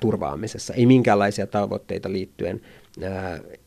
turvaamisessa. 0.00 0.74
Ei 0.74 0.86
minkäänlaisia 0.86 1.46
tavoitteita 1.46 2.12
liittyen 2.12 2.60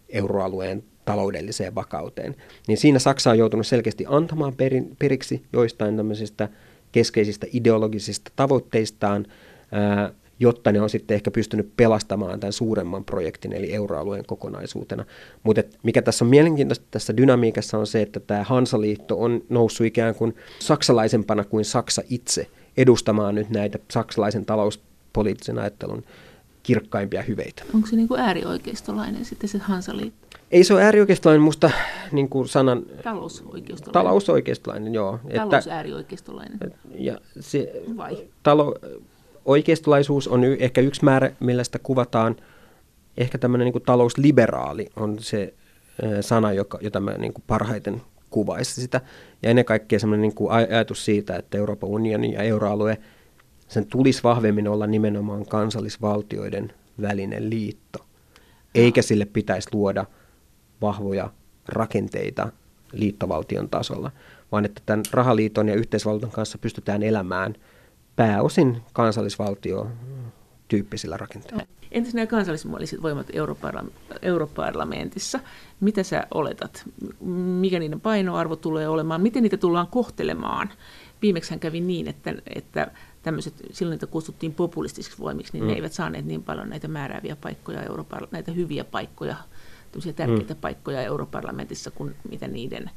euroalueen 0.10 0.84
taloudelliseen 1.08 1.76
vakauteen. 1.76 2.36
Niin 2.68 2.78
siinä 2.78 2.99
Saksa 2.99 3.32
on 3.32 3.38
joutunut 3.38 3.68
selkeästi 3.68 4.05
antamaan 4.08 4.55
perin, 4.55 4.95
periksi 4.99 5.43
joistain 5.53 5.97
tämmöisistä 5.97 6.49
keskeisistä 6.91 7.47
ideologisista 7.53 8.32
tavoitteistaan, 8.36 9.26
ää, 9.72 10.12
jotta 10.39 10.72
ne 10.72 10.82
on 10.82 10.89
sitten 10.89 11.16
ehkä 11.16 11.32
pystynyt 11.32 11.72
pelastamaan 11.78 12.39
tämän 12.39 12.53
suuremman 12.53 13.03
projektin, 13.05 13.53
eli 13.53 13.74
euroalueen 13.74 14.26
kokonaisuutena. 14.26 15.05
Mutta 15.43 15.64
mikä 15.84 16.01
tässä 16.01 16.26
on 16.26 16.30
mielenkiintoista 16.30 16.86
tässä 16.91 17.18
dynamiikassa 17.18 17.78
on 17.78 17.88
se, 17.88 18.01
että 18.01 18.20
tämä 18.20 18.43
Hansaliitto 18.43 19.20
on 19.20 19.41
noussut 19.49 19.88
ikään 19.88 20.16
kuin 20.16 20.36
saksalaisempana 20.60 21.43
kuin 21.43 21.66
Saksa 21.66 22.01
itse 22.10 22.47
edustamaan 22.78 23.36
nyt 23.36 23.49
näitä 23.49 23.80
saksalaisen 23.91 24.45
talouspoliittisen 24.45 25.60
ajattelun 25.60 26.03
kirkkaimpia 26.64 27.22
hyveitä. 27.22 27.64
Onko 27.74 27.88
se 27.88 27.95
niin 27.95 28.08
kuin 28.08 28.20
äärioikeistolainen 28.20 29.26
sitten 29.26 29.49
se 29.49 29.58
Hansaliitto? 29.58 30.26
Ei 30.52 30.64
se 30.64 30.74
ole 30.74 30.84
äärioikeistolainen, 30.84 31.41
musta 31.41 31.72
niin 32.12 32.30
kuin 32.30 32.48
sanan... 32.48 32.84
Talousoikeistolainen. 33.04 33.93
Talousoikeistolainen, 33.93 34.93
joo. 34.93 35.20
Talousäärioikeistolainen. 35.36 36.60
Ja 36.95 37.18
se, 37.39 37.82
Vai? 37.98 38.18
Talo, 38.43 38.76
oikeistolaisuus 39.45 40.28
on 40.28 40.43
y, 40.43 40.58
ehkä 40.60 40.82
yksi 40.82 41.06
määrä, 41.06 41.32
millä 41.39 41.64
sitä 41.64 41.80
kuvataan. 41.80 42.36
Ehkä 43.18 43.38
tämmöinen 43.38 43.66
niin 43.66 43.74
kuin 43.74 43.84
talousliberaali 43.84 44.89
on 44.95 45.20
se 45.20 45.54
sana, 46.22 46.54
joka, 46.54 46.78
jota 46.82 47.00
mä 47.00 47.12
niin 47.12 47.34
kuin 47.34 47.43
parhaiten 47.48 48.02
kuvaisi 48.30 48.82
sitä. 48.82 49.02
Ja 49.43 49.50
ennen 49.50 49.66
kaikkea 49.66 50.00
semmoinen 50.00 50.22
niin 50.22 50.36
kuin 50.36 50.52
ajatus 50.52 51.06
siitä, 51.06 51.36
että 51.36 51.58
Euroopan 51.58 51.89
unioni 51.89 52.34
ja 52.34 52.43
euroalue, 52.43 52.98
sen 53.68 53.86
tulisi 53.86 54.24
vahvemmin 54.24 54.68
olla 54.68 54.88
nimenomaan 54.88 55.45
kansallisvaltioiden 55.45 56.74
välinen 57.02 57.50
liitto. 57.50 58.06
Eikä 58.76 59.02
sille 59.02 59.26
pitäisi 59.26 59.70
luoda 59.74 60.06
vahvoja 60.82 61.30
rakenteita 61.67 62.51
liittovaltion 62.91 63.69
tasolla, 63.69 64.11
vaan 64.51 64.65
että 64.65 64.82
tämän 64.86 65.03
rahaliiton 65.11 65.67
ja 65.67 65.75
yhteisvaluutan 65.75 66.32
kanssa 66.32 66.57
pystytään 66.57 67.03
elämään 67.03 67.55
pääosin 68.15 68.82
kansallisvaltio 68.93 69.88
tyyppisillä 70.67 71.17
rakenteilla. 71.17 71.63
Entäs 71.91 72.13
nämä 72.13 72.28
kansallismalliset 72.28 73.01
voimat 73.01 73.28
europarlamentissa? 74.21 75.39
Mitä 75.80 76.03
sä 76.03 76.28
oletat? 76.34 76.89
Mikä 77.59 77.80
niiden 77.80 78.01
painoarvo 78.01 78.55
tulee 78.55 78.88
olemaan? 78.88 79.21
Miten 79.21 79.43
niitä 79.43 79.57
tullaan 79.57 79.88
kohtelemaan? 79.88 80.69
Viimeksi 81.21 81.59
kävi 81.59 81.82
niin, 81.82 82.07
että, 82.07 82.34
että 82.55 82.91
tämmöiset, 83.23 83.53
silloin 83.71 83.95
niitä 83.95 84.07
kutsuttiin 84.07 84.53
populistisiksi 84.53 85.19
voimiksi, 85.19 85.53
niin 85.53 85.63
mm. 85.63 85.67
ne 85.67 85.73
eivät 85.73 85.93
saaneet 85.93 86.25
niin 86.25 86.43
paljon 86.43 86.69
näitä 86.69 86.88
määrääviä 86.88 87.36
paikkoja, 87.36 87.82
näitä 88.32 88.51
hyviä 88.51 88.84
paikkoja 88.84 89.36
tärkeitä 90.14 90.54
mm. 90.54 90.60
paikkoja 90.60 91.02
europarlamentissa 91.02 91.91
kuin 91.91 92.16
mitä 92.30 92.48
niiden 92.48 92.89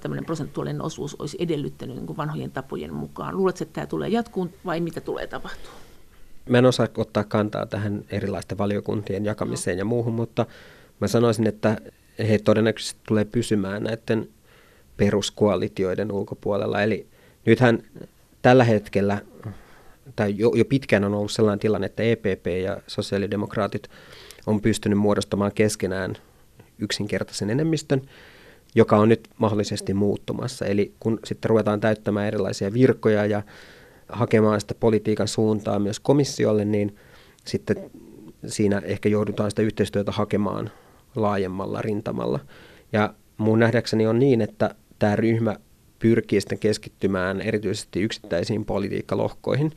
tämmöinen 0.00 0.24
prosentuaalinen 0.24 0.82
osuus 0.82 1.14
olisi 1.14 1.36
edellyttänyt 1.40 1.96
niin 1.96 2.06
kuin 2.06 2.16
vanhojen 2.16 2.50
tapojen 2.50 2.94
mukaan. 2.94 3.36
Luuletko, 3.36 3.64
että 3.64 3.74
tämä 3.74 3.86
tulee 3.86 4.08
jatkuun 4.08 4.50
vai 4.64 4.80
mitä 4.80 5.00
tulee 5.00 5.26
tapahtua? 5.26 5.72
Mä 6.48 6.58
en 6.58 6.66
osaa 6.66 6.88
ottaa 6.96 7.24
kantaa 7.24 7.66
tähän 7.66 8.04
erilaisten 8.10 8.58
valiokuntien 8.58 9.24
jakamiseen 9.24 9.76
no. 9.76 9.78
ja 9.78 9.84
muuhun, 9.84 10.14
mutta 10.14 10.46
mä 11.00 11.08
sanoisin, 11.08 11.46
että 11.46 11.76
he 12.18 12.38
todennäköisesti 12.38 13.00
tulee 13.08 13.24
pysymään 13.24 13.82
näiden 13.82 14.28
peruskoalitioiden 14.96 16.12
ulkopuolella. 16.12 16.82
Eli 16.82 17.06
nythän 17.46 17.82
tällä 18.42 18.64
hetkellä, 18.64 19.18
tai 20.16 20.34
jo, 20.38 20.52
jo 20.54 20.64
pitkään 20.64 21.04
on 21.04 21.14
ollut 21.14 21.32
sellainen 21.32 21.58
tilanne, 21.58 21.86
että 21.86 22.02
EPP 22.02 22.46
ja 22.62 22.80
sosiaalidemokraatit 22.86 23.88
on 24.46 24.60
pystynyt 24.60 24.98
muodostamaan 24.98 25.52
keskenään 25.54 26.14
yksinkertaisen 26.78 27.50
enemmistön, 27.50 28.02
joka 28.74 28.96
on 28.96 29.08
nyt 29.08 29.28
mahdollisesti 29.38 29.94
muuttumassa. 29.94 30.66
Eli 30.66 30.92
kun 31.00 31.20
sitten 31.24 31.48
ruvetaan 31.48 31.80
täyttämään 31.80 32.26
erilaisia 32.26 32.72
virkoja 32.72 33.26
ja 33.26 33.42
hakemaan 34.08 34.60
sitä 34.60 34.74
politiikan 34.74 35.28
suuntaa 35.28 35.78
myös 35.78 36.00
komissiolle, 36.00 36.64
niin 36.64 36.96
sitten 37.46 37.90
siinä 38.46 38.82
ehkä 38.84 39.08
joudutaan 39.08 39.50
sitä 39.50 39.62
yhteistyötä 39.62 40.12
hakemaan 40.12 40.70
laajemmalla 41.16 41.82
rintamalla. 41.82 42.40
Ja 42.92 43.14
mun 43.36 43.58
nähdäkseni 43.58 44.06
on 44.06 44.18
niin, 44.18 44.40
että 44.40 44.74
tämä 44.98 45.16
ryhmä 45.16 45.56
pyrkii 45.98 46.40
sitten 46.40 46.58
keskittymään 46.58 47.40
erityisesti 47.40 48.02
yksittäisiin 48.02 48.64
politiikkalohkoihin, 48.64 49.72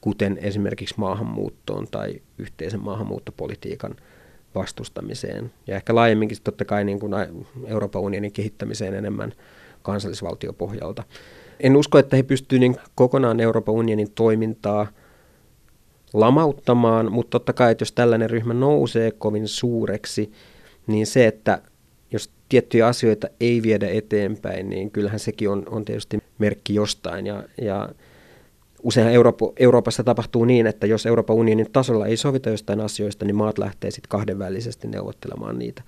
kuten 0.00 0.38
esimerkiksi 0.42 0.94
maahanmuuttoon 0.98 1.86
tai 1.90 2.22
yhteisen 2.38 2.84
maahanmuuttopolitiikan 2.84 3.96
vastustamiseen. 4.58 5.52
Ja 5.66 5.76
ehkä 5.76 5.94
laajemminkin 5.94 6.38
totta 6.44 6.64
kai 6.64 6.84
niin 6.84 7.00
kuin 7.00 7.12
Euroopan 7.66 8.02
unionin 8.02 8.32
kehittämiseen 8.32 8.94
enemmän 8.94 9.32
kansallisvaltiopohjalta. 9.82 11.04
En 11.60 11.76
usko, 11.76 11.98
että 11.98 12.16
he 12.16 12.22
pystyvät 12.22 12.60
niin 12.60 12.76
kokonaan 12.94 13.40
Euroopan 13.40 13.74
unionin 13.74 14.10
toimintaa 14.14 14.86
lamauttamaan, 16.12 17.12
mutta 17.12 17.30
totta 17.30 17.52
kai, 17.52 17.72
että 17.72 17.82
jos 17.82 17.92
tällainen 17.92 18.30
ryhmä 18.30 18.54
nousee 18.54 19.10
kovin 19.10 19.48
suureksi, 19.48 20.32
niin 20.86 21.06
se, 21.06 21.26
että 21.26 21.62
jos 22.12 22.30
tiettyjä 22.48 22.86
asioita 22.86 23.28
ei 23.40 23.62
viedä 23.62 23.88
eteenpäin, 23.88 24.70
niin 24.70 24.90
kyllähän 24.90 25.18
sekin 25.18 25.50
on, 25.50 25.62
on 25.70 25.84
tietysti 25.84 26.18
merkki 26.38 26.74
jostain. 26.74 27.26
Ja, 27.26 27.44
ja 27.62 27.88
Useinhan 28.82 29.14
Eurooppa, 29.14 29.52
Euroopassa 29.56 30.04
tapahtuu 30.04 30.44
niin, 30.44 30.66
että 30.66 30.86
jos 30.86 31.06
Euroopan 31.06 31.36
unionin 31.36 31.72
tasolla 31.72 32.06
ei 32.06 32.16
sovita 32.16 32.50
jostain 32.50 32.80
asioista, 32.80 33.24
niin 33.24 33.36
maat 33.36 33.58
lähtee 33.58 33.90
sitten 33.90 34.08
kahdenvälisesti 34.08 34.88
neuvottelemaan 34.88 35.58
niitä. 35.58 35.82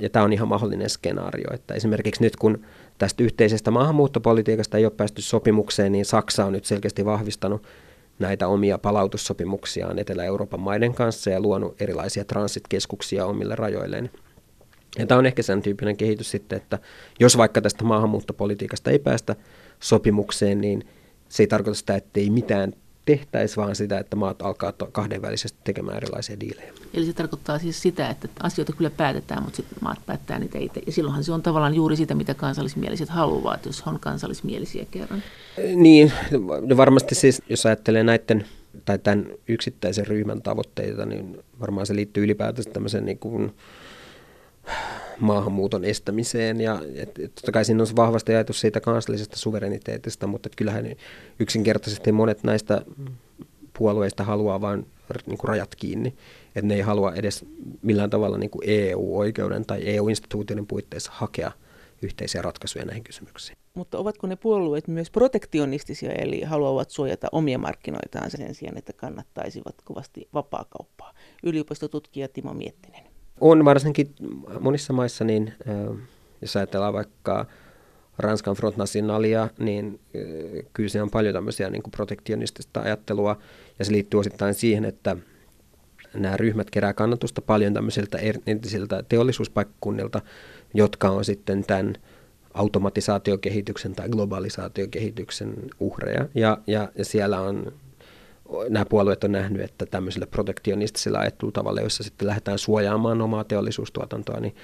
Ja 0.00 0.10
tämä 0.10 0.24
on 0.24 0.32
ihan 0.32 0.48
mahdollinen 0.48 0.90
skenaario, 0.90 1.54
että 1.54 1.74
esimerkiksi 1.74 2.22
nyt 2.22 2.36
kun 2.36 2.64
tästä 2.98 3.22
yhteisestä 3.22 3.70
maahanmuuttopolitiikasta 3.70 4.78
ei 4.78 4.84
ole 4.84 4.92
päästy 4.96 5.22
sopimukseen, 5.22 5.92
niin 5.92 6.04
Saksa 6.04 6.44
on 6.44 6.52
nyt 6.52 6.64
selkeästi 6.64 7.04
vahvistanut 7.04 7.62
näitä 8.18 8.48
omia 8.48 8.78
palautussopimuksiaan 8.78 9.98
Etelä-Euroopan 9.98 10.60
maiden 10.60 10.94
kanssa 10.94 11.30
ja 11.30 11.40
luonut 11.40 11.82
erilaisia 11.82 12.24
transitkeskuksia 12.24 13.26
omille 13.26 13.54
rajoilleen. 13.54 14.10
Ja 14.98 15.06
tämä 15.06 15.18
on 15.18 15.26
ehkä 15.26 15.42
sen 15.42 15.62
tyyppinen 15.62 15.96
kehitys 15.96 16.30
sitten, 16.30 16.56
että 16.56 16.78
jos 17.20 17.36
vaikka 17.36 17.60
tästä 17.60 17.84
maahanmuuttopolitiikasta 17.84 18.90
ei 18.90 18.98
päästä 18.98 19.36
sopimukseen, 19.80 20.60
niin– 20.60 20.84
se 21.32 21.42
ei 21.42 21.46
tarkoita 21.46 21.78
sitä, 21.78 21.94
että 21.94 22.20
ei 22.20 22.30
mitään 22.30 22.72
tehtäisi, 23.04 23.56
vaan 23.56 23.76
sitä, 23.76 23.98
että 23.98 24.16
maat 24.16 24.42
alkaa 24.42 24.72
kahdenvälisesti 24.92 25.58
tekemään 25.64 25.96
erilaisia 25.96 26.40
diilejä. 26.40 26.72
Eli 26.94 27.06
se 27.06 27.12
tarkoittaa 27.12 27.58
siis 27.58 27.82
sitä, 27.82 28.10
että 28.10 28.28
asioita 28.42 28.72
kyllä 28.72 28.90
päätetään, 28.90 29.42
mutta 29.42 29.56
sitten 29.56 29.78
maat 29.80 29.98
päättää 30.06 30.38
niitä 30.38 30.58
itse. 30.58 30.82
Ja 30.86 30.92
silloinhan 30.92 31.24
se 31.24 31.32
on 31.32 31.42
tavallaan 31.42 31.74
juuri 31.74 31.96
sitä, 31.96 32.14
mitä 32.14 32.34
kansallismieliset 32.34 33.08
haluavat, 33.08 33.66
jos 33.66 33.82
on 33.86 34.00
kansallismielisiä 34.00 34.86
kerran. 34.90 35.22
Niin, 35.74 36.12
varmasti 36.76 37.14
siis, 37.14 37.42
jos 37.48 37.66
ajattelee 37.66 38.04
näiden 38.04 38.46
tai 38.84 38.98
tämän 38.98 39.26
yksittäisen 39.48 40.06
ryhmän 40.06 40.42
tavoitteita, 40.42 41.06
niin 41.06 41.38
varmaan 41.60 41.86
se 41.86 41.94
liittyy 41.94 42.24
ylipäätään 42.24 42.72
tämmöisen 42.72 43.04
niin 43.04 43.18
kuin 43.18 43.54
maahanmuuton 45.20 45.84
estämiseen. 45.84 46.60
Ja 46.60 46.82
et, 46.94 47.18
et, 47.18 47.34
totta 47.34 47.52
kai 47.52 47.64
siinä 47.64 47.82
on 47.82 47.96
vahvasti 47.96 48.32
ajatus 48.32 48.60
siitä 48.60 48.80
kansallisesta 48.80 49.36
suvereniteetista, 49.36 50.26
mutta 50.26 50.48
kyllähän 50.56 50.86
yksinkertaisesti 51.38 52.12
monet 52.12 52.42
näistä 52.42 52.82
puolueista 53.78 54.24
haluaa 54.24 54.60
vain 54.60 54.86
niin 55.26 55.38
rajat 55.44 55.74
kiinni. 55.74 56.14
Että 56.46 56.66
ne 56.66 56.74
ei 56.74 56.80
halua 56.80 57.12
edes 57.14 57.44
millään 57.82 58.10
tavalla 58.10 58.38
niin 58.38 58.50
kuin 58.50 58.62
EU-oikeuden 58.66 59.66
tai 59.66 59.80
EU-instituutioiden 59.84 60.66
puitteissa 60.66 61.12
hakea 61.14 61.52
yhteisiä 62.02 62.42
ratkaisuja 62.42 62.84
näihin 62.84 63.04
kysymyksiin. 63.04 63.58
Mutta 63.74 63.98
ovatko 63.98 64.26
ne 64.26 64.36
puolueet 64.36 64.88
myös 64.88 65.10
protektionistisia, 65.10 66.12
eli 66.12 66.42
haluavat 66.42 66.90
suojata 66.90 67.28
omia 67.32 67.58
markkinoitaan 67.58 68.30
sen 68.30 68.54
sijaan, 68.54 68.78
että 68.78 68.92
kannattaisivat 68.92 69.74
kovasti 69.84 70.28
vapaakauppaa? 70.34 71.14
Yliopistotutkija 71.42 72.28
Timo 72.28 72.54
Miettinen. 72.54 73.11
On 73.44 73.64
varsinkin 73.64 74.14
monissa 74.60 74.92
maissa, 74.92 75.24
niin 75.24 75.54
jos 76.40 76.56
ajatellaan 76.56 76.92
vaikka 76.92 77.46
Ranskan 78.18 78.54
Front 78.54 78.76
Nationalia, 78.76 79.48
niin 79.58 80.00
kyllä 80.72 80.88
se 80.88 81.02
on 81.02 81.10
paljon 81.10 81.34
tämmöisiä 81.34 81.70
niin 81.70 81.82
kuin 81.82 81.90
protektionistista 81.90 82.80
ajattelua, 82.80 83.38
ja 83.78 83.84
se 83.84 83.92
liittyy 83.92 84.20
osittain 84.20 84.54
siihen, 84.54 84.84
että 84.84 85.16
nämä 86.14 86.36
ryhmät 86.36 86.70
kerää 86.70 86.92
kannatusta 86.92 87.42
paljon 87.42 87.74
tämmöisiltä 87.74 88.18
entisiltä 88.46 89.02
teollisuuspaikkakunnilta, 89.08 90.20
jotka 90.74 91.10
on 91.10 91.24
sitten 91.24 91.64
tämän 91.64 91.94
automatisaatiokehityksen 92.54 93.94
tai 93.94 94.08
globalisaatiokehityksen 94.08 95.54
uhreja. 95.80 96.28
Ja, 96.34 96.58
ja, 96.66 96.92
ja 96.98 97.04
siellä 97.04 97.40
on, 97.40 97.72
nämä 98.68 98.84
puolueet 98.84 99.24
on 99.24 99.32
nähnyt, 99.32 99.62
että 99.62 99.86
tämmöisellä 99.86 100.26
protektionistisella 100.26 101.18
ajattelutavalla, 101.18 101.80
jossa 101.80 102.02
sitten 102.02 102.28
lähdetään 102.28 102.58
suojaamaan 102.58 103.22
omaa 103.22 103.44
teollisuustuotantoa, 103.44 104.40
niin 104.40 104.54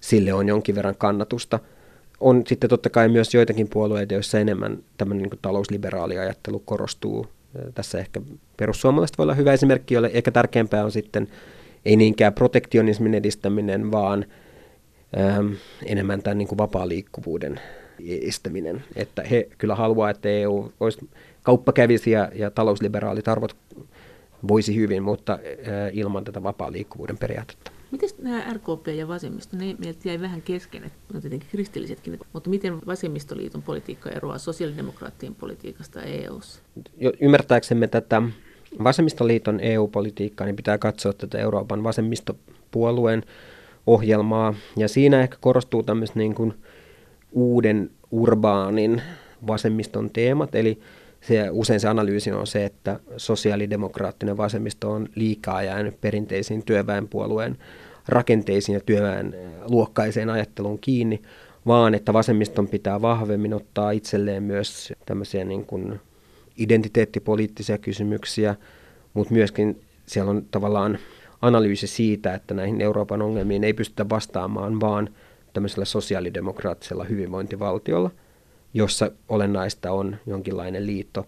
sille 0.00 0.32
on 0.32 0.48
jonkin 0.48 0.74
verran 0.74 0.96
kannatusta. 0.98 1.58
On 2.20 2.42
sitten 2.46 2.70
totta 2.70 2.90
kai 2.90 3.08
myös 3.08 3.34
joitakin 3.34 3.68
puolueita, 3.68 4.14
joissa 4.14 4.38
enemmän 4.38 4.78
tämmöinen 4.98 5.22
niin 5.22 5.38
talousliberaali 5.42 6.18
ajattelu 6.18 6.58
korostuu. 6.58 7.26
Tässä 7.74 7.98
ehkä 7.98 8.20
perussuomalaiset 8.56 9.18
voi 9.18 9.24
olla 9.24 9.34
hyvä 9.34 9.52
esimerkki, 9.52 9.94
jolle 9.94 10.10
ehkä 10.14 10.30
tärkeämpää 10.30 10.84
on 10.84 10.92
sitten 10.92 11.28
ei 11.84 11.96
niinkään 11.96 12.34
protektionismin 12.34 13.14
edistäminen, 13.14 13.90
vaan– 13.90 14.24
ähm, 15.18 15.52
enemmän 15.86 16.22
tämän 16.22 16.38
niin 16.38 16.58
vapaa 16.58 16.88
liikkuvuuden 16.88 17.60
estäminen. 18.08 18.84
Että 18.96 19.22
he 19.22 19.48
kyllä 19.58 19.74
haluaa, 19.74 20.10
että 20.10 20.28
EU 20.28 20.72
olisi 20.80 21.08
kauppa 21.46 21.72
kävisi 21.72 22.10
ja, 22.10 22.30
ja 22.34 22.50
talousliberaalit 22.50 23.28
arvot 23.28 23.56
voisi 24.48 24.76
hyvin, 24.76 25.02
mutta 25.02 25.32
äh, 25.32 25.38
ilman 25.92 26.24
tätä 26.24 26.42
vapaa 26.42 26.72
liikkuvuuden 26.72 27.18
periaatetta. 27.18 27.70
Miten 27.90 28.08
nämä 28.18 28.44
RKP 28.52 28.86
ja 28.96 29.08
vasemmisto, 29.08 29.56
ne 29.56 29.76
meiltä 29.78 30.08
jäi 30.08 30.20
vähän 30.20 30.42
kesken, 30.42 30.84
että 30.84 31.20
tietenkin 31.20 31.48
kristillisetkin, 31.50 32.18
mutta 32.32 32.50
miten 32.50 32.86
vasemmistoliiton 32.86 33.62
politiikka 33.62 34.10
eroaa 34.10 34.38
sosiaalidemokraattien 34.38 35.34
politiikasta 35.34 36.02
EU:ssa? 36.02 36.62
Ymmärtääksemme 37.20 37.86
tätä 37.88 38.22
vasemmistoliiton 38.84 39.60
EU-politiikkaa, 39.60 40.46
niin 40.46 40.56
pitää 40.56 40.78
katsoa 40.78 41.12
tätä 41.12 41.38
Euroopan 41.38 41.82
vasemmistopuolueen 41.82 43.22
ohjelmaa. 43.86 44.54
Ja 44.76 44.88
siinä 44.88 45.20
ehkä 45.20 45.36
korostuu 45.40 45.82
tämmöiset 45.82 46.16
niin 46.16 46.34
kuin 46.34 46.54
uuden 47.32 47.90
urbaanin 48.10 49.02
vasemmiston 49.46 50.10
teemat, 50.10 50.54
eli 50.54 50.80
se, 51.20 51.50
usein 51.50 51.80
se 51.80 51.88
analyysi 51.88 52.32
on 52.32 52.46
se, 52.46 52.64
että 52.64 53.00
sosiaalidemokraattinen 53.16 54.36
vasemmisto 54.36 54.92
on 54.92 55.08
liikaa 55.14 55.62
jäänyt 55.62 56.00
perinteisiin 56.00 56.64
työväenpuolueen 56.64 57.58
rakenteisiin 58.08 58.74
ja 58.74 58.80
työväen 58.80 59.34
luokkaiseen 59.68 60.30
ajatteluun 60.30 60.78
kiinni, 60.78 61.22
vaan 61.66 61.94
että 61.94 62.12
vasemmiston 62.12 62.68
pitää 62.68 63.02
vahvemmin 63.02 63.54
ottaa 63.54 63.90
itselleen 63.90 64.42
myös 64.42 64.92
tämmöisiä 65.06 65.44
niin 65.44 65.66
kuin 65.66 66.00
identiteettipoliittisia 66.56 67.78
kysymyksiä, 67.78 68.54
mutta 69.14 69.34
myöskin 69.34 69.80
siellä 70.06 70.30
on 70.30 70.46
tavallaan 70.50 70.98
analyysi 71.42 71.86
siitä, 71.86 72.34
että 72.34 72.54
näihin 72.54 72.80
Euroopan 72.80 73.22
ongelmiin 73.22 73.64
ei 73.64 73.72
pystytä 73.74 74.08
vastaamaan 74.08 74.80
vaan 74.80 75.08
tämmöisellä 75.52 75.84
sosiaalidemokraattisella 75.84 77.04
hyvinvointivaltiolla, 77.04 78.10
jossa 78.76 79.10
olennaista 79.28 79.92
on 79.92 80.16
jonkinlainen 80.26 80.86
liitto 80.86 81.26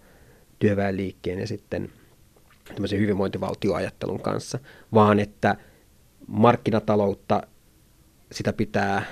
työväenliikkeen 0.58 1.38
ja 1.38 1.46
sitten 1.46 1.92
tämmöisen 2.74 2.98
hyvinvointivaltioajattelun 2.98 4.20
kanssa, 4.20 4.58
vaan 4.94 5.20
että 5.20 5.56
markkinataloutta 6.26 7.42
sitä 8.32 8.52
pitää 8.52 9.02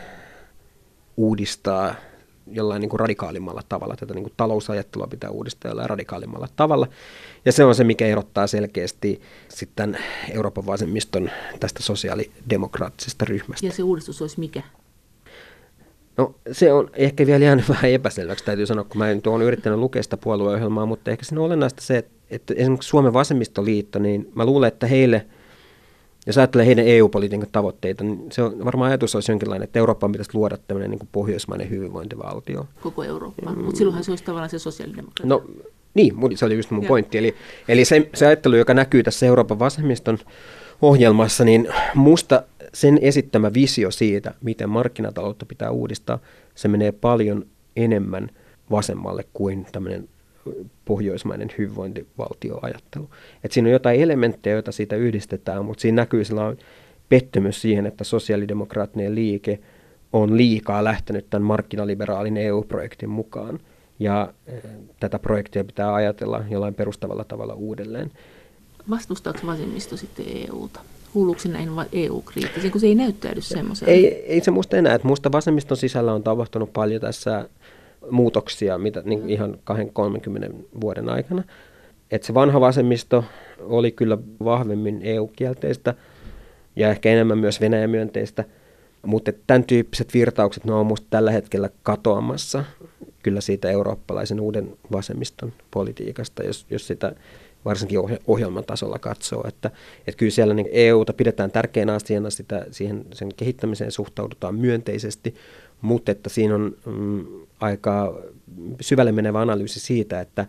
uudistaa 1.17 1.95
jollain 2.53 2.81
niin 2.81 2.91
kuin 2.91 3.01
radikaalimmalla 3.01 3.63
tavalla. 3.69 3.97
Tätä 3.97 4.15
niin 4.15 4.25
kuin 4.25 4.35
talousajattelua 4.37 5.07
pitää 5.07 5.31
uudistaa 5.31 5.71
jollain 5.71 5.91
radikaalimmalla 5.91 6.49
tavalla. 6.57 6.89
Ja 7.45 7.53
se 7.53 7.65
on 7.65 7.75
se, 7.75 7.85
mikä 7.85 8.07
erottaa 8.07 8.47
selkeästi 8.47 9.21
sitten 9.49 9.99
Euroopan 10.31 10.67
vasemmiston 10.67 11.31
tästä 11.61 11.83
sosiaalidemokraattisesta 11.83 13.25
ryhmästä. 13.25 13.67
Ja 13.67 13.73
se 13.73 13.83
uudistus 13.83 14.23
olisi 14.23 14.41
mikä? 14.41 14.63
No 16.17 16.35
se 16.53 16.73
on 16.73 16.91
ehkä 16.95 17.27
vielä 17.27 17.45
jäänyt 17.45 17.69
vähän 17.75 17.91
epäselväksi, 17.91 18.45
täytyy 18.45 18.67
sanoa, 18.67 18.85
kun 18.85 18.99
mä 18.99 19.11
en 19.11 19.23
tuon 19.23 19.43
yrittänyt 19.43 19.79
lukea 19.79 20.03
sitä 20.03 20.17
puolueohjelmaa, 20.17 20.87
mutta 20.87 21.11
ehkä 21.11 21.25
siinä 21.25 21.41
on 21.41 21.47
olennaista 21.47 21.83
se, 21.83 21.99
että, 21.99 22.13
että 22.31 22.55
esimerkiksi 22.57 22.89
Suomen 22.89 23.13
vasemmistoliitto, 23.13 23.99
niin 23.99 24.33
mä 24.35 24.45
luulen, 24.45 24.69
että 24.69 24.87
heille– 24.87 25.27
jos 26.27 26.39
ajattelee 26.39 26.67
heidän 26.67 26.87
EU-politiikan 26.87 27.49
tavoitteita, 27.53 28.05
niin 28.05 28.33
se 28.33 28.43
on, 28.43 28.65
varmaan 28.65 28.89
ajatus 28.89 29.15
olisi 29.15 29.33
jonkinlainen, 29.33 29.65
että 29.65 29.79
Eurooppaan 29.79 30.13
pitäisi 30.13 30.31
luoda 30.35 30.57
tämmöinen 30.57 30.91
niin 30.91 31.09
pohjoismainen 31.13 31.71
hyvinvointivaltio. 31.71 32.67
Koko 32.81 33.05
Eurooppa, 33.05 33.51
mm. 33.51 33.65
mutta 33.65 33.79
silloinhan 33.79 34.05
se 34.05 34.13
olisi 34.13 34.25
tavallaan 34.25 34.51
se 34.51 34.59
sosiaalidemokratia. 34.59 35.29
No 35.29 35.45
niin, 35.95 36.15
se 36.35 36.45
oli 36.45 36.57
just 36.57 36.71
mun 36.71 36.83
Joo. 36.83 36.89
pointti. 36.89 37.19
Eli, 37.19 37.35
eli 37.69 37.85
se, 37.85 38.11
se 38.15 38.27
ajattelu, 38.27 38.57
joka 38.57 38.75
näkyy 38.75 39.03
tässä 39.03 39.27
Euroopan 39.27 39.59
vasemmiston 39.59 40.19
ohjelmassa, 40.83 41.45
niin 41.45 41.69
musta 41.95 42.43
sen 42.77 42.99
esittämä 43.03 43.55
visio 43.55 43.91
siitä, 43.91 44.35
miten 44.41 44.71
markkinataloutta 44.71 45.47
pitää 45.47 45.71
uudistaa, 45.71 46.19
se 46.55 46.69
menee 46.69 46.93
paljon 46.93 47.47
enemmän 47.77 48.31
vasemmalle 48.71 49.25
kuin 49.33 49.67
tämmöinen 49.73 50.09
pohjoismainen 50.85 51.49
hyvinvointivaltioajattelu. 51.59 53.11
Et 53.45 53.53
siinä 53.53 53.69
on 53.69 53.73
jotain 53.73 54.01
elementtejä, 54.01 54.55
joita 54.55 54.73
siitä 54.73 54.97
yhdistetään, 54.97 55.65
mutta 55.65 55.81
siinä 55.81 56.03
näkyy 56.03 56.25
sellainen 56.25 56.65
pettymys 57.09 57.63
siihen, 57.63 57.87
että 57.87 58.05
sosiaalidemokraattinen 58.05 59.15
liike 59.15 59.59
on 60.13 60.37
liikaa 60.37 60.85
lähtenyt 60.85 61.31
tämän 61.31 61.47
markkinaliberaalin 61.47 62.37
EU-projektin 62.37 63.11
mukaan. 63.11 63.61
Ja 63.99 64.33
eh, 64.47 64.63
tätä 65.01 65.19
projektia 65.19 65.65
pitää 65.65 65.95
ajatella 65.95 66.45
jollain 66.51 66.75
perustavalla 66.75 67.25
tavalla 67.25 67.55
uudelleen. 67.55 68.11
Vastustaako 68.91 69.47
vasemmisto 69.47 69.97
sitten 69.97 70.27
EUta? 70.29 70.81
Kuuluuko 71.17 71.41
se 71.41 71.49
näin 71.49 71.69
EU-kriittisiin, 71.93 72.73
kun 72.73 72.81
se 72.81 72.87
ei 72.87 72.95
näyttäydy 72.95 73.41
semmoisella? 73.41 73.93
Ei, 73.93 74.25
ei 74.27 74.41
se 74.41 74.51
musta 74.51 74.77
enää. 74.77 74.95
Että 74.95 75.09
musta 75.09 75.33
vasemmiston 75.33 75.77
sisällä 75.77 76.13
on 76.13 76.23
tapahtunut 76.23 76.73
paljon 76.73 77.01
tässä 77.01 77.49
muutoksia 78.11 78.79
mitä, 78.79 79.03
niin 79.05 79.31
ihan 79.31 79.59
20-30 80.51 80.55
vuoden 80.81 81.09
aikana. 81.09 81.43
Et 82.11 82.23
se 82.23 82.35
vanha 82.35 82.61
vasemmisto 82.61 83.25
oli 83.61 83.93
kyllä 83.93 84.19
vahvemmin 84.45 85.01
EU-kielteistä 85.03 85.95
ja 86.77 86.91
ehkä 86.91 87.11
enemmän 87.11 87.39
myös 87.39 87.61
Venäjä-myönteistä, 87.61 88.45
mutta 89.07 89.33
tämän 89.47 89.65
tyyppiset 89.65 90.15
virtaukset 90.15 90.65
ne 90.65 90.73
on 90.73 90.87
minusta 90.87 91.07
tällä 91.11 91.31
hetkellä 91.31 91.71
katoamassa 91.83 92.65
kyllä 93.23 93.41
siitä 93.41 93.71
eurooppalaisen 93.71 94.41
uuden 94.41 94.77
vasemmiston 94.93 95.53
politiikasta, 95.71 96.43
jos, 96.43 96.67
jos 96.71 96.87
sitä 96.87 97.15
varsinkin 97.65 97.99
ohjelman 98.27 98.65
tasolla 98.65 98.99
katsoo, 98.99 99.45
että, 99.49 99.71
että 100.07 100.19
kyllä 100.19 100.31
siellä 100.31 100.55
niin 100.55 100.69
EUta 100.73 101.13
pidetään 101.13 101.51
tärkeänä 101.51 101.95
asiana, 101.95 102.31
sitä, 102.31 102.67
siihen, 102.71 103.05
sen 103.13 103.29
kehittämiseen 103.37 103.93
suhtaudutaan 103.93 104.55
myönteisesti, 104.55 105.35
mutta 105.81 106.13
että 106.13 106.29
siinä 106.29 106.55
on 106.55 106.77
mm, 106.87 107.27
aika 107.61 108.23
syvälle 108.81 109.13
menevä 109.13 109.41
analyysi 109.41 109.81
siitä, 109.81 110.21
että 110.21 110.47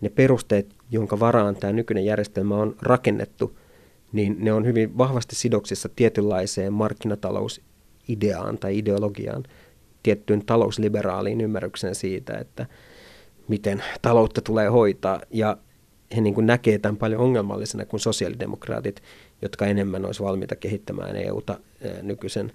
ne 0.00 0.08
perusteet, 0.08 0.74
jonka 0.90 1.20
varaan 1.20 1.56
tämä 1.56 1.72
nykyinen 1.72 2.04
järjestelmä 2.04 2.56
on 2.56 2.76
rakennettu, 2.82 3.58
niin 4.12 4.36
ne 4.38 4.52
on 4.52 4.66
hyvin 4.66 4.98
vahvasti 4.98 5.36
sidoksissa 5.36 5.88
tietynlaiseen 5.96 6.72
markkinatalousideaan 6.72 8.58
tai 8.58 8.78
ideologiaan, 8.78 9.44
tiettyyn 10.02 10.46
talousliberaaliin 10.46 11.40
ymmärrykseen 11.40 11.94
siitä, 11.94 12.38
että 12.38 12.66
miten 13.48 13.82
taloutta 14.02 14.40
tulee 14.40 14.68
hoitaa. 14.68 15.20
Ja 15.30 15.56
he 16.16 16.20
niin 16.20 16.34
kuin 16.34 16.46
näkee 16.46 16.78
tämän 16.78 16.96
paljon 16.96 17.20
ongelmallisena 17.20 17.84
kuin 17.84 18.00
sosiaalidemokraatit, 18.00 19.02
jotka 19.42 19.66
enemmän 19.66 20.04
olisi 20.04 20.22
valmiita 20.22 20.56
kehittämään 20.56 21.16
EUta 21.16 21.58
nykyisen 22.02 22.52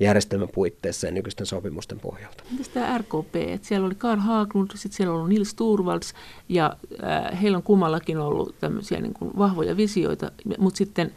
järjestelmän 0.00 0.48
puitteissa 0.54 1.06
ja 1.06 1.12
nykyisten 1.12 1.46
sopimusten 1.46 2.00
pohjalta. 2.00 2.44
Entäs 2.50 2.68
tämä 2.68 2.98
RKP? 2.98 3.36
Et 3.36 3.64
siellä 3.64 3.86
oli 3.86 3.94
Karl 3.94 4.20
Haglund, 4.20 4.70
sitten 4.74 4.96
siellä 4.96 5.12
on 5.12 5.16
ollut 5.16 5.28
Nils 5.28 5.54
Turvalds 5.54 6.14
ja 6.48 6.76
äh, 7.04 7.42
heillä 7.42 7.56
on 7.56 7.62
kummallakin 7.62 8.18
ollut 8.18 8.54
tämmöisiä 8.60 9.00
niin 9.00 9.14
kuin 9.14 9.30
vahvoja 9.38 9.76
visioita, 9.76 10.32
mutta 10.58 10.78
sitten 10.78 11.12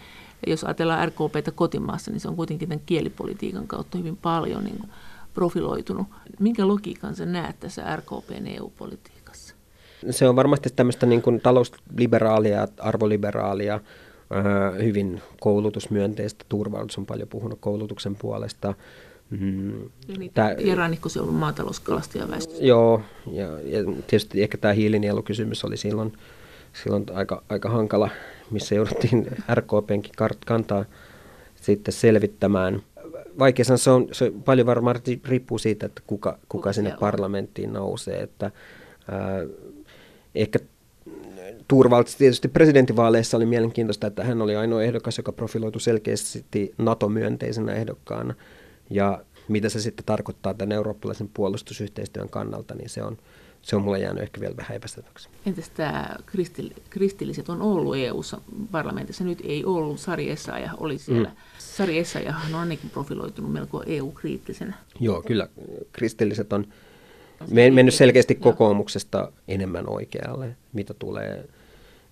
jos 0.47 0.63
ajatellaan 0.63 1.07
RKPtä 1.07 1.51
kotimaassa, 1.51 2.11
niin 2.11 2.19
se 2.19 2.27
on 2.27 2.35
kuitenkin 2.35 2.69
tämän 2.69 2.83
kielipolitiikan 2.85 3.67
kautta 3.67 3.97
hyvin 3.97 4.17
paljon 4.17 4.63
niin 4.63 4.79
profiloitunut. 5.33 6.07
Minkä 6.39 6.67
logiikan 6.67 7.15
sä 7.15 7.25
näet 7.25 7.59
tässä 7.59 7.95
RKPn 7.95 8.47
EU-politiikassa? 8.47 9.16
Se 10.09 10.29
on 10.29 10.35
varmasti 10.35 10.69
tämmöistä 10.75 11.05
niin 11.05 11.21
kuin 11.21 11.41
talousliberaalia, 11.41 12.67
arvoliberaalia, 12.79 13.79
hyvin 14.83 15.21
koulutusmyönteistä. 15.39 16.45
Turvallisuus 16.49 16.97
on 16.97 17.05
paljon 17.05 17.27
puhunut 17.27 17.57
koulutuksen 17.61 18.15
puolesta. 18.15 18.73
Mm, 19.29 19.89
niin, 20.17 20.31
ja 20.57 20.75
rannikko 20.75 21.09
se 21.09 21.19
on 21.19 21.25
ollut 21.25 21.39
maatalouskalastajaväestö. 21.39 22.53
Joo, 22.59 23.01
ja, 23.31 23.45
ja 23.45 23.83
tietysti 24.07 24.43
ehkä 24.43 24.57
tämä 24.57 24.73
hiilinielukysymys 24.73 25.65
oli 25.65 25.77
silloin, 25.77 26.13
silloin 26.83 27.05
aika, 27.13 27.43
aika 27.49 27.69
hankala, 27.69 28.09
missä 28.51 28.75
jouduttiin 28.75 29.27
RKPnkin 29.53 30.13
kantaa 30.45 30.85
sitten 31.55 31.93
selvittämään. 31.93 32.81
Vaikea 33.39 33.65
sanoa, 33.65 33.77
se, 33.77 33.89
on, 33.89 34.07
se 34.11 34.31
paljon 34.45 34.67
varmaan 34.67 34.95
riippuu 35.25 35.57
siitä, 35.57 35.85
että 35.85 36.01
kuka, 36.07 36.37
kuka 36.49 36.73
sinne 36.73 36.95
parlamenttiin 36.99 37.73
nousee. 37.73 38.21
Että, 38.21 38.51
ää, 39.11 39.43
ehkä 40.41 40.59
Turvalts 41.67 42.15
tietysti 42.15 42.47
presidentinvaaleissa 42.47 43.37
oli 43.37 43.45
mielenkiintoista, 43.45 44.07
että 44.07 44.23
hän 44.23 44.41
oli 44.41 44.55
ainoa 44.55 44.83
ehdokas, 44.83 45.17
joka 45.17 45.31
profiloitu 45.31 45.79
selkeästi 45.79 46.73
NATO-myönteisenä 46.77 47.73
ehdokkaana. 47.73 48.33
Ja 48.89 49.23
mitä 49.47 49.69
se 49.69 49.81
sitten 49.81 50.05
tarkoittaa 50.05 50.53
tämän 50.53 50.71
eurooppalaisen 50.71 51.29
puolustusyhteistyön 51.33 52.29
kannalta, 52.29 52.75
niin 52.75 52.89
se 52.89 53.03
on, 53.03 53.17
se 53.61 53.75
on 53.75 53.81
mulle 53.81 53.99
jäänyt 53.99 54.23
ehkä 54.23 54.41
vielä 54.41 54.57
vähän 54.57 54.75
epäselväksi. 54.75 55.29
Entäs 55.45 55.69
tämä 55.69 56.15
kristill- 56.25 56.81
kristilliset 56.89 57.49
on 57.49 57.61
ollut 57.61 57.97
EU-ssa 57.97 58.41
parlamentissa, 58.71 59.23
nyt 59.23 59.41
ei 59.43 59.65
ollut. 59.65 59.99
Sari 59.99 60.31
Essaja 60.31 60.71
oli 60.77 60.97
siellä. 60.97 61.29
Mm. 61.29 61.35
Sari 61.59 61.97
Essajahan 61.97 62.53
on 62.53 62.59
ainakin 62.59 62.89
profiloitunut 62.89 63.53
melko 63.53 63.83
EU-kriittisenä. 63.85 64.73
Joo, 64.99 65.21
kyllä. 65.21 65.47
Kristilliset 65.91 66.53
on 66.53 66.67
mennyt 67.49 67.93
selkeästi 67.93 68.35
kokoomuksesta 68.35 69.31
enemmän 69.47 69.89
oikealle, 69.89 70.55
mitä 70.73 70.93
tulee 70.93 71.45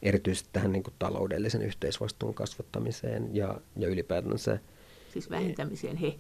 erityisesti 0.02 0.50
tähän 0.54 0.72
niin 0.72 0.84
kuin 0.84 0.94
taloudellisen 1.00 1.62
yhteisvastuun 1.62 2.34
kasvattamiseen 2.34 3.36
ja, 3.36 3.62
ja 3.78 3.88
ylipäätänsä. 3.88 4.60
Siis 5.14 5.30
vähentämiseen 5.30 5.98
he 5.98 6.16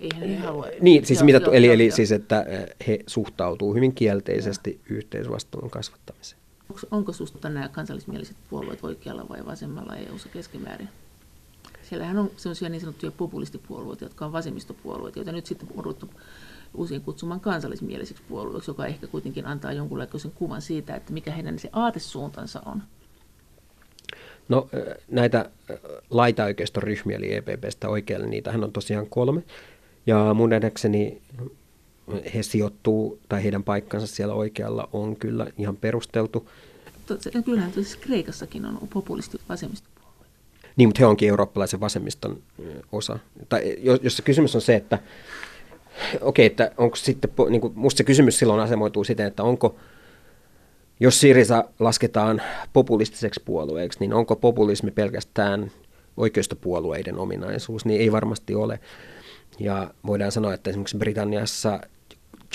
Eihän 0.00 0.28
he 0.28 0.36
halua. 0.36 0.66
Niin, 0.80 1.06
siis 1.06 1.18
joo, 1.18 1.24
mitä, 1.24 1.38
joo, 1.38 1.52
eli, 1.52 1.66
joo, 1.66 1.74
eli 1.74 1.86
joo. 1.86 1.96
siis, 1.96 2.12
että 2.12 2.46
he 2.86 2.98
suhtautuu 3.06 3.74
hyvin 3.74 3.94
kielteisesti 3.94 4.70
joo. 4.70 4.98
yhteisvastuun 4.98 5.70
kasvattamiseen. 5.70 6.40
Onko, 6.70 6.80
onko 6.90 7.12
susta 7.12 7.48
nämä 7.48 7.68
kansallismieliset 7.68 8.36
puolueet 8.50 8.84
oikealla 8.84 9.28
vai 9.28 9.46
vasemmalla 9.46 9.96
EU-ssa 9.96 10.28
keskimäärin? 10.28 10.88
Siellähän 11.88 12.18
on 12.18 12.30
sellaisia 12.36 12.68
niin 12.68 12.80
sanottuja 12.80 13.12
populistipuolueita, 13.12 14.04
jotka 14.04 14.26
on 14.26 14.32
vasemmistopuolueita, 14.32 15.18
joita 15.18 15.32
nyt 15.32 15.46
sitten 15.46 15.68
on 15.76 15.84
ruvettu 15.84 16.10
usein 16.74 17.00
kutsumaan 17.00 17.40
kansallismielisiksi 17.40 18.22
puolueiksi, 18.28 18.70
joka 18.70 18.86
ehkä 18.86 19.06
kuitenkin 19.06 19.46
antaa 19.46 19.72
jonkunlaisen 19.72 20.32
kuvan 20.34 20.62
siitä, 20.62 20.96
että 20.96 21.12
mikä 21.12 21.32
heidän 21.32 21.58
se 21.58 21.70
aatesuuntansa 21.72 22.62
on. 22.66 22.82
No 24.48 24.68
näitä 25.10 25.50
laitaoikeistoryhmiä, 26.10 27.16
eli 27.16 27.34
EPPstä 27.34 27.88
oikealle, 27.88 28.26
niitähän 28.26 28.64
on 28.64 28.72
tosiaan 28.72 29.06
kolme. 29.06 29.42
Ja 30.06 30.34
mun 30.34 30.50
nähdäkseni 30.50 31.22
he 32.34 32.42
sijoittuu, 32.42 33.18
tai 33.28 33.42
heidän 33.42 33.64
paikkansa 33.64 34.06
siellä 34.06 34.34
oikealla 34.34 34.88
on 34.92 35.16
kyllä 35.16 35.46
ihan 35.58 35.76
perusteltu. 35.76 36.48
Kyllähän 37.44 37.72
siis 37.72 37.96
Kreikassakin 37.96 38.64
on 38.64 38.88
populisti 38.92 39.38
vasemmistopuolue. 39.48 39.97
Niin, 40.78 40.88
mutta 40.88 40.98
he 41.00 41.06
onkin 41.06 41.28
eurooppalaisen 41.28 41.80
vasemmiston 41.80 42.42
osa. 42.92 43.18
Tai 43.48 43.76
jos, 43.78 44.00
jos 44.02 44.16
se 44.16 44.22
kysymys 44.22 44.54
on 44.54 44.60
se, 44.60 44.74
että 44.74 44.98
okei, 46.20 46.46
että 46.46 46.70
onko 46.76 46.96
sitten, 46.96 47.30
niin 47.50 47.60
kuin, 47.60 47.72
musta 47.76 47.98
se 47.98 48.04
kysymys 48.04 48.38
silloin 48.38 48.60
asemoituu 48.60 49.04
siten, 49.04 49.26
että 49.26 49.42
onko, 49.42 49.76
jos 51.00 51.20
Sirisa 51.20 51.64
lasketaan 51.78 52.42
populistiseksi 52.72 53.40
puolueeksi, 53.44 53.98
niin 54.00 54.12
onko 54.12 54.36
populismi 54.36 54.90
pelkästään 54.90 55.70
oikeistopuolueiden 56.16 57.18
ominaisuus, 57.18 57.84
niin 57.84 58.00
ei 58.00 58.12
varmasti 58.12 58.54
ole. 58.54 58.80
Ja 59.58 59.90
voidaan 60.06 60.32
sanoa, 60.32 60.54
että 60.54 60.70
esimerkiksi 60.70 60.96
Britanniassa 60.96 61.80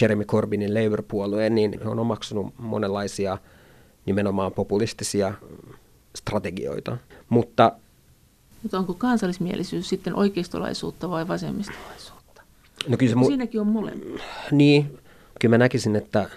Jeremy 0.02 0.26
Corbynin 0.26 0.74
Labour-puolue, 0.74 1.50
niin 1.50 1.80
he 1.84 1.90
on 1.90 2.00
omaksunut 2.00 2.54
monenlaisia 2.58 3.38
nimenomaan 4.06 4.52
populistisia 4.52 5.34
strategioita. 6.16 6.98
Mutta, 7.30 7.72
Mutta 8.64 8.78
onko 8.78 8.94
kansallismielisyys 8.94 9.90
sitten 9.90 10.16
oikeistolaisuutta 10.16 11.10
vai 11.10 11.28
vasemmistolaisuutta? 11.28 12.42
No 12.88 12.98
kyllä 12.98 13.10
se 13.10 13.20
mu- 13.20 13.26
Siinäkin 13.26 13.62
on 13.62 13.68
molemmat. 13.68 14.22
Niin, 14.52 15.00
kyllä 15.40 15.54
mä 15.54 15.58
näkisin, 15.58 15.96
että 15.96 16.30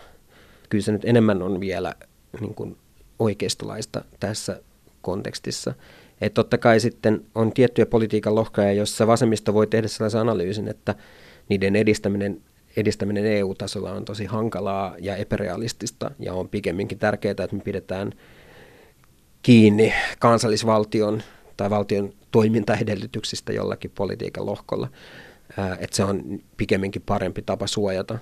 kyllä 0.68 0.84
se 0.84 0.92
nyt 0.92 1.04
enemmän 1.04 1.42
on 1.42 1.60
vielä 1.60 1.94
niin 2.40 2.54
kuin 2.54 2.76
oikeistolaista 3.18 4.04
tässä 4.20 4.60
kontekstissa. 5.02 5.74
Että 6.20 6.34
totta 6.34 6.58
kai 6.58 6.80
sitten 6.80 7.24
on 7.34 7.52
tiettyjä 7.52 7.86
politiikan 7.86 8.34
lohkoja, 8.34 8.72
joissa 8.72 9.06
vasemmisto 9.06 9.54
voi 9.54 9.66
tehdä 9.66 9.88
sellaisen 9.88 10.20
analyysin, 10.20 10.68
että 10.68 10.94
niiden 11.48 11.76
edistäminen, 11.76 12.40
edistäminen 12.76 13.26
EU-tasolla 13.26 13.92
on 13.92 14.04
tosi 14.04 14.24
hankalaa 14.24 14.94
ja 14.98 15.16
epärealistista 15.16 16.10
ja 16.18 16.34
on 16.34 16.48
pikemminkin 16.48 16.98
tärkeää, 16.98 17.30
että 17.30 17.56
me 17.56 17.62
pidetään 17.62 18.12
kiinni 19.42 19.94
kansallisvaltion 20.18 21.22
tai 21.56 21.70
valtion 21.70 22.12
toimintaedellytyksistä 22.30 23.52
jollakin 23.52 23.90
politiikan 23.94 24.46
lohkolla. 24.46 24.88
Että 25.78 25.96
se 25.96 26.04
on 26.04 26.40
pikemminkin 26.56 27.02
parempi 27.06 27.42
tapa 27.42 27.66
suojata 27.66 28.18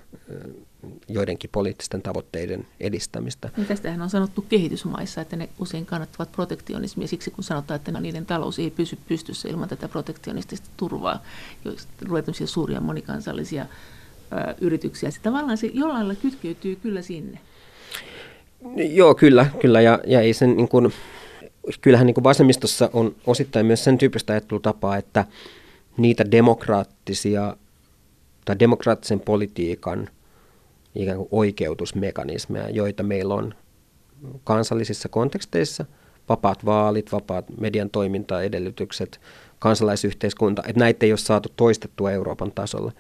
joidenkin 1.09 1.51
poliittisten 1.53 2.03
tavoitteiden 2.03 2.67
edistämistä. 2.81 3.51
Niin 3.57 3.67
tästähän 3.67 4.03
on 4.03 4.11
sanottu 4.11 4.43
kehitysmaissa, 4.43 5.21
että 5.21 5.37
ne 5.37 5.49
usein 5.59 5.87
kannattavat 5.87 6.33
protektionismia 6.33 7.09
siksi, 7.09 7.31
kun 7.31 7.45
sanotaan, 7.45 7.77
että 7.77 8.01
niiden 8.01 8.27
talous 8.27 8.59
ei 8.59 8.71
pysy 8.71 8.99
pystyssä 9.09 9.49
ilman 9.49 9.69
tätä 9.69 9.89
protektionistista 9.89 10.69
turvaa, 10.77 11.23
joista 11.65 11.93
ruvetaan 12.03 12.49
suuria 12.49 12.81
monikansallisia 12.81 13.63
ö, 13.63 14.55
yrityksiä. 14.61 15.11
Se 15.11 15.21
tavallaan 15.21 15.59
se 15.59 15.67
jollain 15.67 16.09
lailla 16.09 16.23
kytkeytyy 16.23 16.77
kyllä 16.77 17.03
sinne. 17.03 17.39
Joo, 18.77 19.15
kyllä, 19.15 19.47
kyllä 19.61 19.81
ja, 19.81 20.01
ja 20.07 20.21
ei 20.21 20.33
sen 20.33 20.57
niin 20.57 20.69
kuin, 20.69 20.93
kyllähän 21.81 22.07
niin 22.07 22.15
kuin 22.15 22.25
vasemmistossa 22.25 22.91
on 22.93 23.15
osittain 23.27 23.67
myös 23.67 23.85
sen 23.85 23.99
tyyppistä 23.99 24.33
ajattelutapaa, 24.33 24.97
että 24.97 25.25
niitä 25.97 26.31
demokraattisia 26.31 27.57
tai 28.45 28.59
demokraattisen 28.59 29.21
politiikan 29.21 30.09
ikään 30.95 31.17
kuin 31.17 31.29
oikeutusmekanismeja, 31.31 32.71
joita 32.71 33.03
meillä 33.03 33.35
on 33.35 33.55
kansallisissa 34.45 35.09
konteksteissa, 35.09 35.85
vapaat 36.29 36.65
vaalit, 36.65 37.13
vapaat 37.13 37.45
median 37.61 37.91
toimintaedellytykset, 37.91 39.21
kansalaisyhteiskunta, 39.59 40.63
että 40.67 40.81
näitä 40.81 41.07
ei 41.07 41.13
ole 41.13 41.19
saatu 41.19 41.49
toistettua 41.57 42.13
Euroopan 42.13 42.53
tasolla. 42.53 42.93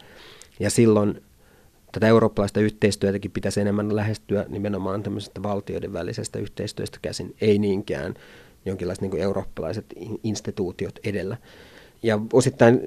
Ja 0.60 0.70
silloin 0.70 1.22
tätä 1.92 2.06
eurooppalaista 2.06 2.60
yhteistyötäkin 2.60 3.30
pitäisi 3.30 3.60
enemmän 3.60 3.96
lähestyä 3.96 4.46
nimenomaan 4.48 5.02
tämmöisestä 5.02 5.42
valtioiden 5.42 5.92
välisestä 5.92 6.38
yhteistyöstä 6.38 6.98
käsin, 7.02 7.34
ei 7.40 7.58
niinkään 7.58 8.14
jonkinlaiset 8.66 9.02
niin 9.02 9.22
eurooppalaiset 9.22 9.84
instituutiot 10.22 10.98
edellä. 11.04 11.36
Ja 12.02 12.20
osittain 12.32 12.80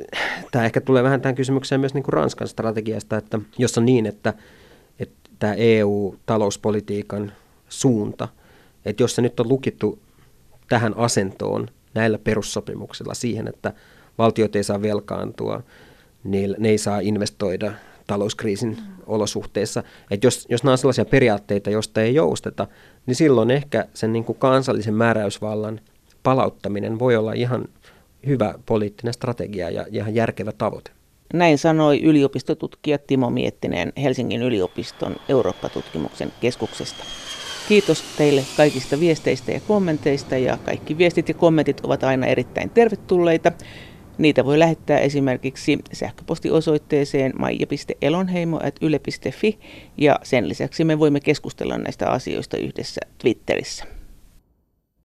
tämä 0.52 0.66
ehkä 0.66 0.82
tulee 0.82 1.04
vähän 1.04 1.22
tähän 1.22 1.36
kysymykseen 1.36 1.82
myös 1.82 1.94
niin 1.94 2.04
kuin 2.04 2.14
Ranskan 2.14 2.48
strategiasta, 2.48 3.18
että 3.18 3.40
jos 3.58 3.78
on 3.78 3.86
niin, 3.86 4.06
että 4.06 4.34
tämä 5.40 5.54
EU-talouspolitiikan 5.54 7.32
suunta, 7.70 8.28
että 8.86 9.04
jos 9.04 9.16
se 9.16 9.22
nyt 9.22 9.40
on 9.40 9.50
lukittu 9.50 10.00
tähän 10.70 10.98
asentoon 10.98 11.68
näillä 11.94 12.18
perussopimuksilla 12.18 13.14
siihen, 13.14 13.48
että 13.48 13.74
valtiot 14.18 14.56
ei 14.56 14.64
saa 14.64 14.82
velkaantua, 14.82 15.64
niin 16.24 16.56
ne 16.60 16.70
ei 16.70 16.78
saa 16.78 17.00
investoida 17.00 17.74
talouskriisin 18.08 18.78
olosuhteissa. 19.06 19.84
Että 20.12 20.28
jos, 20.28 20.48
jos 20.50 20.64
nämä 20.64 20.72
on 20.72 20.78
sellaisia 20.78 21.06
periaatteita, 21.06 21.70
joista 21.70 22.02
ei 22.02 22.16
jousteta, 22.16 22.68
niin 23.08 23.16
silloin 23.16 23.52
ehkä 23.52 23.86
sen 23.94 24.14
niin 24.14 24.24
kuin 24.24 24.38
kansallisen 24.38 24.94
määräysvallan 24.94 25.80
palauttaminen 26.24 27.00
voi 27.00 27.16
olla 27.16 27.34
ihan 27.34 27.66
hyvä 28.26 28.54
poliittinen 28.66 29.14
strategia 29.14 29.70
ja 29.70 29.86
ihan 29.92 30.16
järkevä 30.16 30.52
tavoite. 30.52 30.92
Näin 31.34 31.58
sanoi 31.58 32.02
yliopistotutkija 32.04 32.98
Timo 32.98 33.30
Miettinen 33.30 33.94
Helsingin 34.04 34.42
yliopiston 34.42 35.16
Eurooppa-tutkimuksen 35.30 36.34
keskuksesta. 36.42 37.04
Kiitos 37.68 38.04
teille 38.18 38.44
kaikista 38.58 39.00
viesteistä 39.00 39.52
ja 39.52 39.60
kommenteista 39.68 40.38
ja 40.38 40.58
kaikki 40.66 40.98
viestit 40.98 41.30
ja 41.30 41.34
kommentit 41.34 41.80
ovat 41.80 42.04
aina 42.04 42.28
erittäin 42.28 42.70
tervetulleita. 42.70 43.52
Niitä 44.18 44.46
voi 44.46 44.60
lähettää 44.60 45.00
esimerkiksi 45.00 45.80
sähköpostiosoitteeseen 45.94 47.34
maija.elonheimo.yle.fi 47.40 49.60
ja 49.98 50.20
sen 50.24 50.50
lisäksi 50.50 50.84
me 50.84 51.00
voimme 51.00 51.20
keskustella 51.20 51.78
näistä 51.78 52.10
asioista 52.10 52.58
yhdessä 52.58 53.02
Twitterissä. 53.18 53.97